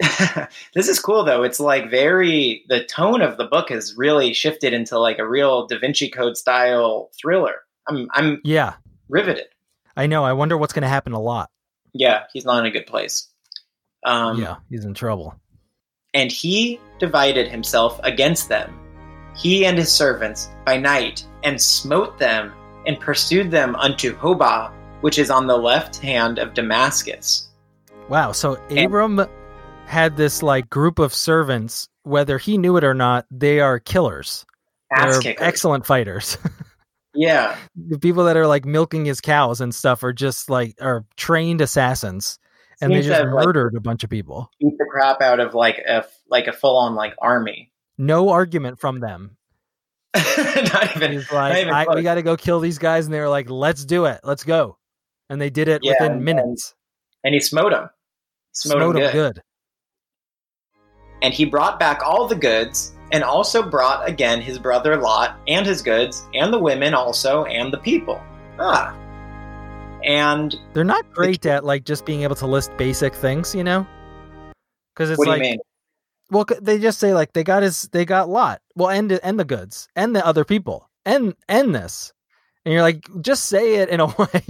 this 0.75 0.89
is 0.89 1.01
cool 1.01 1.25
though. 1.25 1.43
It's 1.43 1.59
like 1.59 1.91
very 1.91 2.65
the 2.69 2.85
tone 2.85 3.21
of 3.21 3.37
the 3.37 3.47
book 3.47 3.71
has 3.71 3.95
really 3.97 4.33
shifted 4.33 4.73
into 4.73 4.99
like 4.99 5.19
a 5.19 5.29
real 5.29 5.67
Da 5.67 5.79
Vinci 5.79 6.09
Code 6.09 6.37
style 6.37 7.11
thriller. 7.21 7.57
I'm 7.89 8.09
I'm 8.13 8.41
Yeah, 8.45 8.75
riveted. 9.09 9.47
I 9.97 10.07
know. 10.07 10.23
I 10.23 10.35
wonder 10.35 10.57
what's 10.57 10.73
going 10.73 10.83
to 10.83 10.89
happen 10.89 11.15
a 11.15 11.21
lot. 11.21 11.51
Yeah, 11.95 12.25
he's 12.33 12.45
not 12.45 12.61
in 12.61 12.67
a 12.67 12.71
good 12.71 12.87
place. 12.87 13.29
Um, 14.05 14.41
yeah, 14.41 14.57
he's 14.71 14.85
in 14.85 14.95
trouble. 14.95 15.35
And 16.15 16.31
he 16.31 16.79
divided 17.01 17.49
himself 17.49 17.99
against 18.05 18.49
them, 18.49 18.79
he 19.37 19.67
and 19.67 19.77
his 19.77 19.91
servants, 19.91 20.49
by 20.65 20.77
night, 20.79 21.27
and 21.43 21.61
smote 21.61 22.19
them, 22.19 22.53
and 22.89 22.99
pursued 22.99 23.53
them 23.53 23.77
unto 23.77 24.17
Hobah, 24.17 24.73
which 25.03 25.19
is 25.21 25.31
on 25.31 25.47
the 25.47 25.57
left 25.57 25.97
hand 25.99 26.39
of 26.41 26.55
Damascus. 26.55 27.49
Wow. 28.09 28.33
So 28.33 28.55
Abram 28.77 29.25
had 29.87 30.17
this 30.17 30.43
like 30.43 30.69
group 30.69 30.99
of 30.99 31.15
servants. 31.15 31.89
Whether 32.03 32.39
he 32.39 32.59
knew 32.59 32.77
it 32.79 32.85
or 32.85 32.95
not, 32.95 33.27
they 33.31 33.61
are 33.61 33.79
killers. 33.79 34.45
They're 34.97 35.35
excellent 35.39 35.87
fighters. 35.87 36.37
Yeah, 37.15 37.57
the 37.75 37.99
people 37.99 38.25
that 38.25 38.37
are 38.37 38.47
like 38.47 38.65
milking 38.65 39.05
his 39.05 39.21
cows 39.21 39.61
and 39.61 39.75
stuff 39.75 40.05
are 40.05 40.13
just 40.13 40.49
like 40.51 40.77
are 40.81 41.05
trained 41.17 41.61
assassins. 41.61 42.39
and 42.81 42.93
they 42.93 42.99
just 43.01 43.09
have, 43.09 43.33
like- 43.33 43.45
murdered 43.45 43.75
a 43.75 43.81
bunch 43.81 44.05
of 44.05 44.11
people. 44.11 44.51
beat 44.61 44.79
the 44.79 44.87
crap 44.89 45.21
out 45.21 45.41
of 45.41 45.53
like 45.53 45.79
a 45.79 46.05
like 46.31 46.47
a 46.47 46.53
full 46.53 46.77
on 46.77 46.95
like 46.95 47.15
army. 47.21 47.73
No 47.97 48.29
argument 48.29 48.79
from 48.79 49.01
them. 49.01 49.37
not 50.73 50.97
even. 50.97 51.13
He's 51.13 51.31
like, 51.33 51.57
even 51.63 51.73
I, 51.75 51.87
we 51.95 52.03
got 52.03 52.15
to 52.17 52.23
go 52.23 52.37
kill 52.37 52.61
these 52.61 52.79
guys, 52.79 53.07
and 53.07 53.15
they 53.15 53.21
were 53.21 53.29
like, 53.29 53.49
"Let's 53.51 53.85
do 53.85 54.05
it, 54.07 54.21
let's 54.25 54.45
go," 54.45 54.79
and 55.31 55.41
they 55.41 55.51
did 55.51 55.69
it 55.69 55.81
Yeah, 55.83 55.93
within 55.93 56.13
and- 56.13 56.25
minutes. 56.25 56.75
and 57.25 57.35
he 57.35 57.41
smote 57.41 57.73
him. 57.73 57.89
Smote, 58.53 58.79
Smote 58.79 58.97
him 58.97 59.03
them 59.03 59.13
good. 59.13 59.35
good. 59.35 59.43
And 61.23 61.35
he 61.35 61.45
brought 61.45 61.79
back 61.81 62.01
all 62.05 62.27
the 62.29 62.37
goods, 62.37 62.93
and 63.13 63.25
also 63.25 63.63
brought 63.63 64.09
again 64.09 64.41
his 64.41 64.59
brother 64.59 64.97
Lot, 64.97 65.37
and 65.49 65.67
his 65.67 65.83
goods, 65.83 66.27
and 66.35 66.53
the 66.53 66.59
women 66.59 66.95
also, 66.95 67.45
and 67.45 67.73
the 67.73 67.79
people. 67.79 68.21
Ah. 68.59 68.95
And 70.05 70.55
They're 70.75 70.85
not 70.85 71.11
great 71.13 71.45
at 71.47 71.65
like 71.65 71.85
just 71.85 72.07
being 72.07 72.23
able 72.23 72.37
to 72.37 72.47
list 72.47 72.71
basic 72.77 73.15
things, 73.15 73.53
you 73.55 73.65
know? 73.65 73.85
Because 74.95 75.11
it's 75.11 75.19
what 75.19 75.25
do 75.25 75.31
like, 75.33 75.39
you 75.43 75.51
mean? 75.51 75.59
Well, 76.31 76.47
they 76.61 76.79
just 76.79 76.99
say 76.99 77.15
like 77.15 77.33
they 77.33 77.45
got 77.45 77.63
his, 77.63 77.83
they 77.93 78.05
got 78.05 78.29
Lot, 78.29 78.61
well, 78.75 78.91
and 78.91 79.13
and 79.13 79.39
the 79.39 79.45
goods, 79.45 79.89
and 79.97 80.15
the 80.15 80.25
other 80.25 80.45
people, 80.45 80.89
and 81.05 81.35
and 81.49 81.75
this, 81.75 82.13
and 82.65 82.73
you're 82.73 82.83
like, 82.83 83.07
just 83.23 83.47
say 83.47 83.77
it 83.77 83.89
in 83.89 84.01
a 84.01 84.07
way. 84.19 84.43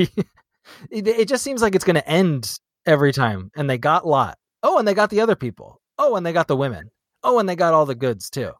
it, 0.90 1.06
it 1.06 1.28
just 1.28 1.44
seems 1.44 1.62
like 1.62 1.74
it's 1.74 1.84
going 1.84 1.94
to 1.94 2.08
end 2.08 2.58
every 2.86 3.12
time. 3.12 3.50
And 3.56 3.68
they 3.70 3.78
got 3.78 4.06
Lot. 4.06 4.38
Oh, 4.62 4.78
and 4.78 4.88
they 4.88 4.94
got 4.94 5.10
the 5.10 5.20
other 5.20 5.36
people. 5.36 5.80
Oh, 5.98 6.16
and 6.16 6.26
they 6.26 6.32
got 6.32 6.48
the 6.48 6.56
women. 6.56 6.90
Oh, 7.22 7.38
and 7.38 7.48
they 7.48 7.56
got 7.56 7.74
all 7.74 7.86
the 7.86 7.94
goods 7.94 8.30
too. 8.30 8.52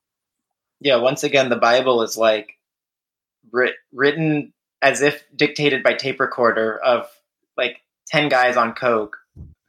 Yeah, 0.80 0.96
once 0.96 1.24
again, 1.24 1.48
the 1.48 1.56
Bible 1.56 2.02
is 2.02 2.16
like 2.16 2.50
writ- 3.52 3.74
written 3.92 4.52
as 4.80 5.02
if 5.02 5.24
dictated 5.34 5.82
by 5.82 5.94
tape 5.94 6.20
recorder 6.20 6.78
of 6.78 7.08
like 7.56 7.80
10 8.08 8.28
guys 8.28 8.56
on 8.56 8.74
Coke 8.74 9.16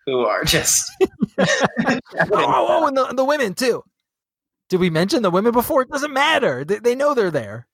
who 0.06 0.20
are 0.20 0.44
just. 0.46 0.92
Oh, 1.39 1.99
oh, 2.32 2.67
oh, 2.69 2.88
and 2.88 2.97
the, 2.97 3.06
the 3.15 3.25
women 3.25 3.54
too. 3.54 3.84
Did 4.69 4.80
we 4.80 4.89
mention 4.89 5.23
the 5.23 5.32
women 5.32 5.52
before? 5.52 5.82
It 5.82 5.89
doesn't 5.89 6.13
matter. 6.13 6.63
They, 6.63 6.80
they 6.80 6.95
know 6.95 7.13
they're 7.13 7.32
there. 7.32 7.67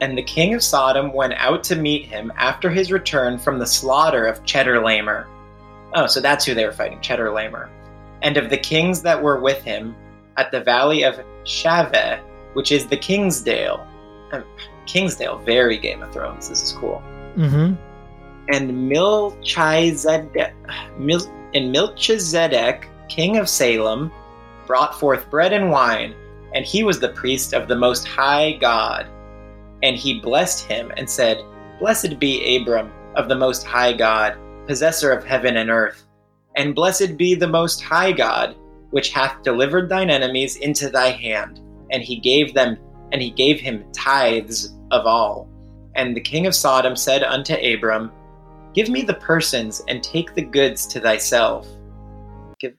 And 0.00 0.16
the 0.16 0.22
king 0.22 0.54
of 0.54 0.62
Sodom 0.62 1.12
went 1.12 1.34
out 1.34 1.64
to 1.64 1.76
meet 1.76 2.06
him 2.06 2.32
after 2.36 2.70
his 2.70 2.90
return 2.90 3.38
from 3.38 3.58
the 3.58 3.66
slaughter 3.66 4.26
of 4.26 4.42
Chedorlaomer. 4.44 5.26
Oh, 5.94 6.06
so 6.06 6.20
that's 6.20 6.44
who 6.44 6.54
they 6.54 6.64
were 6.64 6.72
fighting, 6.72 6.98
Chedorlaomer. 6.98 7.68
And 8.22 8.36
of 8.36 8.50
the 8.50 8.56
kings 8.58 9.02
that 9.02 9.22
were 9.22 9.40
with 9.40 9.62
him 9.62 9.94
at 10.36 10.50
the 10.50 10.60
valley 10.60 11.02
of 11.02 11.20
Shaveh, 11.44 12.20
which 12.54 12.72
is 12.72 12.86
the 12.86 12.96
Kingsdale. 12.96 13.86
Um, 14.32 14.44
Kingsdale, 14.86 15.38
very 15.38 15.78
Game 15.78 16.02
of 16.02 16.12
Thrones. 16.12 16.48
This 16.48 16.62
is 16.62 16.72
cool. 16.72 17.02
Mm-hmm. 17.36 17.74
And 18.48 18.88
Melchizedek, 18.88 20.54
Mil, 20.98 21.20
and 21.54 21.70
Melchizedek, 21.70 22.88
king 23.08 23.36
of 23.36 23.48
Salem, 23.48 24.10
brought 24.66 24.98
forth 24.98 25.30
bread 25.30 25.52
and 25.52 25.70
wine, 25.70 26.14
and 26.54 26.64
he 26.64 26.82
was 26.82 27.00
the 27.00 27.10
priest 27.10 27.52
of 27.52 27.68
the 27.68 27.76
Most 27.76 28.06
High 28.06 28.52
God. 28.52 29.06
And 29.82 29.96
he 29.96 30.20
blessed 30.20 30.66
him 30.66 30.92
and 30.96 31.08
said, 31.08 31.42
Blessed 31.78 32.18
be 32.18 32.56
Abram 32.56 32.92
of 33.16 33.28
the 33.28 33.36
Most 33.36 33.64
High 33.64 33.92
God, 33.92 34.36
possessor 34.66 35.12
of 35.12 35.24
heaven 35.24 35.56
and 35.56 35.70
earth. 35.70 36.04
And 36.56 36.74
blessed 36.74 37.16
be 37.16 37.34
the 37.34 37.48
Most 37.48 37.82
High 37.82 38.12
God, 38.12 38.56
which 38.90 39.10
hath 39.10 39.42
delivered 39.42 39.88
thine 39.88 40.10
enemies 40.10 40.56
into 40.56 40.88
thy 40.88 41.10
hand. 41.10 41.60
And 41.90 42.02
he 42.02 42.16
gave 42.16 42.54
them 42.54 42.76
and 43.12 43.20
he 43.20 43.30
gave 43.30 43.60
him 43.60 43.84
tithes 43.92 44.74
of 44.90 45.06
all. 45.06 45.48
And 45.94 46.16
the 46.16 46.20
king 46.20 46.46
of 46.46 46.54
Sodom 46.54 46.96
said 46.96 47.22
unto 47.22 47.54
Abram, 47.54 48.10
Give 48.74 48.88
me 48.88 49.02
the 49.02 49.14
persons 49.14 49.82
and 49.88 50.02
take 50.02 50.34
the 50.34 50.42
goods 50.42 50.86
to 50.88 51.00
thyself. 51.00 51.66
Give 52.58 52.74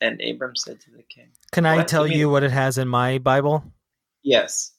and 0.00 0.20
Abram 0.20 0.54
said 0.56 0.80
to 0.82 0.90
the 0.90 1.02
king. 1.04 1.28
Can 1.52 1.64
I 1.66 1.76
What? 1.78 1.88
tell 1.88 2.06
Give 2.06 2.16
you 2.16 2.28
what 2.30 2.42
it 2.42 2.50
has 2.50 2.76
in 2.78 2.86
my 2.88 3.18
Bible? 3.18 3.64
Yes. 4.22 4.72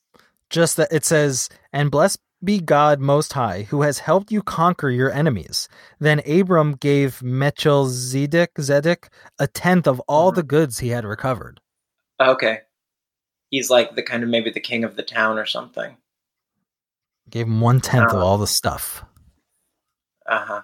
Just 0.49 0.77
that 0.77 0.91
it 0.91 1.05
says, 1.05 1.49
"And 1.73 1.89
blessed 1.91 2.19
be 2.43 2.59
God 2.59 2.99
Most 2.99 3.33
High, 3.33 3.63
who 3.63 3.81
has 3.81 3.99
helped 3.99 4.31
you 4.31 4.41
conquer 4.43 4.89
your 4.89 5.11
enemies." 5.11 5.67
Then 5.99 6.21
Abram 6.27 6.73
gave 6.75 7.21
Melchizedek 7.23 8.53
Zedek 8.55 9.09
a 9.39 9.47
tenth 9.47 9.87
of 9.87 9.99
all 10.01 10.31
Mhm. 10.31 10.35
the 10.35 10.43
goods 10.43 10.79
he 10.79 10.89
had 10.89 11.03
recovered. 11.05 11.59
Okay. 12.19 12.61
He's 13.49 13.69
like 13.71 13.95
the 13.95 14.03
kind 14.03 14.21
of 14.23 14.29
maybe 14.29 14.51
the 14.51 14.59
king 14.59 14.83
of 14.83 14.95
the 14.95 15.03
town 15.03 15.37
or 15.39 15.45
something. 15.45 15.97
Gave 17.29 17.47
him 17.47 17.59
one 17.61 17.81
tenth 17.81 18.11
of 18.13 18.19
Oh. 18.21 18.25
all 18.25 18.37
the 18.37 18.47
stuff. 18.47 19.03
Uh 20.29 20.45
huh. 20.45 20.61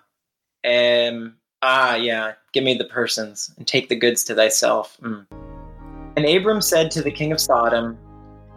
Um. 0.66 1.36
Ah, 1.62 1.96
yeah. 1.96 2.34
Give 2.54 2.64
me 2.64 2.76
the 2.76 2.86
persons 2.86 3.52
and 3.58 3.68
take 3.68 3.90
the 3.90 3.96
goods 3.96 4.24
to 4.26 4.36
thyself. 4.36 4.98
Mm. 5.02 5.26
And 6.16 6.26
Abram 6.26 6.62
said 6.62 6.92
to 6.92 7.02
the 7.02 7.12
king 7.12 7.32
of 7.32 7.42
Sodom, 7.42 7.98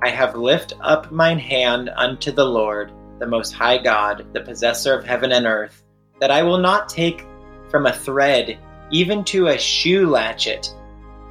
I 0.02 0.10
have 0.10 0.36
lift 0.36 0.74
up 0.80 1.10
mine 1.10 1.38
hand 1.38 1.90
unto 1.96 2.30
the 2.30 2.44
Lord, 2.44 2.92
the 3.18 3.26
Most 3.26 3.52
High 3.52 3.78
God, 3.78 4.26
the 4.32 4.42
possessor 4.42 4.92
of 4.96 5.04
heaven 5.04 5.32
and 5.32 5.46
earth, 5.46 5.82
that 6.20 6.30
I 6.30 6.42
will 6.42 6.58
not 6.58 6.88
take 6.88 7.24
from 7.70 7.86
a 7.86 7.92
thread 7.92 8.58
even 8.90 9.24
to 9.24 9.48
a 9.48 9.58
shoe 9.58 10.06
latchet, 10.08 10.72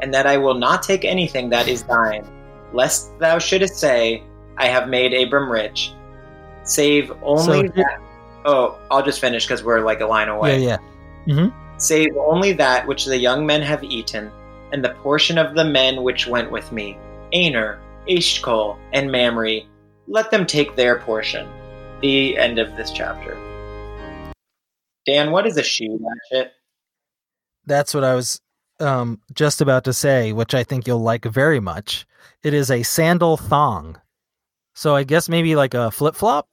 and 0.02 0.14
that 0.14 0.28
I 0.28 0.38
will 0.38 0.54
not 0.54 0.84
take 0.84 1.06
anything 1.06 1.50
that 1.50 1.68
is 1.68 1.84
thine, 1.84 2.28
lest 2.74 3.18
thou 3.20 3.40
shouldest 3.40 3.78
say, 3.78 4.24
I 4.58 4.68
have 4.68 4.90
made 4.90 5.14
Abram 5.14 5.50
rich, 5.50 5.94
save 6.64 7.12
only 7.24 7.68
So- 7.68 7.74
that. 7.76 8.02
Oh, 8.48 8.80
I'll 8.90 9.04
just 9.04 9.20
finish 9.20 9.46
because 9.46 9.62
we're 9.62 9.82
like 9.82 10.00
a 10.00 10.06
line 10.06 10.30
away 10.30 10.64
Yeah, 10.64 10.78
yeah. 11.28 11.50
save 11.78 12.16
only 12.16 12.54
that 12.54 12.88
which 12.88 13.04
the 13.04 13.18
young 13.18 13.46
men 13.46 13.62
have 13.62 13.84
eaten, 13.84 14.32
and 14.72 14.84
the 14.84 14.94
portion 15.04 15.38
of 15.38 15.54
the 15.54 15.66
men 15.66 16.02
which 16.02 16.28
went 16.28 16.50
with 16.50 16.72
me, 16.72 16.98
Aner, 17.34 17.78
Eshcol, 18.08 18.78
and 18.94 19.12
Mamre, 19.12 19.60
let 20.08 20.32
them 20.32 20.46
take 20.46 20.78
their 20.78 20.98
portion. 21.00 21.46
The 22.02 22.38
end 22.38 22.58
of 22.58 22.76
this 22.78 22.92
chapter. 22.92 23.38
Dan, 25.06 25.32
what 25.32 25.46
is 25.46 25.58
a 25.58 25.64
shoe 25.64 26.00
latchet? 26.00 26.54
That's 27.66 27.94
what 27.94 28.06
I 28.06 28.16
was 28.16 28.40
um, 28.80 29.20
just 29.34 29.60
about 29.60 29.84
to 29.86 29.94
say, 29.94 30.32
which 30.32 30.54
I 30.54 30.64
think 30.64 30.88
you'll 30.88 31.02
like 31.02 31.26
very 31.26 31.60
much. 31.60 32.06
It 32.44 32.54
is 32.54 32.72
a 32.72 32.84
sandal 32.84 33.36
thong. 33.36 34.00
So 34.74 34.96
I 34.96 35.04
guess 35.04 35.28
maybe 35.28 35.56
like 35.56 35.74
a 35.74 35.92
flip 35.92 36.16
flop. 36.16 36.48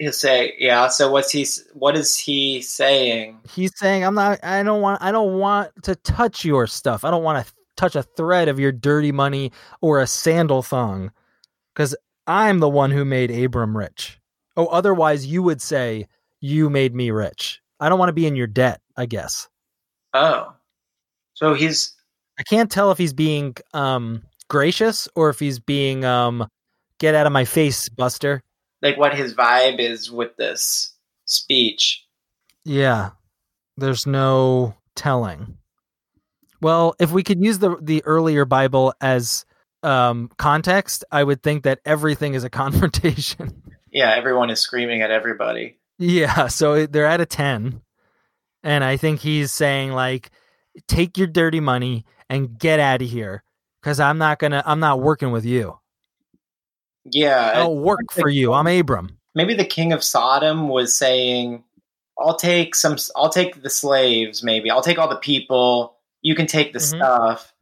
He'll 0.00 0.12
say, 0.12 0.54
yeah. 0.58 0.88
So 0.88 1.10
what's 1.10 1.30
he? 1.30 1.46
What 1.74 1.94
is 1.94 2.16
he 2.16 2.62
saying? 2.62 3.38
He's 3.52 3.70
saying, 3.76 4.02
"I'm 4.02 4.14
not. 4.14 4.42
I 4.42 4.62
don't 4.62 4.80
want. 4.80 5.02
I 5.02 5.12
don't 5.12 5.38
want 5.38 5.70
to 5.82 5.94
touch 5.94 6.42
your 6.42 6.66
stuff. 6.66 7.04
I 7.04 7.10
don't 7.10 7.22
want 7.22 7.46
to 7.46 7.52
touch 7.76 7.96
a 7.96 8.02
thread 8.02 8.48
of 8.48 8.58
your 8.58 8.72
dirty 8.72 9.12
money 9.12 9.52
or 9.82 10.00
a 10.00 10.06
sandal 10.06 10.62
thong, 10.62 11.12
because 11.74 11.94
I'm 12.26 12.60
the 12.60 12.68
one 12.68 12.90
who 12.90 13.04
made 13.04 13.30
Abram 13.30 13.76
rich. 13.76 14.18
Oh, 14.56 14.68
otherwise 14.68 15.26
you 15.26 15.42
would 15.42 15.60
say 15.60 16.06
you 16.40 16.70
made 16.70 16.94
me 16.94 17.10
rich. 17.10 17.60
I 17.78 17.90
don't 17.90 17.98
want 17.98 18.08
to 18.08 18.14
be 18.14 18.26
in 18.26 18.36
your 18.36 18.46
debt. 18.46 18.80
I 18.96 19.04
guess. 19.04 19.50
Oh, 20.14 20.54
so 21.34 21.52
he's 21.52 21.94
I 22.38 22.42
can't 22.44 22.70
tell 22.70 22.90
if 22.90 22.96
he's 22.96 23.12
being 23.12 23.54
um 23.74 24.22
gracious 24.48 25.10
or 25.14 25.28
if 25.28 25.38
he's 25.38 25.58
being 25.58 26.06
um 26.06 26.48
get 26.98 27.14
out 27.14 27.26
of 27.26 27.32
my 27.32 27.44
face, 27.44 27.90
Buster. 27.90 28.40
Like 28.82 28.96
what 28.96 29.14
his 29.14 29.34
vibe 29.34 29.78
is 29.78 30.10
with 30.10 30.36
this 30.36 30.94
speech. 31.24 32.04
Yeah. 32.64 33.10
There's 33.76 34.06
no 34.06 34.74
telling. 34.94 35.56
Well, 36.60 36.94
if 36.98 37.10
we 37.10 37.22
could 37.22 37.42
use 37.42 37.58
the 37.58 37.76
the 37.80 38.04
earlier 38.04 38.44
Bible 38.44 38.92
as 39.00 39.46
um 39.82 40.30
context, 40.36 41.04
I 41.10 41.24
would 41.24 41.42
think 41.42 41.62
that 41.64 41.80
everything 41.84 42.34
is 42.34 42.44
a 42.44 42.50
confrontation. 42.62 43.62
Yeah, 43.90 44.10
everyone 44.14 44.50
is 44.50 44.60
screaming 44.60 45.02
at 45.02 45.10
everybody. 45.10 45.78
yeah, 45.98 46.46
so 46.48 46.86
they're 46.86 47.06
at 47.06 47.20
a 47.20 47.26
10. 47.26 47.80
And 48.62 48.84
I 48.84 48.96
think 48.98 49.20
he's 49.20 49.52
saying 49.52 49.92
like 49.92 50.30
take 50.86 51.16
your 51.18 51.26
dirty 51.26 51.60
money 51.60 52.04
and 52.28 52.58
get 52.58 52.78
out 52.78 53.02
of 53.02 53.08
here 53.08 53.42
cuz 53.82 53.98
I'm 53.98 54.18
not 54.18 54.38
going 54.38 54.52
to 54.52 54.62
I'm 54.64 54.80
not 54.80 55.00
working 55.00 55.30
with 55.32 55.44
you. 55.46 55.79
Yeah, 57.04 57.50
I 57.54 57.58
don't 57.58 57.82
work 57.82 58.12
for 58.12 58.28
you. 58.28 58.52
I'm 58.52 58.66
Abram. 58.66 59.16
maybe 59.34 59.54
the 59.54 59.64
king 59.64 59.92
of 59.92 60.02
Sodom 60.02 60.68
was 60.68 60.92
saying, 60.92 61.62
"I'll 62.18 62.36
take 62.36 62.74
some. 62.74 62.96
I'll 63.16 63.30
take 63.30 63.62
the 63.62 63.70
slaves. 63.70 64.42
Maybe 64.42 64.70
I'll 64.70 64.82
take 64.82 64.98
all 64.98 65.08
the 65.08 65.16
people. 65.16 65.96
You 66.22 66.34
can 66.34 66.46
take 66.46 66.72
the 66.72 66.78
Mhm. 66.80 66.96
stuff." 66.96 67.52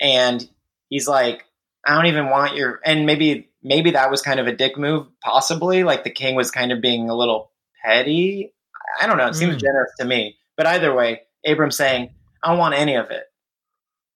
And 0.00 0.48
he's 0.90 1.08
like, 1.08 1.44
"I 1.86 1.94
don't 1.94 2.06
even 2.06 2.28
want 2.30 2.56
your." 2.56 2.80
And 2.84 3.06
maybe 3.06 3.48
maybe 3.62 3.90
that 3.92 4.10
was 4.10 4.22
kind 4.22 4.38
of 4.38 4.46
a 4.46 4.52
dick 4.52 4.78
move, 4.78 5.06
possibly. 5.24 5.82
Like 5.82 6.04
the 6.04 6.10
king 6.10 6.36
was 6.36 6.50
kind 6.50 6.70
of 6.70 6.80
being 6.80 7.10
a 7.10 7.14
little 7.16 7.50
petty. 7.84 8.54
I 9.00 9.06
don't 9.06 9.16
know. 9.18 9.26
It 9.26 9.34
seems 9.34 9.56
Mm. 9.56 9.60
generous 9.60 9.90
to 9.98 10.04
me. 10.04 10.36
But 10.56 10.66
either 10.66 10.94
way, 10.94 11.22
Abram 11.46 11.70
saying, 11.72 12.10
"I 12.42 12.48
don't 12.50 12.58
want 12.58 12.74
any 12.74 12.94
of 12.94 13.10
it. 13.10 13.24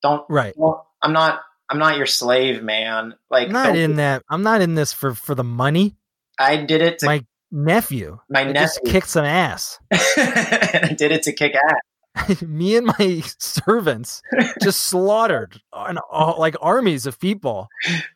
Don't. 0.03 0.25
Right. 0.29 0.55
Well, 0.57 0.87
I'm 1.03 1.13
not. 1.13 1.43
I'm 1.73 1.79
not 1.79 1.97
your 1.97 2.07
slave, 2.07 2.63
man. 2.63 3.15
Like 3.31 3.47
I'm 3.47 3.53
not 3.53 3.77
in 3.77 3.97
that. 3.97 4.23
I'm 4.29 4.43
not 4.43 4.61
in 4.61 4.75
this 4.75 4.93
for 4.93 5.15
for 5.15 5.35
the 5.35 5.43
money. 5.45 5.97
I 6.39 6.57
did 6.57 6.83
it 6.83 6.99
to 6.99 7.07
My 7.07 7.25
nephew. 7.51 8.19
my 8.29 8.41
I 8.43 8.53
just 8.53 8.81
nephew. 8.83 8.93
kicked 8.93 9.09
some 9.09 9.25
ass. 9.25 9.79
I 9.93 10.95
did 10.97 11.13
it 11.13 11.23
to 11.25 11.33
kick 11.33 11.55
ass. 11.55 12.43
Me 12.43 12.77
and 12.77 12.87
my 12.87 13.23
servants 13.39 14.21
just 14.61 14.81
slaughtered 14.81 15.63
an, 15.73 15.99
all, 16.11 16.39
like 16.39 16.57
armies 16.61 17.07
of 17.07 17.19
people. 17.19 17.69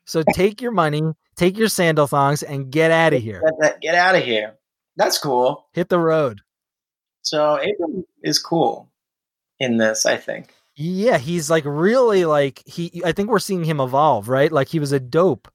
So 0.05 0.23
take 0.35 0.61
your 0.61 0.73
money, 0.73 1.03
take 1.35 1.57
your 1.57 1.69
sandal 1.69 2.07
thongs, 2.07 2.42
and 2.42 2.71
get 2.71 2.90
out 2.90 3.14
of 3.14 3.23
here. 3.23 3.42
Get, 3.62 3.81
get 3.81 3.95
out 3.95 4.14
of 4.14 4.23
here. 4.23 4.57
That's 4.97 5.16
cool. 5.19 5.66
Hit 5.73 5.88
the 5.88 5.99
road. 5.99 6.42
So 7.23 7.55
Abram 7.55 8.05
is 8.23 8.38
cool 8.38 8.90
in 9.59 9.79
this, 9.79 10.05
I 10.05 10.19
think. 10.19 10.53
Yeah, 10.77 11.17
he's 11.19 11.49
like 11.51 11.65
really 11.67 12.25
like 12.27 12.62
he. 12.67 13.03
I 13.05 13.12
think 13.12 13.29
we're 13.31 13.39
seeing 13.39 13.65
him 13.65 13.81
evolve, 13.81 14.29
right? 14.29 14.53
Like 14.53 14.69
he 14.69 14.79
was 14.79 14.93
a 14.93 15.01
dope 15.01 15.49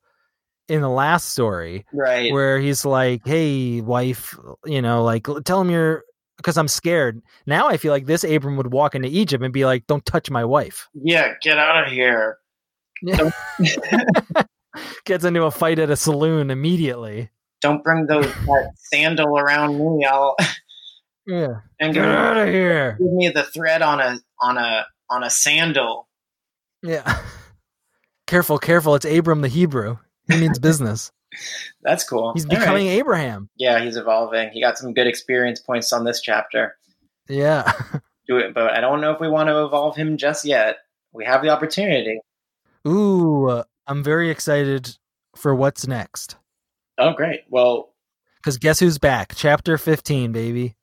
in 0.67 0.81
the 0.81 0.89
last 0.89 1.29
story 1.29 1.85
Right. 1.93 2.31
where 2.33 2.59
he's 2.59 2.85
like, 2.85 3.21
"Hey, 3.25 3.81
wife, 3.81 4.35
you 4.65 4.81
know, 4.81 5.03
like 5.03 5.27
tell 5.45 5.61
him 5.61 5.69
you're." 5.69 6.03
Because 6.37 6.57
I'm 6.57 6.67
scared 6.67 7.21
now. 7.45 7.67
I 7.67 7.77
feel 7.77 7.91
like 7.91 8.07
this 8.07 8.23
Abram 8.23 8.57
would 8.57 8.73
walk 8.73 8.95
into 8.95 9.07
Egypt 9.09 9.43
and 9.43 9.53
be 9.53 9.63
like, 9.65 9.85
"Don't 9.85 10.03
touch 10.07 10.31
my 10.31 10.43
wife." 10.43 10.87
yeah, 10.95 11.33
get 11.43 11.59
out 11.59 11.85
of 11.85 11.91
here. 11.91 12.39
Gets 15.05 15.25
into 15.25 15.43
a 15.43 15.51
fight 15.51 15.79
at 15.79 15.89
a 15.89 15.95
saloon 15.95 16.49
immediately. 16.49 17.29
Don't 17.61 17.83
bring 17.83 18.07
those 18.07 18.25
that 18.25 18.71
sandal 18.75 19.37
around 19.37 19.77
me. 19.77 20.05
I'll 20.05 20.35
Yeah, 21.27 21.55
and 21.79 21.93
get 21.93 22.05
out 22.05 22.37
of 22.37 22.47
here. 22.47 22.97
give 22.99 23.11
me 23.11 23.29
the 23.29 23.43
thread 23.43 23.81
on 23.83 23.99
a 23.99 24.17
on 24.39 24.57
a 24.57 24.85
on 25.11 25.23
a 25.23 25.29
sandal. 25.29 26.07
Yeah, 26.81 27.21
careful, 28.27 28.57
careful. 28.57 28.95
It's 28.95 29.05
Abram 29.05 29.41
the 29.41 29.47
Hebrew. 29.47 29.97
He 30.27 30.37
means 30.37 30.57
business. 30.59 31.11
That's 31.81 32.03
cool. 32.07 32.33
He's 32.33 32.45
All 32.45 32.51
right. 32.51 32.59
becoming 32.59 32.87
Abraham. 32.87 33.49
Yeah, 33.55 33.79
he's 33.83 33.95
evolving. 33.97 34.49
He 34.51 34.61
got 34.61 34.77
some 34.77 34.93
good 34.93 35.07
experience 35.07 35.59
points 35.61 35.93
on 35.93 36.03
this 36.03 36.21
chapter. 36.21 36.75
Yeah. 37.29 37.71
Do 38.27 38.37
it, 38.37 38.53
but 38.53 38.71
I 38.71 38.81
don't 38.81 38.99
know 39.01 39.11
if 39.11 39.19
we 39.21 39.29
want 39.29 39.47
to 39.49 39.63
evolve 39.63 39.95
him 39.95 40.17
just 40.17 40.43
yet. 40.45 40.77
We 41.13 41.23
have 41.25 41.41
the 41.41 41.49
opportunity. 41.49 42.19
Ooh, 42.87 43.63
I'm 43.87 44.03
very 44.03 44.29
excited 44.29 44.97
for 45.35 45.55
what's 45.55 45.87
next. 45.87 46.35
Oh, 46.97 47.13
great. 47.13 47.41
Well, 47.49 47.93
Because 48.37 48.57
guess 48.57 48.79
who's 48.79 48.97
back? 48.97 49.33
Chapter 49.35 49.77
15, 49.77 50.31
baby. 50.33 50.75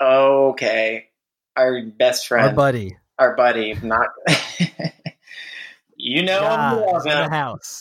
okay. 0.00 1.08
Our 1.56 1.82
best 1.86 2.28
friend. 2.28 2.48
Our 2.50 2.54
buddy. 2.54 2.96
Our 3.20 3.36
buddy, 3.36 3.74
not 3.82 4.08
you 5.96 6.24
know 6.24 6.42
him, 6.42 6.78
you 7.04 7.12
in 7.12 7.18
the 7.18 7.28
house. 7.28 7.80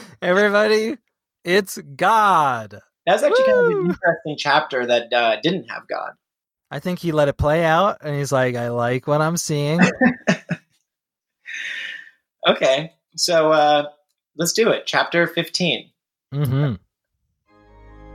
Everybody, 0.22 0.96
it's 1.44 1.78
God. 1.78 2.80
That's 3.06 3.22
actually 3.22 3.44
kind 3.44 3.60
of 3.60 3.66
an 3.68 3.86
interesting 3.90 4.36
chapter 4.36 4.86
that 4.86 5.12
uh, 5.12 5.40
didn't 5.40 5.70
have 5.70 5.86
God. 5.86 6.12
I 6.70 6.80
think 6.80 6.98
he 6.98 7.12
let 7.12 7.28
it 7.28 7.38
play 7.38 7.64
out 7.64 7.98
and 8.02 8.16
he's 8.16 8.32
like, 8.32 8.56
I 8.56 8.68
like 8.68 9.06
what 9.06 9.20
I'm 9.20 9.36
seeing. 9.36 9.80
Okay, 12.46 12.92
so 13.16 13.52
uh, 13.52 13.88
let's 14.36 14.52
do 14.52 14.70
it. 14.70 14.84
Chapter 14.86 15.26
15. 15.26 15.90
hmm 16.32 16.74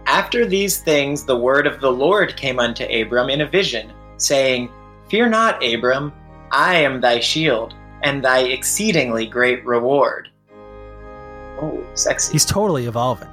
After 0.08 0.46
these 0.46 0.80
things, 0.82 1.26
the 1.26 1.38
word 1.38 1.68
of 1.68 1.82
the 1.82 1.92
Lord 1.92 2.36
came 2.36 2.60
unto 2.60 2.86
Abram 2.86 3.30
in 3.30 3.42
a 3.42 3.48
vision, 3.48 3.92
saying, 4.18 4.72
Fear 5.10 5.30
not, 5.30 5.64
Abram, 5.64 6.14
I 6.52 6.76
am 6.76 7.02
thy 7.02 7.20
shield, 7.20 7.76
and 8.04 8.24
thy 8.24 8.40
exceedingly 8.40 9.26
great 9.26 9.66
reward. 9.66 10.30
Oh, 11.60 11.84
sexy. 11.94 12.34
He's 12.34 12.46
totally 12.46 12.86
evolving. 12.86 13.30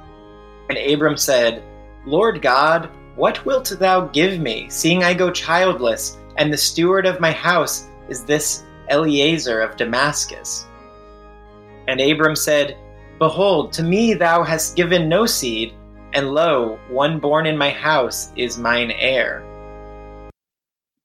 And 0.69 0.77
Abram 0.77 1.17
said, 1.17 1.63
Lord 2.05 2.41
God, 2.41 2.89
what 3.15 3.45
wilt 3.45 3.73
thou 3.79 4.07
give 4.07 4.39
me, 4.39 4.69
seeing 4.69 5.03
I 5.03 5.13
go 5.13 5.29
childless, 5.31 6.17
and 6.37 6.51
the 6.51 6.57
steward 6.57 7.05
of 7.05 7.19
my 7.19 7.31
house 7.31 7.87
is 8.09 8.23
this 8.23 8.63
Eliezer 8.89 9.61
of 9.61 9.75
Damascus? 9.75 10.65
And 11.87 11.99
Abram 11.99 12.35
said, 12.35 12.77
Behold, 13.19 13.73
to 13.73 13.83
me 13.83 14.13
thou 14.13 14.43
hast 14.43 14.75
given 14.75 15.09
no 15.09 15.25
seed, 15.25 15.73
and 16.13 16.31
lo, 16.31 16.79
one 16.89 17.19
born 17.19 17.45
in 17.45 17.57
my 17.57 17.69
house 17.69 18.31
is 18.35 18.57
mine 18.57 18.91
heir. 18.91 19.43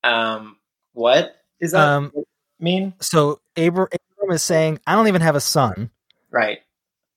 Um, 0.04 0.55
what 0.96 1.36
is 1.60 1.72
that 1.72 1.88
Um, 1.88 2.12
mean? 2.58 2.94
So 3.00 3.40
Abram, 3.56 3.88
Abram 3.92 4.34
is 4.34 4.42
saying, 4.42 4.80
I 4.86 4.94
don't 4.94 5.08
even 5.08 5.20
have 5.20 5.36
a 5.36 5.40
son. 5.40 5.90
Right. 6.30 6.60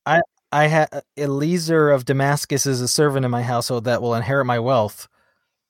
I 0.04 0.20
I 0.52 0.66
have 0.66 1.02
Eliezer 1.16 1.90
of 1.90 2.04
Damascus 2.04 2.66
is 2.66 2.80
a 2.80 2.88
servant 2.88 3.24
in 3.24 3.30
my 3.30 3.42
household 3.42 3.84
that 3.84 4.02
will 4.02 4.14
inherit 4.14 4.46
my 4.46 4.58
wealth. 4.58 5.08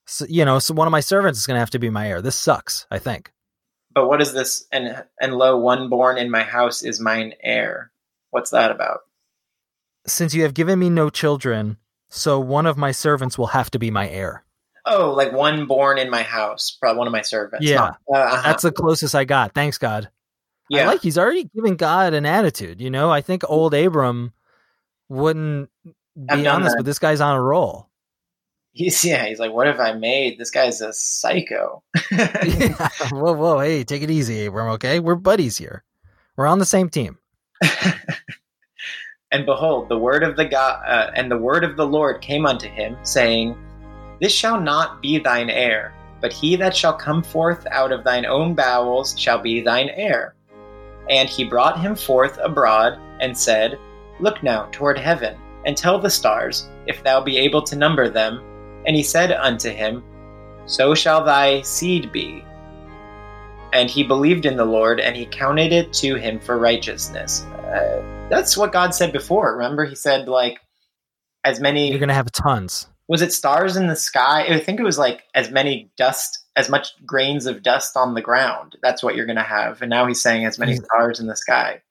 So, 0.07 0.25
you 0.27 0.43
know, 0.43 0.59
so 0.59 0.73
one 0.73 0.87
of 0.87 0.91
my 0.91 0.99
servants 0.99 1.39
is 1.39 1.47
going 1.47 1.55
to 1.55 1.59
have 1.59 1.69
to 1.69 1.79
be 1.79 1.89
my 1.89 2.07
heir. 2.07 2.21
This 2.21 2.35
sucks, 2.35 2.85
I 2.91 2.99
think. 2.99 3.31
But 3.93 4.07
what 4.07 4.21
is 4.21 4.33
this? 4.33 4.67
And 4.71 5.03
and 5.19 5.35
lo, 5.35 5.57
one 5.57 5.89
born 5.89 6.17
in 6.17 6.29
my 6.29 6.43
house 6.43 6.83
is 6.83 6.99
mine 6.99 7.33
heir. 7.41 7.91
What's 8.31 8.49
that 8.51 8.71
about? 8.71 9.01
Since 10.05 10.33
you 10.33 10.43
have 10.43 10.53
given 10.53 10.79
me 10.79 10.89
no 10.89 11.09
children, 11.09 11.77
so 12.09 12.39
one 12.39 12.65
of 12.65 12.77
my 12.77 12.91
servants 12.91 13.37
will 13.37 13.47
have 13.47 13.71
to 13.71 13.79
be 13.79 13.91
my 13.91 14.09
heir. 14.09 14.43
Oh, 14.85 15.11
like 15.11 15.31
one 15.31 15.67
born 15.67 15.97
in 15.97 16.09
my 16.09 16.23
house, 16.23 16.71
probably 16.71 16.97
one 16.97 17.07
of 17.07 17.13
my 17.13 17.21
servants. 17.21 17.65
Yeah. 17.65 17.91
Uh, 18.11 18.17
uh-huh. 18.17 18.41
That's 18.43 18.63
the 18.63 18.71
closest 18.71 19.13
I 19.13 19.25
got. 19.25 19.53
Thanks, 19.53 19.77
God. 19.77 20.09
yeah. 20.69 20.83
I 20.83 20.85
like 20.87 21.01
he's 21.01 21.17
already 21.17 21.49
giving 21.55 21.75
God 21.75 22.13
an 22.13 22.25
attitude. 22.25 22.81
You 22.81 22.89
know, 22.89 23.11
I 23.11 23.21
think 23.21 23.43
old 23.47 23.73
Abram 23.73 24.33
wouldn't 25.09 25.69
be 26.15 26.47
honest, 26.47 26.71
that. 26.71 26.77
but 26.77 26.85
this 26.85 26.99
guy's 26.99 27.21
on 27.21 27.35
a 27.35 27.41
roll. 27.41 27.89
he's 28.71 29.03
yeah. 29.05 29.25
He's 29.27 29.39
like, 29.39 29.51
what 29.51 29.67
have 29.67 29.79
I 29.79 29.93
made? 29.93 30.37
This 30.39 30.49
guy's 30.49 30.81
a 30.81 30.93
psycho. 30.93 31.83
Yeah. 32.11 32.89
whoa, 33.11 33.33
whoa, 33.33 33.59
hey, 33.59 33.83
take 33.83 34.01
it 34.01 34.09
easy, 34.11 34.45
Abram. 34.45 34.69
Okay, 34.73 34.99
we're 34.99 35.15
buddies 35.15 35.57
here. 35.57 35.83
We're 36.35 36.47
on 36.47 36.59
the 36.59 36.65
same 36.65 36.89
team. 36.89 37.17
and 39.31 39.45
behold, 39.45 39.89
the 39.89 39.97
word 39.97 40.23
of 40.23 40.35
the 40.37 40.45
God 40.45 40.83
uh, 40.87 41.11
and 41.15 41.29
the 41.29 41.37
word 41.37 41.63
of 41.63 41.77
the 41.77 41.85
Lord 41.85 42.21
came 42.21 42.45
unto 42.45 42.67
him, 42.67 42.97
saying, 43.03 43.55
This 44.21 44.31
shall 44.31 44.61
not 44.61 45.01
be 45.01 45.17
thine 45.17 45.49
heir, 45.49 45.95
but 46.21 46.31
he 46.31 46.55
that 46.57 46.75
shall 46.75 46.93
come 46.93 47.23
forth 47.23 47.65
out 47.71 47.91
of 47.91 48.03
thine 48.03 48.25
own 48.25 48.53
bowels 48.53 49.19
shall 49.19 49.39
be 49.39 49.61
thine 49.61 49.89
heir. 49.89 50.35
And 51.09 51.27
he 51.27 51.43
brought 51.43 51.79
him 51.79 51.95
forth 51.95 52.37
abroad, 52.39 52.99
and 53.19 53.35
said, 53.35 53.79
Look 54.19 54.43
now 54.43 54.67
toward 54.71 54.99
heaven, 54.99 55.35
and 55.65 55.75
tell 55.75 55.99
the 55.99 56.09
stars, 56.09 56.69
if 56.85 57.03
thou 57.03 57.19
be 57.19 57.39
able 57.39 57.63
to 57.63 57.75
number 57.75 58.09
them. 58.09 58.43
And 58.85 58.95
he 58.95 59.01
said 59.01 59.31
unto 59.31 59.71
him, 59.71 60.03
So 60.67 60.93
shall 60.93 61.23
thy 61.23 61.63
seed 61.63 62.11
be. 62.11 62.45
And 63.73 63.89
he 63.89 64.03
believed 64.03 64.45
in 64.45 64.55
the 64.55 64.65
Lord, 64.65 64.99
and 64.99 65.15
he 65.15 65.25
counted 65.25 65.73
it 65.73 65.93
to 65.93 66.15
him 66.15 66.39
for 66.39 66.59
righteousness. 66.59 67.41
Uh, 67.43 68.27
that's 68.29 68.55
what 68.55 68.71
God 68.71 68.93
said 68.93 69.11
before. 69.13 69.57
Remember, 69.57 69.83
He 69.83 69.95
said 69.95 70.27
like 70.27 70.59
as 71.43 71.59
many. 71.59 71.89
You're 71.89 71.99
gonna 71.99 72.13
have 72.13 72.31
tons. 72.31 72.87
Was 73.07 73.21
it 73.21 73.33
stars 73.33 73.75
in 73.75 73.87
the 73.87 73.95
sky? 73.95 74.45
I 74.47 74.59
think 74.59 74.79
it 74.79 74.83
was 74.83 74.97
like 74.97 75.23
as 75.35 75.51
many 75.51 75.91
dust, 75.97 76.39
as 76.55 76.69
much 76.69 76.93
grains 77.05 77.45
of 77.45 77.63
dust 77.63 77.97
on 77.97 78.13
the 78.13 78.21
ground. 78.21 78.77
That's 78.81 79.03
what 79.03 79.15
you're 79.15 79.25
going 79.25 79.37
to 79.37 79.43
have. 79.43 79.81
And 79.81 79.89
now 79.89 80.07
He's 80.07 80.21
saying 80.21 80.45
as 80.45 80.57
many 80.57 80.75
stars 80.75 81.19
in 81.19 81.27
the 81.27 81.35
sky. 81.35 81.81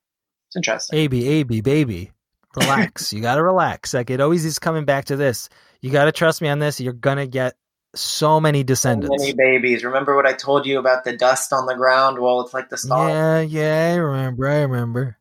It's 0.49 0.57
interesting. 0.57 0.99
AB, 0.99 1.29
AB, 1.29 1.61
baby. 1.61 2.13
Relax. 2.57 3.13
you 3.13 3.21
gotta 3.21 3.43
relax. 3.43 3.95
Like 3.95 4.11
it 4.11 4.21
always 4.21 4.45
is 4.45 4.59
coming 4.59 4.85
back 4.85 5.05
to 5.07 5.17
this. 5.17 5.49
You 5.81 5.91
gotta 5.91 6.11
trust 6.11 6.43
me 6.43 6.49
on 6.49 6.59
this. 6.59 6.81
You're 6.81 6.93
gonna 6.93 7.29
get 7.29 7.55
so 7.95 8.41
many 8.41 8.65
descendants. 8.65 9.23
So 9.23 9.27
many 9.27 9.37
babies. 9.37 9.85
Remember 9.85 10.17
what 10.17 10.27
I 10.27 10.33
told 10.33 10.67
you 10.67 10.79
about 10.79 11.05
the 11.05 11.17
dust 11.17 11.53
on 11.53 11.67
the 11.67 11.75
ground? 11.75 12.19
Well, 12.19 12.41
it's 12.41 12.55
like 12.55 12.69
the 12.69 12.77
stars. 12.77 13.13
Yeah, 13.13 13.41
yeah, 13.41 13.95
I 13.95 13.97
remember. 13.97 14.49
I 14.49 14.63
remember. 14.63 15.17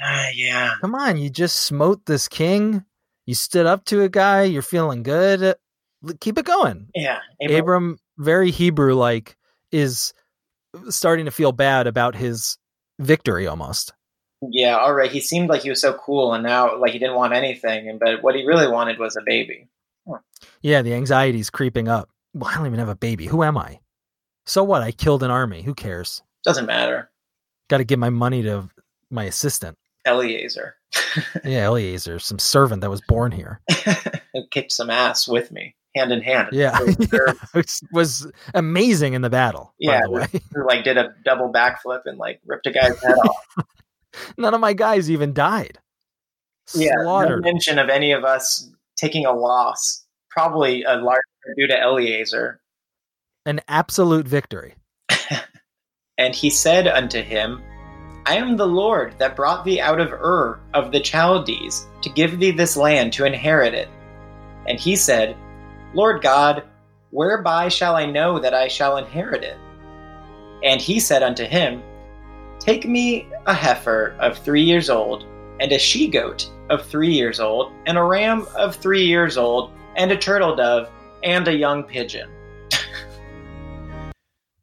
Ah, 0.00 0.28
yeah. 0.34 0.74
Come 0.80 0.94
on, 0.94 1.16
you 1.16 1.30
just 1.30 1.62
smote 1.62 2.06
this 2.06 2.28
king. 2.28 2.84
You 3.26 3.34
stood 3.34 3.66
up 3.66 3.84
to 3.86 4.02
a 4.02 4.08
guy. 4.08 4.44
You're 4.44 4.62
feeling 4.62 5.02
good. 5.02 5.42
Uh, 5.42 6.12
keep 6.20 6.38
it 6.38 6.46
going. 6.46 6.88
Yeah. 6.94 7.18
Abram, 7.50 7.98
very 8.18 8.50
Hebrew 8.50 8.94
like, 8.94 9.36
is 9.72 10.14
uh, 10.74 10.90
starting 10.90 11.24
to 11.24 11.30
feel 11.30 11.52
bad 11.52 11.86
about 11.86 12.14
his 12.14 12.56
victory 12.98 13.46
almost. 13.46 13.92
Yeah, 14.42 14.76
all 14.76 14.94
right. 14.94 15.10
He 15.10 15.20
seemed 15.20 15.48
like 15.48 15.62
he 15.62 15.70
was 15.70 15.80
so 15.80 15.94
cool, 15.94 16.34
and 16.34 16.44
now 16.44 16.78
like 16.78 16.92
he 16.92 16.98
didn't 16.98 17.16
want 17.16 17.32
anything. 17.32 17.88
And 17.88 17.98
but 17.98 18.22
what 18.22 18.34
he 18.34 18.46
really 18.46 18.68
wanted 18.68 18.98
was 18.98 19.16
a 19.16 19.22
baby. 19.24 19.68
Yeah, 20.60 20.82
the 20.82 20.94
anxiety's 20.94 21.50
creeping 21.50 21.88
up. 21.88 22.10
Well, 22.34 22.50
I 22.50 22.56
don't 22.56 22.66
even 22.66 22.78
have 22.78 22.88
a 22.88 22.94
baby. 22.94 23.26
Who 23.26 23.42
am 23.42 23.56
I? 23.56 23.80
So 24.44 24.62
what? 24.62 24.82
I 24.82 24.92
killed 24.92 25.22
an 25.22 25.30
army. 25.30 25.62
Who 25.62 25.74
cares? 25.74 26.22
Doesn't 26.44 26.66
matter. 26.66 27.10
Got 27.68 27.78
to 27.78 27.84
give 27.84 27.98
my 27.98 28.10
money 28.10 28.42
to 28.42 28.68
my 29.10 29.24
assistant. 29.24 29.76
Eliezer 30.06 30.76
Yeah, 31.44 31.66
Eliezer, 31.66 32.18
some 32.18 32.38
servant 32.38 32.82
that 32.82 32.90
was 32.90 33.00
born 33.00 33.32
here. 33.32 33.60
kicked 34.50 34.72
some 34.72 34.90
ass 34.90 35.26
with 35.26 35.50
me, 35.50 35.74
hand 35.94 36.12
in 36.12 36.20
hand. 36.20 36.48
Yeah, 36.52 36.78
Which 37.52 37.80
was 37.92 38.30
amazing 38.54 39.14
in 39.14 39.22
the 39.22 39.30
battle. 39.30 39.72
Yeah, 39.78 40.00
by 40.00 40.06
the 40.06 40.10
way, 40.12 40.40
who 40.54 40.66
like 40.66 40.84
did 40.84 40.98
a 40.98 41.14
double 41.24 41.50
backflip 41.52 42.02
and 42.04 42.18
like 42.18 42.40
ripped 42.44 42.66
a 42.66 42.70
guy's 42.70 43.02
head 43.02 43.14
off. 43.14 43.66
none 44.36 44.52
of 44.52 44.60
my 44.60 44.72
guys 44.74 45.10
even 45.10 45.32
died. 45.32 45.78
Yeah, 46.74 46.92
no 46.96 47.38
mention 47.38 47.78
of 47.78 47.88
any 47.88 48.12
of 48.12 48.24
us 48.24 48.70
taking 48.96 49.24
a 49.24 49.32
loss. 49.32 50.04
Probably 50.30 50.82
a 50.82 50.96
large 50.96 51.22
due 51.56 51.68
to 51.68 51.80
Eliezer. 51.80 52.60
An 53.46 53.60
absolute 53.68 54.26
victory. 54.28 54.74
And 56.18 56.34
he 56.34 56.48
said 56.50 56.88
unto 56.88 57.22
him, 57.22 57.62
I 58.28 58.34
am 58.38 58.56
the 58.56 58.66
Lord 58.66 59.14
that 59.18 59.36
brought 59.36 59.64
thee 59.64 59.80
out 59.80 60.00
of 60.00 60.12
Ur 60.12 60.58
of 60.74 60.90
the 60.90 60.98
Chaldees 60.98 61.86
to 62.02 62.10
give 62.10 62.40
thee 62.40 62.50
this 62.50 62.76
land 62.76 63.12
to 63.12 63.24
inherit 63.24 63.72
it. 63.72 63.88
And 64.66 64.80
he 64.80 64.96
said, 64.96 65.36
Lord 65.94 66.22
God, 66.22 66.64
whereby 67.12 67.68
shall 67.68 67.94
I 67.94 68.04
know 68.04 68.40
that 68.40 68.52
I 68.52 68.66
shall 68.66 68.96
inherit 68.96 69.44
it? 69.44 69.56
And 70.64 70.80
he 70.80 70.98
said 70.98 71.22
unto 71.22 71.44
him, 71.44 71.80
Take 72.58 72.84
me 72.84 73.28
a 73.46 73.54
heifer 73.54 74.16
of 74.18 74.36
three 74.36 74.62
years 74.62 74.90
old, 74.90 75.24
and 75.60 75.70
a 75.70 75.78
she 75.78 76.08
goat 76.08 76.50
of 76.68 76.84
three 76.84 77.12
years 77.12 77.38
old, 77.38 77.72
and 77.86 77.96
a 77.96 78.02
ram 78.02 78.48
of 78.56 78.74
three 78.74 79.04
years 79.04 79.38
old, 79.38 79.70
and 79.94 80.10
a 80.10 80.16
turtle 80.16 80.56
dove, 80.56 80.90
and 81.22 81.46
a 81.46 81.56
young 81.56 81.84
pigeon. 81.84 82.28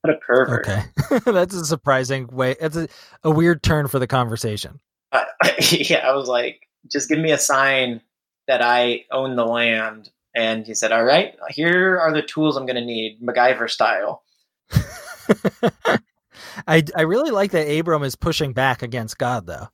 What 0.03 0.13
a 0.13 0.17
pervert. 0.17 0.67
Okay, 0.67 0.83
that's 1.31 1.55
a 1.55 1.65
surprising 1.65 2.27
way. 2.27 2.55
It's 2.59 2.75
a, 2.75 2.87
a 3.23 3.31
weird 3.31 3.63
turn 3.63 3.87
for 3.87 3.99
the 3.99 4.07
conversation. 4.07 4.79
uh, 5.13 5.23
yeah, 5.71 6.07
I 6.07 6.13
was 6.13 6.27
like, 6.27 6.67
just 6.91 7.07
give 7.07 7.19
me 7.19 7.31
a 7.31 7.37
sign 7.37 8.01
that 8.47 8.61
I 8.61 9.05
own 9.11 9.35
the 9.37 9.45
land. 9.45 10.09
And 10.35 10.65
he 10.65 10.73
said, 10.73 10.91
all 10.91 11.05
right, 11.05 11.35
here 11.49 11.99
are 11.99 12.11
the 12.11 12.21
tools 12.23 12.57
I'm 12.57 12.65
going 12.65 12.75
to 12.75 12.83
need, 12.83 13.21
MacGyver 13.21 13.69
style. 13.69 14.23
I 16.67 16.83
I 16.95 17.01
really 17.03 17.31
like 17.31 17.51
that 17.51 17.67
Abram 17.67 18.03
is 18.03 18.15
pushing 18.15 18.51
back 18.51 18.81
against 18.81 19.17
God 19.17 19.45
though. 19.45 19.69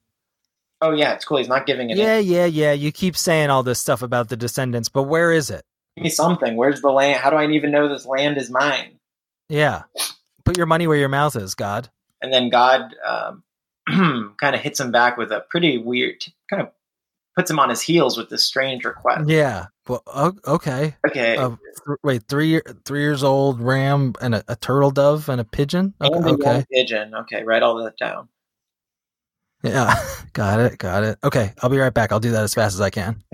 Oh, 0.81 0.91
yeah, 0.91 1.13
it's 1.13 1.25
cool. 1.25 1.37
He's 1.37 1.47
not 1.47 1.65
giving 1.65 1.89
it. 1.89 1.97
Yeah, 1.97 2.19
yeah, 2.19 2.45
yeah. 2.45 2.71
You 2.71 2.91
keep 2.91 3.17
saying 3.17 3.49
all 3.49 3.63
this 3.63 3.79
stuff 3.79 4.01
about 4.01 4.29
the 4.29 4.37
descendants, 4.37 4.87
but 4.87 5.03
where 5.03 5.31
is 5.31 5.49
it? 5.49 5.63
Give 5.97 6.03
me 6.03 6.09
something. 6.09 6.55
Where's 6.55 6.81
the 6.81 6.91
land? 6.91 7.19
How 7.19 7.29
do 7.29 7.35
I 7.35 7.45
even 7.49 7.71
know 7.71 7.89
this 7.89 8.05
land 8.05 8.37
is 8.37 8.49
mine? 8.49 8.99
Yeah. 9.49 9.83
Put 10.49 10.57
your 10.57 10.65
money 10.65 10.87
where 10.87 10.97
your 10.97 11.09
mouth 11.09 11.35
is, 11.35 11.53
God. 11.53 11.89
And 12.23 12.33
then 12.33 12.49
God 12.49 12.95
um, 13.07 13.43
kind 14.41 14.55
of 14.55 14.61
hits 14.61 14.79
him 14.79 14.91
back 14.91 15.15
with 15.15 15.31
a 15.31 15.41
pretty 15.51 15.77
weird, 15.77 16.25
kind 16.49 16.63
of 16.63 16.71
puts 17.35 17.51
him 17.51 17.59
on 17.59 17.69
his 17.69 17.81
heels 17.81 18.17
with 18.17 18.29
this 18.29 18.43
strange 18.43 18.83
request. 18.83 19.29
Yeah. 19.29 19.67
Well, 19.87 20.01
okay. 20.47 20.95
Okay. 21.07 21.37
Uh, 21.37 21.49
th- 21.49 21.99
wait, 22.01 22.23
three 22.27 22.61
three 22.83 23.01
years 23.01 23.23
old 23.23 23.61
ram 23.61 24.15
and 24.19 24.33
a, 24.33 24.43
a 24.47 24.55
turtle 24.55 24.89
dove 24.89 25.29
and 25.29 25.39
a 25.39 25.43
pigeon. 25.43 25.93
Okay. 26.01 26.17
and 26.17 26.25
okay. 26.25 26.65
pigeon. 26.73 27.13
Okay, 27.13 27.43
write 27.43 27.61
all 27.61 27.75
that 27.83 27.95
down. 27.97 28.27
Yeah. 29.61 29.93
got 30.33 30.59
it. 30.59 30.79
Got 30.79 31.03
it. 31.03 31.19
Okay. 31.23 31.53
I'll 31.61 31.69
be 31.69 31.77
right 31.77 31.93
back. 31.93 32.11
I'll 32.11 32.19
do 32.19 32.31
that 32.31 32.43
as 32.43 32.55
fast 32.55 32.73
as 32.73 32.81
I 32.81 32.89
can. 32.89 33.21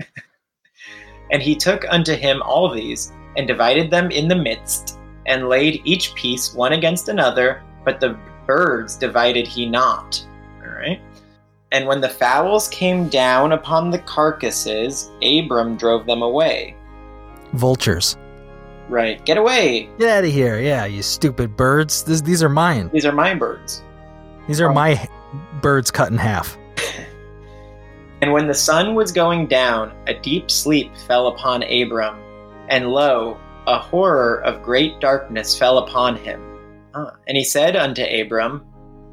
And 1.32 1.42
he 1.42 1.56
took 1.56 1.84
unto 1.88 2.14
him 2.14 2.40
all 2.42 2.72
these, 2.72 3.10
and 3.36 3.48
divided 3.48 3.90
them 3.90 4.12
in 4.12 4.28
the 4.28 4.36
midst, 4.36 4.96
and 5.26 5.48
laid 5.48 5.80
each 5.84 6.14
piece 6.14 6.54
one 6.54 6.72
against 6.72 7.08
another, 7.08 7.62
but 7.84 8.00
the 8.00 8.16
birds 8.46 8.96
divided 8.96 9.46
he 9.46 9.66
not. 9.66 10.24
All 10.62 10.72
right. 10.72 11.00
And 11.72 11.86
when 11.86 12.00
the 12.00 12.08
fowls 12.08 12.68
came 12.68 13.08
down 13.08 13.52
upon 13.52 13.90
the 13.90 13.98
carcasses, 13.98 15.10
Abram 15.22 15.76
drove 15.76 16.06
them 16.06 16.22
away. 16.22 16.76
Vultures. 17.54 18.16
Right. 18.88 19.24
Get 19.24 19.36
away. 19.36 19.88
Get 19.98 20.08
out 20.08 20.24
of 20.24 20.30
here. 20.30 20.60
Yeah. 20.60 20.84
You 20.86 21.02
stupid 21.02 21.56
birds. 21.56 22.04
This, 22.04 22.20
these 22.20 22.42
are 22.42 22.48
mine. 22.48 22.88
These 22.92 23.04
are 23.04 23.12
my 23.12 23.34
birds. 23.34 23.82
These 24.46 24.60
are 24.60 24.70
Oh. 24.70 24.74
my 24.74 25.08
birds 25.60 25.90
cut 25.90 26.10
in 26.12 26.18
half. 26.18 26.56
And 28.22 28.32
when 28.32 28.46
the 28.46 28.54
sun 28.54 28.94
was 28.94 29.12
going 29.12 29.46
down, 29.46 29.92
a 30.06 30.14
deep 30.14 30.50
sleep 30.50 30.90
fell 31.06 31.26
upon 31.28 31.62
Abram, 31.64 32.16
and 32.68 32.88
lo, 32.88 33.36
a 33.66 33.78
horror 33.78 34.42
of 34.44 34.62
great 34.62 35.00
darkness 35.00 35.58
fell 35.58 35.78
upon 35.78 36.16
him. 36.16 36.40
Ah. 36.94 37.12
And 37.26 37.36
he 37.36 37.44
said 37.44 37.76
unto 37.76 38.02
Abram, 38.02 38.64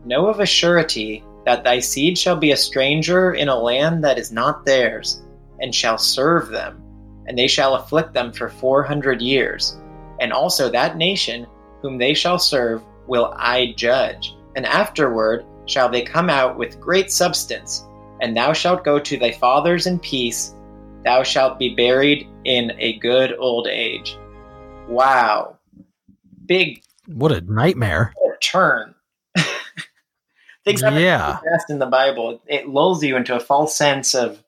Know 0.05 0.27
of 0.27 0.39
a 0.39 0.45
surety 0.45 1.23
that 1.45 1.63
thy 1.63 1.79
seed 1.79 2.17
shall 2.17 2.35
be 2.35 2.51
a 2.51 2.57
stranger 2.57 3.33
in 3.33 3.49
a 3.49 3.59
land 3.59 4.03
that 4.03 4.17
is 4.17 4.31
not 4.31 4.65
theirs, 4.65 5.23
and 5.59 5.73
shall 5.73 5.97
serve 5.97 6.49
them, 6.49 6.81
and 7.27 7.37
they 7.37 7.47
shall 7.47 7.75
afflict 7.75 8.13
them 8.13 8.31
for 8.31 8.49
four 8.49 8.83
hundred 8.83 9.21
years. 9.21 9.77
And 10.19 10.31
also 10.31 10.69
that 10.69 10.97
nation 10.97 11.47
whom 11.81 11.97
they 11.97 12.13
shall 12.13 12.39
serve 12.39 12.81
will 13.07 13.33
I 13.37 13.73
judge, 13.75 14.35
and 14.55 14.65
afterward 14.65 15.45
shall 15.65 15.89
they 15.89 16.01
come 16.01 16.29
out 16.29 16.57
with 16.57 16.79
great 16.79 17.11
substance, 17.11 17.85
and 18.21 18.35
thou 18.35 18.53
shalt 18.53 18.83
go 18.83 18.99
to 18.99 19.17
thy 19.17 19.31
fathers 19.31 19.87
in 19.87 19.99
peace, 19.99 20.55
thou 21.03 21.23
shalt 21.23 21.59
be 21.59 21.75
buried 21.75 22.27
in 22.45 22.71
a 22.79 22.99
good 22.99 23.35
old 23.39 23.67
age. 23.67 24.17
Wow. 24.87 25.57
Big 26.45 26.83
What 27.07 27.31
a 27.31 27.41
nightmare. 27.41 28.13
turn. 28.41 28.93
Things 30.65 30.81
happen 30.81 30.99
Yeah. 31.01 31.37
fast 31.39 31.69
in 31.69 31.79
the 31.79 31.85
Bible. 31.85 32.41
It 32.47 32.67
lulls 32.69 33.03
you 33.03 33.15
into 33.15 33.35
a 33.35 33.39
false 33.39 33.75
sense 33.75 34.13
of 34.13 34.43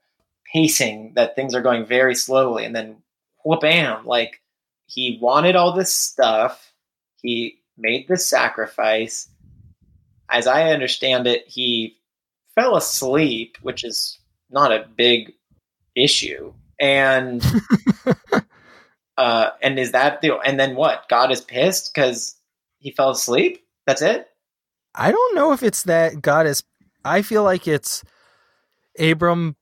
pacing 0.53 1.13
that 1.15 1.35
things 1.35 1.55
are 1.55 1.61
going 1.61 1.85
very 1.85 2.13
slowly, 2.15 2.65
and 2.65 2.75
then 2.75 2.97
whoop 3.43 3.61
bam! 3.61 4.05
Like 4.05 4.41
he 4.87 5.17
wanted 5.21 5.55
all 5.55 5.73
this 5.73 5.91
stuff. 5.93 6.73
He 7.21 7.59
made 7.77 8.07
the 8.07 8.17
sacrifice. 8.17 9.29
As 10.29 10.47
I 10.47 10.71
understand 10.71 11.27
it, 11.27 11.45
he 11.47 11.97
fell 12.55 12.75
asleep, 12.75 13.57
which 13.61 13.83
is 13.83 14.19
not 14.49 14.71
a 14.71 14.87
big 14.95 15.33
issue. 15.95 16.53
And 16.79 17.43
uh, 19.17 19.49
and 19.61 19.79
is 19.79 19.91
that 19.93 20.21
the 20.21 20.37
and 20.39 20.59
then 20.59 20.75
what? 20.75 21.07
God 21.09 21.31
is 21.31 21.41
pissed 21.41 21.93
because 21.93 22.35
he 22.79 22.91
fell 22.91 23.11
asleep. 23.11 23.63
That's 23.87 24.01
it. 24.01 24.27
I 24.93 25.11
don't 25.11 25.35
know 25.35 25.51
if 25.51 25.63
it's 25.63 25.83
that 25.83 26.21
God 26.21 26.47
is. 26.47 26.63
I 27.03 27.21
feel 27.21 27.43
like 27.43 27.67
it's 27.67 28.03
Abram 28.99 29.55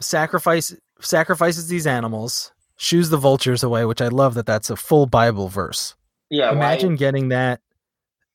sacrifice 0.00 0.74
sacrifices 1.00 1.68
these 1.68 1.86
animals, 1.86 2.52
shoos 2.76 3.10
the 3.10 3.16
vultures 3.16 3.62
away, 3.62 3.84
which 3.84 4.00
I 4.02 4.08
love 4.08 4.34
that 4.34 4.46
that's 4.46 4.70
a 4.70 4.76
full 4.76 5.06
Bible 5.06 5.48
verse. 5.48 5.94
Yeah. 6.30 6.48
why- 6.50 6.56
Imagine 6.56 6.96
getting 6.96 7.28
that 7.28 7.60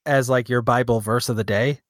as 0.05 0.29
like 0.29 0.49
your 0.49 0.61
Bible 0.61 0.99
verse 1.01 1.29
of 1.29 1.35
the 1.35 1.43
day. 1.43 1.81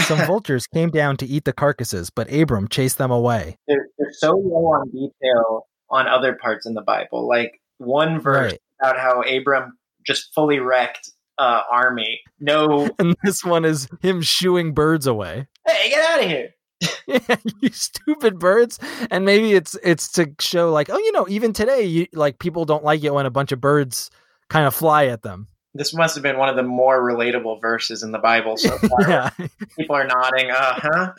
Some 0.00 0.18
vultures 0.26 0.66
came 0.66 0.90
down 0.90 1.16
to 1.18 1.26
eat 1.26 1.44
the 1.44 1.52
carcasses, 1.52 2.10
but 2.10 2.32
Abram 2.32 2.68
chased 2.68 2.98
them 2.98 3.10
away. 3.10 3.56
they're, 3.66 3.86
they're 3.98 4.12
so 4.12 4.32
low 4.32 4.66
on 4.66 4.90
detail 4.90 5.66
on 5.90 6.06
other 6.08 6.34
parts 6.34 6.66
in 6.66 6.74
the 6.74 6.82
Bible. 6.82 7.26
Like 7.28 7.60
one 7.78 8.20
verse 8.20 8.52
Right. 8.52 8.60
about 8.80 8.98
how 8.98 9.22
Abram 9.22 9.76
just 10.06 10.32
fully 10.34 10.58
wrecked 10.58 11.10
uh, 11.38 11.62
army. 11.70 12.20
No, 12.40 12.88
And 12.98 13.14
this 13.24 13.44
one 13.44 13.64
is 13.64 13.88
him 14.00 14.22
shooing 14.22 14.72
birds 14.74 15.06
away. 15.06 15.46
hey, 15.66 15.90
get 15.90 16.08
out 16.10 16.22
of 16.24 16.30
here. 16.30 16.50
yeah, 17.06 17.36
you 17.60 17.70
stupid 17.70 18.38
birds. 18.38 18.78
And 19.10 19.24
maybe 19.24 19.52
it's 19.54 19.76
it's 19.82 20.12
to 20.12 20.30
show 20.40 20.70
like, 20.72 20.90
oh, 20.90 20.98
you 20.98 21.12
know, 21.12 21.26
even 21.28 21.52
today, 21.54 21.82
you 21.84 22.06
like 22.12 22.38
people 22.38 22.64
don't 22.66 22.84
like 22.84 23.02
it 23.02 23.14
when 23.14 23.24
a 23.26 23.30
bunch 23.30 23.50
of 23.52 23.60
birds 23.60 24.10
kind 24.50 24.66
of 24.66 24.74
fly 24.74 25.06
at 25.06 25.22
them. 25.22 25.48
This 25.76 25.94
must 25.94 26.14
have 26.16 26.22
been 26.22 26.38
one 26.38 26.48
of 26.48 26.56
the 26.56 26.62
more 26.62 27.00
relatable 27.02 27.60
verses 27.60 28.02
in 28.02 28.12
the 28.12 28.18
Bible 28.18 28.56
so 28.56 28.76
far. 28.78 29.00
yeah, 29.08 29.30
People 29.78 29.96
are 29.96 30.06
nodding. 30.06 30.50
Uh 30.50 30.80
huh. 30.80 31.12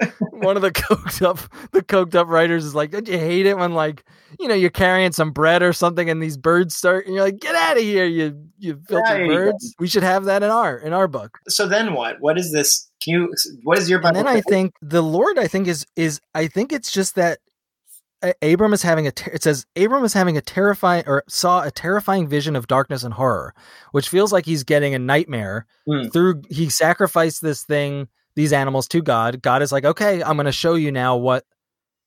one 0.30 0.56
of 0.56 0.62
the 0.62 0.70
coked 0.70 1.22
up 1.22 1.38
the 1.72 1.82
coked 1.82 2.14
up 2.14 2.28
writers 2.28 2.64
is 2.64 2.74
like, 2.74 2.90
don't 2.90 3.08
you 3.08 3.18
hate 3.18 3.46
it 3.46 3.56
when 3.56 3.72
like 3.74 4.04
you 4.40 4.48
know 4.48 4.54
you're 4.54 4.70
carrying 4.70 5.12
some 5.12 5.30
bread 5.32 5.62
or 5.62 5.72
something 5.72 6.08
and 6.10 6.22
these 6.22 6.36
birds 6.36 6.74
start 6.74 7.06
and 7.06 7.14
you're 7.14 7.24
like, 7.24 7.38
get 7.38 7.54
out 7.54 7.76
of 7.76 7.82
here, 7.82 8.04
you 8.06 8.46
you 8.58 8.80
filthy 8.88 9.02
There 9.08 9.22
you 9.24 9.28
go. 9.28 9.34
birds. 9.52 9.74
We 9.78 9.88
should 9.88 10.02
have 10.02 10.24
that 10.24 10.42
in 10.42 10.50
our 10.50 10.76
in 10.78 10.92
our 10.92 11.08
book. 11.08 11.38
So 11.48 11.66
then 11.66 11.94
what? 11.94 12.16
What 12.20 12.38
is 12.38 12.52
this? 12.52 12.90
Can 13.02 13.14
you? 13.14 13.34
What 13.64 13.78
is 13.78 13.90
your 13.90 14.00
And 14.06 14.16
then 14.16 14.26
I 14.28 14.40
think 14.40 14.74
the 14.80 15.02
Lord, 15.02 15.38
I 15.38 15.46
think 15.46 15.68
is 15.68 15.86
is 15.96 16.20
I 16.34 16.46
think 16.46 16.72
it's 16.72 16.90
just 16.90 17.14
that 17.16 17.38
Abram 18.42 18.72
is 18.72 18.82
having 18.82 19.06
a. 19.06 19.12
Ter- 19.12 19.30
it 19.32 19.42
says 19.42 19.66
Abram 19.76 20.04
is 20.04 20.12
having 20.12 20.36
a 20.36 20.40
terrifying 20.40 21.04
or 21.06 21.24
saw 21.28 21.62
a 21.62 21.70
terrifying 21.70 22.26
vision 22.28 22.56
of 22.56 22.66
darkness 22.66 23.02
and 23.02 23.14
horror, 23.14 23.54
which 23.92 24.08
feels 24.08 24.32
like 24.32 24.46
he's 24.46 24.64
getting 24.64 24.94
a 24.94 24.98
nightmare 24.98 25.66
Hmm. 25.86 26.08
through. 26.08 26.42
He 26.50 26.68
sacrificed 26.70 27.42
this 27.42 27.62
thing, 27.64 28.08
these 28.36 28.52
animals 28.52 28.88
to 28.88 29.02
God. 29.02 29.42
God 29.42 29.62
is 29.62 29.72
like, 29.72 29.84
okay, 29.84 30.22
I'm 30.22 30.36
going 30.36 30.46
to 30.46 30.52
show 30.52 30.74
you 30.74 30.90
now 30.92 31.16
what 31.16 31.44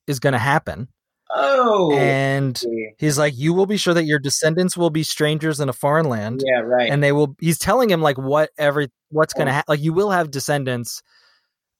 is 0.07 0.19
going 0.19 0.33
to 0.33 0.39
happen, 0.39 0.87
Oh. 1.35 1.91
and 1.93 2.61
he's 2.97 3.17
like, 3.17 3.37
you 3.37 3.53
will 3.53 3.65
be 3.65 3.75
sure 3.77 3.93
that 3.93 4.05
your 4.05 4.19
descendants 4.19 4.77
will 4.77 4.89
be 4.89 5.03
strangers 5.03 5.59
in 5.59 5.67
a 5.69 5.73
foreign 5.73 6.07
land 6.07 6.41
yeah. 6.45 6.59
Right. 6.61 6.89
and 6.89 7.03
they 7.03 7.11
will 7.11 7.35
he's 7.41 7.59
telling 7.59 7.89
him 7.89 8.01
like 8.01 8.17
what 8.17 8.49
every 8.57 8.89
what's 9.09 9.33
Oh. 9.35 9.39
gonna 9.39 9.51
happen 9.51 9.65
like 9.73 9.81
you 9.81 9.91
will 9.93 10.11
have 10.11 10.31
descendants 10.31 11.01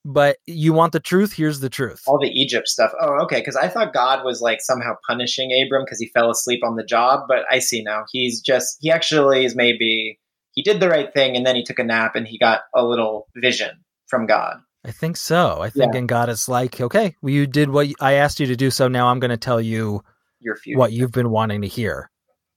but 0.10 0.38
you 0.46 0.72
want 0.74 0.94
the 0.94 1.00
truth 1.00 1.34
here's 1.34 1.60
the 1.60 1.70
truth 1.70 2.02
all 2.08 2.18
the 2.20 2.30
Egypt 2.30 2.68
stuff. 2.68 2.92
Oh, 3.02 3.22
okay. 3.24 3.40
Because 3.40 3.56
I 3.58 3.68
thought 3.68 3.94
God 3.94 4.24
was 4.24 4.40
like 4.42 4.60
somehow 4.62 4.94
punishing 5.08 5.52
Abram 5.62 5.84
because 5.84 6.00
he 6.00 6.08
fell 6.08 6.30
asleep 6.32 6.64
on 6.64 6.76
the 6.78 6.84
job, 6.84 7.26
but 7.28 7.40
I 7.52 7.60
see 7.60 7.84
now 7.84 8.06
he's 8.12 8.40
just 8.42 8.78
he 8.82 8.90
actually 8.90 9.44
is 9.46 9.56
maybe 9.56 10.18
he 10.54 10.64
did 10.64 10.80
the 10.80 10.90
right 10.90 11.14
thing 11.14 11.36
and 11.36 11.46
then 11.46 11.56
he 11.56 11.64
took 11.64 11.78
a 11.78 11.84
nap 11.84 12.16
and 12.16 12.28
he 12.28 12.40
got 12.40 12.62
a 12.74 12.84
little 12.86 13.28
vision 13.36 13.72
from 14.08 14.26
God. 14.26 14.58
i 14.86 14.92
think 14.92 15.18
so 15.18 15.60
i 15.62 15.70
think 15.70 15.94
Yeah. 15.94 16.00
and 16.00 16.08
god 16.08 16.30
is 16.30 16.48
like 16.48 16.80
okay 16.80 17.14
well, 17.22 17.34
you 17.34 17.46
did 17.46 17.70
what 17.70 17.88
i 18.00 18.14
asked 18.14 18.40
you 18.40 18.46
to 18.48 18.56
do 18.56 18.72
so 18.72 18.88
now 18.88 19.08
i'm 19.10 19.20
gonna 19.20 19.36
tell 19.38 19.60
you 19.60 20.02
Your 20.40 20.56
future. 20.56 20.80
what 20.80 20.94
you've 20.94 21.12
been 21.12 21.30
wanting 21.30 21.62
to 21.62 21.68
hear 21.68 22.10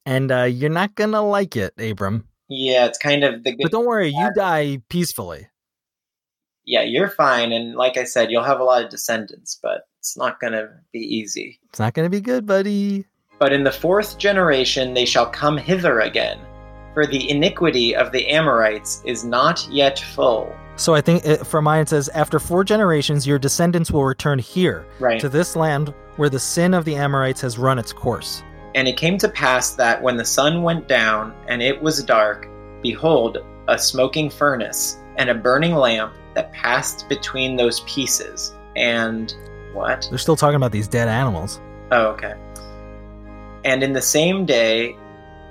and 0.07 0.31
uh, 0.31 0.45
you're 0.45 0.71
not 0.71 0.95
gonna 0.95 1.21
like 1.23 1.57
it 1.57 1.73
abram 1.79 2.29
Yeah, 2.49 2.87
it's 2.87 2.99
kind 2.99 3.25
of 3.25 3.43
the 3.45 3.51
good. 3.51 3.59
but 3.65 3.73
don't 3.73 3.85
worry 3.87 4.09
you 4.11 4.31
die 4.37 4.81
peacefully 4.89 5.49
yeah, 6.67 6.83
you're 6.83 7.09
fine, 7.09 7.53
and 7.53 7.75
like 7.75 7.97
I 7.97 8.05
said, 8.05 8.31
you'll 8.31 8.45
have 8.45 8.61
a 8.61 8.65
lot 8.65 8.85
of 8.85 8.91
descendants, 8.91 9.59
but 9.63 9.83
it's 9.99 10.17
not 10.17 10.41
going 10.41 10.53
to 10.53 10.69
be 10.93 11.01
easy. 11.01 11.59
it's 11.69 11.79
not 11.79 11.95
gonna 11.95 12.09
be 12.11 12.21
good 12.21 12.47
buddy 12.47 13.05
But 13.39 13.53
in 13.53 13.65
the 13.65 13.73
fourth 13.73 14.19
generation 14.19 14.95
they 14.95 15.05
shall 15.05 15.27
come 15.27 15.57
hither 15.59 16.01
again, 16.01 16.39
for 16.95 17.07
the 17.07 17.29
iniquity 17.31 17.95
of 17.95 18.11
the 18.13 18.27
Amorites 18.29 19.03
is 19.05 19.25
not 19.25 19.67
yet 19.71 19.99
full. 19.99 20.53
so 20.77 20.95
i 20.95 21.01
think 21.01 21.25
it, 21.27 21.47
for 21.47 21.61
mine 21.63 21.83
it 21.83 21.89
says 21.91 22.09
after 22.11 22.39
four 22.39 22.65
generations 22.65 23.27
your 23.27 23.39
descendants 23.39 23.91
will 23.91 24.05
return 24.05 24.39
here 24.39 24.87
Right. 24.99 25.21
to 25.21 25.29
this 25.29 25.55
land 25.57 25.93
where 26.17 26.31
the 26.31 26.39
sin 26.41 26.73
of 26.75 26.85
the 26.85 26.97
amorites 26.97 27.41
has 27.43 27.59
run 27.59 27.79
its 27.79 27.93
course 27.93 28.43
And 28.75 28.87
it 28.89 28.97
came 28.97 29.19
to 29.19 29.29
pass 29.29 29.75
that 29.75 30.01
when 30.03 30.17
the 30.17 30.25
sun 30.25 30.63
went 30.63 30.87
down 30.89 31.35
and 31.49 31.61
it 31.61 31.83
was 31.83 32.03
dark, 32.05 32.49
behold, 32.83 33.39
a 33.69 33.77
smoking 33.79 34.31
furnace 34.31 34.97
and 35.19 35.29
a 35.29 35.35
burning 35.35 35.75
lamp 35.75 36.13
that 36.35 36.53
passed 36.53 37.09
between 37.09 37.57
those 37.57 37.81
pieces. 37.81 38.55
And 38.77 39.35
what? 39.73 40.07
they're 40.11 40.19
still 40.19 40.37
talking 40.37 40.57
about 40.57 40.73
these 40.73 40.89
dead 40.89 41.09
animals 41.09 41.61
Oh, 41.93 42.07
okay. 42.09 42.35
And 43.65 43.83
in 43.83 43.93
the 43.93 44.03
same 44.03 44.47
day, 44.47 44.97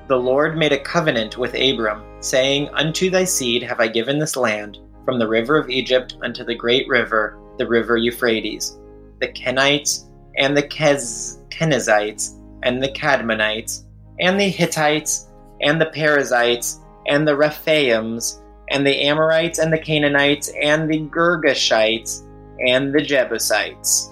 the 0.08 0.15
Lord 0.15 0.58
made 0.58 0.72
a 0.72 0.80
covenant 0.80 1.38
with 1.38 1.54
Abram, 1.54 2.02
saying, 2.22 2.70
Unto 2.74 3.10
thy 3.10 3.26
seed 3.26 3.62
have 3.63 3.80
I 3.80 3.88
given 3.88 4.20
this 4.20 4.38
land, 4.38 4.80
from 5.06 5.20
the 5.20 5.28
river 5.28 5.58
of 5.58 5.70
Egypt 5.70 6.15
unto 6.24 6.44
the 6.44 6.56
great 6.56 6.88
river, 6.88 7.38
the 7.58 7.68
river 7.68 7.98
Euphrates, 7.98 8.78
the 9.20 9.28
Kenites, 9.28 10.06
and 10.38 10.56
the 10.56 10.63
Kez- 10.63 11.46
Kenizzites, 11.50 12.40
and 12.63 12.82
the 12.82 12.92
Cadmonites, 12.92 13.84
and 14.19 14.40
the 14.40 14.50
Hittites, 14.50 15.27
and 15.62 15.80
the 15.80 15.88
Perizzites, 15.88 16.80
and 17.08 17.27
the 17.27 17.36
Rephaims, 17.36 18.42
and 18.70 18.86
the 18.86 19.02
Amorites, 19.02 19.60
and 19.60 19.72
the 19.74 19.78
Canaanites, 19.80 20.52
and 20.62 20.90
the 20.90 21.00
Girgashites, 21.02 22.22
and 22.65 22.94
the 22.94 23.02
Jebusites. 23.02 24.10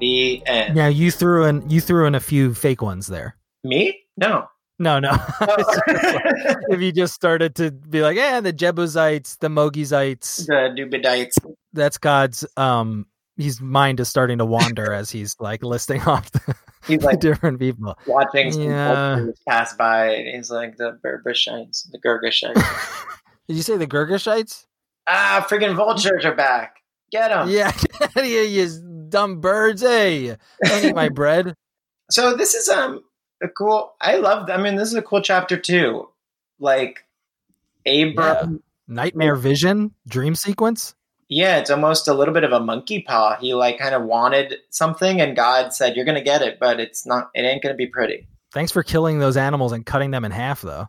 The 0.00 0.44
end. 0.46 0.76
Yeah, 0.76 0.88
you 0.88 1.10
threw 1.10 1.44
in 1.44 1.68
you 1.70 1.80
threw 1.80 2.06
in 2.06 2.14
a 2.14 2.20
few 2.20 2.54
fake 2.54 2.82
ones 2.82 3.06
there. 3.06 3.36
Me? 3.64 4.00
No. 4.16 4.46
No, 4.78 4.98
no. 4.98 5.10
Oh. 5.40 5.80
if 6.70 6.80
you 6.80 6.90
just 6.90 7.14
started 7.14 7.54
to 7.56 7.70
be 7.70 8.00
like, 8.02 8.16
yeah, 8.16 8.40
the 8.40 8.52
Jebusites, 8.52 9.36
the 9.36 9.46
Mogizites, 9.48 10.46
the 10.46 10.74
Dubidites. 10.76 11.38
that's 11.72 11.98
God's 11.98 12.44
um 12.56 13.06
his 13.36 13.60
mind 13.60 14.00
is 14.00 14.08
starting 14.08 14.38
to 14.38 14.44
wander 14.44 14.92
as 15.00 15.10
he's 15.10 15.36
like 15.38 15.62
listing 15.62 16.00
off 16.02 16.30
the, 16.32 16.56
He's 16.86 17.02
like 17.04 17.20
different 17.20 17.60
people. 17.60 17.96
watching 18.08 18.50
some 18.52 18.62
Yeah. 18.62 19.26
pass 19.48 19.74
by, 19.76 20.06
and 20.14 20.36
he's 20.36 20.50
like 20.50 20.76
the 20.78 20.98
Berbishites, 21.04 21.88
the 21.92 21.98
Girgashites. 22.04 22.60
Did 23.48 23.56
you 23.56 23.62
say 23.62 23.76
the 23.76 23.86
Girgashites? 23.86 24.66
ah, 25.08 25.44
friggin' 25.48 25.74
vultures 25.74 26.24
are 26.24 26.34
back. 26.34 26.76
Get 27.10 27.28
them. 27.28 27.48
Yeah, 27.48 27.72
get 27.98 28.02
out 28.02 28.16
of 28.16 28.24
here, 28.24 28.44
you 28.44 28.68
dumb 29.08 29.40
birds. 29.40 29.82
Hey, 29.82 30.36
don't 30.64 30.84
eat 30.84 30.94
my 30.94 31.08
bread. 31.10 31.54
So 32.10 32.36
this 32.36 32.54
is 32.54 32.68
um 32.68 33.02
a 33.42 33.48
cool. 33.48 33.94
I 34.00 34.16
love. 34.16 34.48
I 34.50 34.56
mean, 34.56 34.76
this 34.76 34.88
is 34.88 34.94
a 34.94 35.02
cool 35.02 35.20
chapter 35.20 35.56
too. 35.58 36.08
Like 36.58 37.04
Abram. 37.86 38.62
Nightmare 38.88 39.36
vision, 39.36 39.92
dream 40.06 40.34
sequence. 40.34 40.94
Yeah, 41.28 41.58
it's 41.58 41.70
almost 41.70 42.08
a 42.08 42.14
little 42.14 42.34
bit 42.34 42.44
of 42.44 42.52
a 42.52 42.60
monkey 42.60 43.02
paw. 43.02 43.36
He 43.40 43.54
like 43.54 43.78
kind 43.78 43.94
of 43.94 44.02
wanted 44.02 44.56
something, 44.70 45.20
and 45.20 45.34
God 45.34 45.72
said, 45.72 45.96
"You're 45.96 46.04
going 46.04 46.18
to 46.18 46.24
get 46.24 46.42
it, 46.42 46.58
but 46.60 46.78
it's 46.80 47.06
not. 47.06 47.30
It 47.34 47.42
ain't 47.42 47.62
going 47.62 47.72
to 47.72 47.76
be 47.76 47.86
pretty." 47.86 48.28
Thanks 48.52 48.70
for 48.72 48.82
killing 48.82 49.18
those 49.18 49.38
animals 49.38 49.72
and 49.72 49.86
cutting 49.86 50.10
them 50.10 50.26
in 50.26 50.32
half, 50.32 50.60
though. 50.60 50.88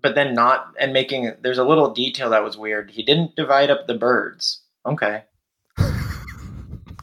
But 0.00 0.14
then 0.14 0.34
not 0.34 0.74
and 0.78 0.92
making. 0.92 1.32
There's 1.42 1.58
a 1.58 1.64
little 1.64 1.92
detail 1.92 2.30
that 2.30 2.44
was 2.44 2.56
weird. 2.56 2.90
He 2.90 3.02
didn't 3.02 3.36
divide 3.36 3.70
up 3.70 3.86
the 3.86 3.94
birds. 3.94 4.60
Okay. 4.86 5.24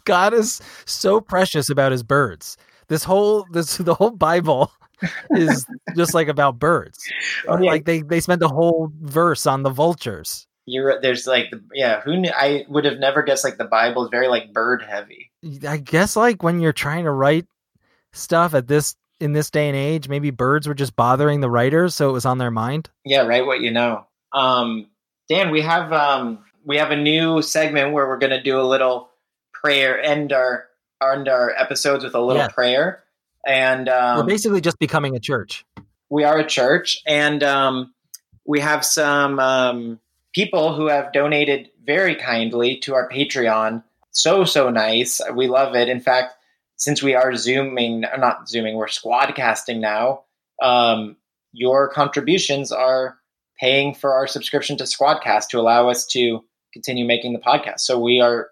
God 0.05 0.33
is 0.33 0.61
so 0.85 1.19
precious 1.19 1.69
about 1.69 1.91
his 1.91 2.03
birds. 2.03 2.57
This 2.87 3.03
whole 3.03 3.45
this 3.51 3.77
the 3.79 3.93
whole 3.95 4.11
Bible 4.11 4.71
is 5.31 5.65
just 5.95 6.13
like 6.13 6.27
about 6.27 6.59
birds. 6.59 6.99
Oh, 7.47 7.59
yeah. 7.59 7.71
Like 7.71 7.85
they 7.85 8.01
they 8.01 8.21
spent 8.21 8.41
a 8.41 8.47
whole 8.47 8.91
verse 9.01 9.45
on 9.45 9.63
the 9.63 9.69
vultures. 9.69 10.47
You're 10.65 10.99
there's 10.99 11.27
like 11.27 11.51
the, 11.51 11.61
yeah. 11.73 12.01
Who 12.01 12.17
knew? 12.17 12.31
I 12.35 12.65
would 12.69 12.85
have 12.85 12.97
never 12.97 13.21
guessed 13.21 13.43
like 13.43 13.57
the 13.57 13.65
Bible 13.65 14.03
is 14.03 14.09
very 14.09 14.27
like 14.27 14.51
bird 14.51 14.81
heavy. 14.81 15.31
I 15.67 15.77
guess 15.77 16.15
like 16.15 16.41
when 16.41 16.59
you're 16.59 16.73
trying 16.73 17.03
to 17.03 17.11
write 17.11 17.45
stuff 18.13 18.55
at 18.55 18.67
this 18.67 18.95
in 19.19 19.33
this 19.33 19.49
day 19.49 19.67
and 19.67 19.75
age, 19.77 20.09
maybe 20.09 20.29
birds 20.31 20.67
were 20.67 20.73
just 20.73 20.95
bothering 20.95 21.39
the 21.41 21.49
writers, 21.49 21.95
so 21.95 22.09
it 22.09 22.13
was 22.13 22.25
on 22.25 22.37
their 22.37 22.51
mind. 22.51 22.89
Yeah, 23.05 23.21
right. 23.25 23.45
What 23.45 23.61
you 23.61 23.71
know, 23.71 24.05
um, 24.33 24.87
Dan. 25.29 25.51
We 25.51 25.61
have 25.61 25.91
um, 25.93 26.39
we 26.65 26.77
have 26.77 26.91
a 26.91 26.95
new 26.97 27.41
segment 27.41 27.93
where 27.93 28.07
we're 28.07 28.17
going 28.19 28.31
to 28.31 28.41
do 28.43 28.59
a 28.59 28.63
little 28.63 29.09
prayer, 29.53 29.99
end 30.01 30.33
our 30.33 30.65
end 31.03 31.27
our 31.29 31.51
episodes 31.57 32.03
with 32.03 32.15
a 32.15 32.19
little 32.21 32.43
Yeah. 32.43 32.47
prayer, 32.49 33.03
and 33.45 33.87
um, 33.89 34.17
we're 34.17 34.23
basically 34.25 34.61
just 34.61 34.79
becoming 34.79 35.15
a 35.15 35.19
church. 35.19 35.65
we 36.09 36.23
are 36.23 36.37
a 36.39 36.45
church, 36.45 37.01
and 37.05 37.41
um, 37.43 37.93
we 38.45 38.59
have 38.59 38.83
some 38.85 39.39
um, 39.39 39.99
people 40.33 40.73
who 40.75 40.87
have 40.87 41.13
donated 41.13 41.69
very 41.85 42.15
kindly 42.15 42.77
to 42.79 42.93
our 42.95 43.09
Patreon. 43.09 43.83
So 44.11 44.43
so 44.45 44.69
nice. 44.69 45.21
We 45.33 45.47
love 45.47 45.75
it. 45.75 45.89
In 45.89 45.99
fact, 45.99 46.35
since 46.77 47.01
we 47.01 47.15
are 47.15 47.35
zooming, 47.35 48.01
not 48.17 48.49
zooming, 48.49 48.75
we're 48.75 48.87
squadcasting 48.87 49.79
now. 49.79 50.23
Um, 50.61 51.17
your 51.51 51.89
contributions 51.89 52.71
are 52.71 53.17
paying 53.59 53.93
for 53.93 54.13
our 54.13 54.27
subscription 54.27 54.77
to 54.77 54.83
Squadcast 54.83 55.47
to 55.49 55.59
allow 55.59 55.89
us 55.89 56.05
to 56.07 56.43
continue 56.73 57.05
making 57.05 57.33
the 57.33 57.39
podcast. 57.39 57.79
So 57.81 57.99
we 57.99 58.19
are. 58.21 58.49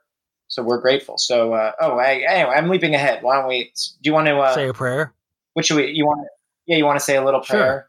So 0.47 0.61
we're 0.61 0.81
grateful. 0.81 1.17
So, 1.17 1.53
uh, 1.53 1.71
oh, 1.81 1.97
I, 1.97 2.23
anyway, 2.29 2.53
I'm 2.55 2.69
leaping 2.69 2.93
ahead. 2.93 3.23
Why 3.23 3.39
don't 3.39 3.47
we? 3.47 3.73
Do 4.01 4.09
you 4.09 4.13
want 4.13 4.27
to? 4.27 4.37
Uh, 4.37 4.53
Say 4.53 4.67
a 4.69 4.73
prayer. 4.73 5.13
what 5.53 5.65
should 5.65 5.77
we? 5.77 5.87
You 5.87 6.05
want? 6.05 6.27
Yeah, 6.67 6.77
you 6.77 6.85
want 6.85 6.99
to 6.99 7.03
say 7.03 7.15
a 7.15 7.23
little 7.25 7.41
prayer? 7.41 7.59
Sure. 7.59 7.65
prayer? 7.65 7.87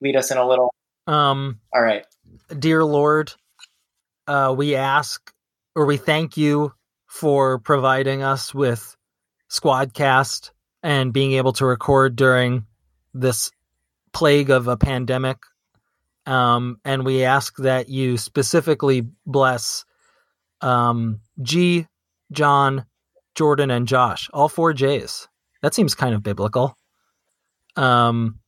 Lead 0.00 0.16
us 0.16 0.30
in 0.30 0.38
a 0.38 0.46
little. 0.46 0.72
Um, 1.06 1.60
All 1.74 1.82
right. 1.82 2.04
dear 2.56 2.84
Lord, 2.84 3.32
uh, 4.26 4.54
we 4.56 4.76
ask 4.76 5.30
or 5.74 5.86
we 5.86 5.96
thank 5.96 6.36
you 6.36 6.72
for 7.06 7.58
providing 7.58 8.22
us 8.22 8.54
with 8.54 8.96
Squadcast 9.54 10.50
and 10.82 11.12
being 11.12 11.32
able 11.32 11.52
to 11.54 11.64
record 11.64 12.16
during 12.16 12.66
this 13.14 13.50
plague 14.12 14.50
of 14.50 14.66
a 14.68 14.76
pandemic. 14.76 15.38
Um, 16.26 16.78
and 16.84 17.04
we 17.04 17.24
ask 17.24 17.56
that 17.58 17.88
you 17.88 18.16
specifically 18.16 19.06
bless 19.26 19.84
um, 20.60 21.20
G, 21.40 21.86
John, 22.32 22.84
Jordan, 23.34 23.70
and 23.70 23.86
Josh, 23.86 24.28
all 24.32 24.48
four 24.48 24.72
J's. 24.72 25.28
That 25.62 25.74
seems 25.74 25.94
kind 25.94 26.14
of 26.14 26.22
biblical. 26.22 26.76
Um, 27.76 28.40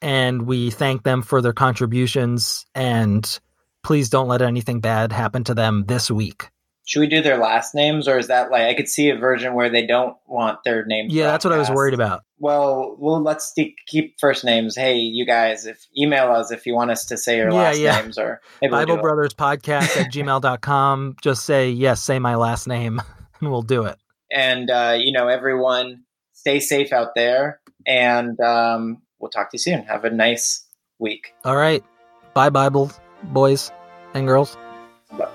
and 0.00 0.42
we 0.42 0.70
thank 0.70 1.02
them 1.02 1.22
for 1.22 1.42
their 1.42 1.52
contributions 1.52 2.66
and 2.74 3.38
please 3.82 4.08
don't 4.08 4.28
let 4.28 4.42
anything 4.42 4.80
bad 4.80 5.12
happen 5.12 5.44
to 5.44 5.54
them 5.54 5.84
this 5.86 6.10
week. 6.10 6.50
Should 6.88 7.00
we 7.00 7.06
do 7.06 7.20
their 7.20 7.36
last 7.36 7.74
names, 7.74 8.08
or 8.08 8.18
is 8.18 8.28
that 8.28 8.50
like 8.50 8.62
I 8.62 8.72
could 8.72 8.88
see 8.88 9.10
a 9.10 9.16
version 9.16 9.52
where 9.52 9.68
they 9.68 9.86
don't 9.86 10.16
want 10.26 10.64
their 10.64 10.86
names? 10.86 11.12
Yeah, 11.12 11.26
that's 11.26 11.44
what 11.44 11.52
I 11.52 11.58
was 11.58 11.68
worried 11.70 11.92
about. 11.92 12.22
Well, 12.38 12.96
well, 12.98 13.22
let's 13.22 13.52
keep 13.86 14.14
first 14.18 14.42
names. 14.42 14.74
Hey, 14.74 14.96
you 14.96 15.26
guys, 15.26 15.66
if 15.66 15.84
email 15.98 16.32
us 16.32 16.50
if 16.50 16.64
you 16.64 16.74
want 16.74 16.90
us 16.90 17.04
to 17.06 17.18
say 17.18 17.36
your 17.36 17.50
Yeah, 17.50 17.56
last 17.56 17.78
yeah. 17.78 18.00
names, 18.00 18.16
or 18.16 18.40
maybe 18.62 18.72
we'll 18.72 18.86
Bible. 18.86 19.02
Brothers 19.02 19.34
Podcast 19.34 19.98
at 20.00 20.10
gmail.com. 20.10 21.16
Just 21.22 21.44
say, 21.44 21.68
yes, 21.68 22.02
say 22.02 22.18
my 22.18 22.36
last 22.36 22.66
name, 22.66 23.02
and 23.40 23.50
we'll 23.50 23.60
do 23.60 23.84
it. 23.84 23.98
And 24.32 24.70
uh, 24.70 24.96
you 24.98 25.12
know, 25.12 25.28
everyone, 25.28 26.04
stay 26.32 26.58
safe 26.58 26.90
out 26.90 27.14
there, 27.14 27.60
and 27.86 28.40
um, 28.40 29.02
we'll 29.18 29.30
talk 29.30 29.50
to 29.50 29.56
you 29.56 29.58
soon. 29.58 29.82
Have 29.82 30.04
a 30.04 30.10
nice 30.10 30.66
week. 30.98 31.34
All 31.44 31.56
right. 31.56 31.84
Bye, 32.32 32.48
Bible 32.48 32.90
boys 33.24 33.70
and 34.14 34.26
girls. 34.26 34.56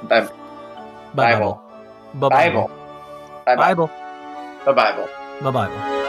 Bye, 0.07 0.27
Bible. 1.15 1.61
Bible. 2.13 2.69
Bye. 3.45 3.55
Bible. 3.55 3.89
Bye 4.65 4.73
Bible. 4.73 5.07
Bye, 5.41 5.51
Bible. 5.51 6.02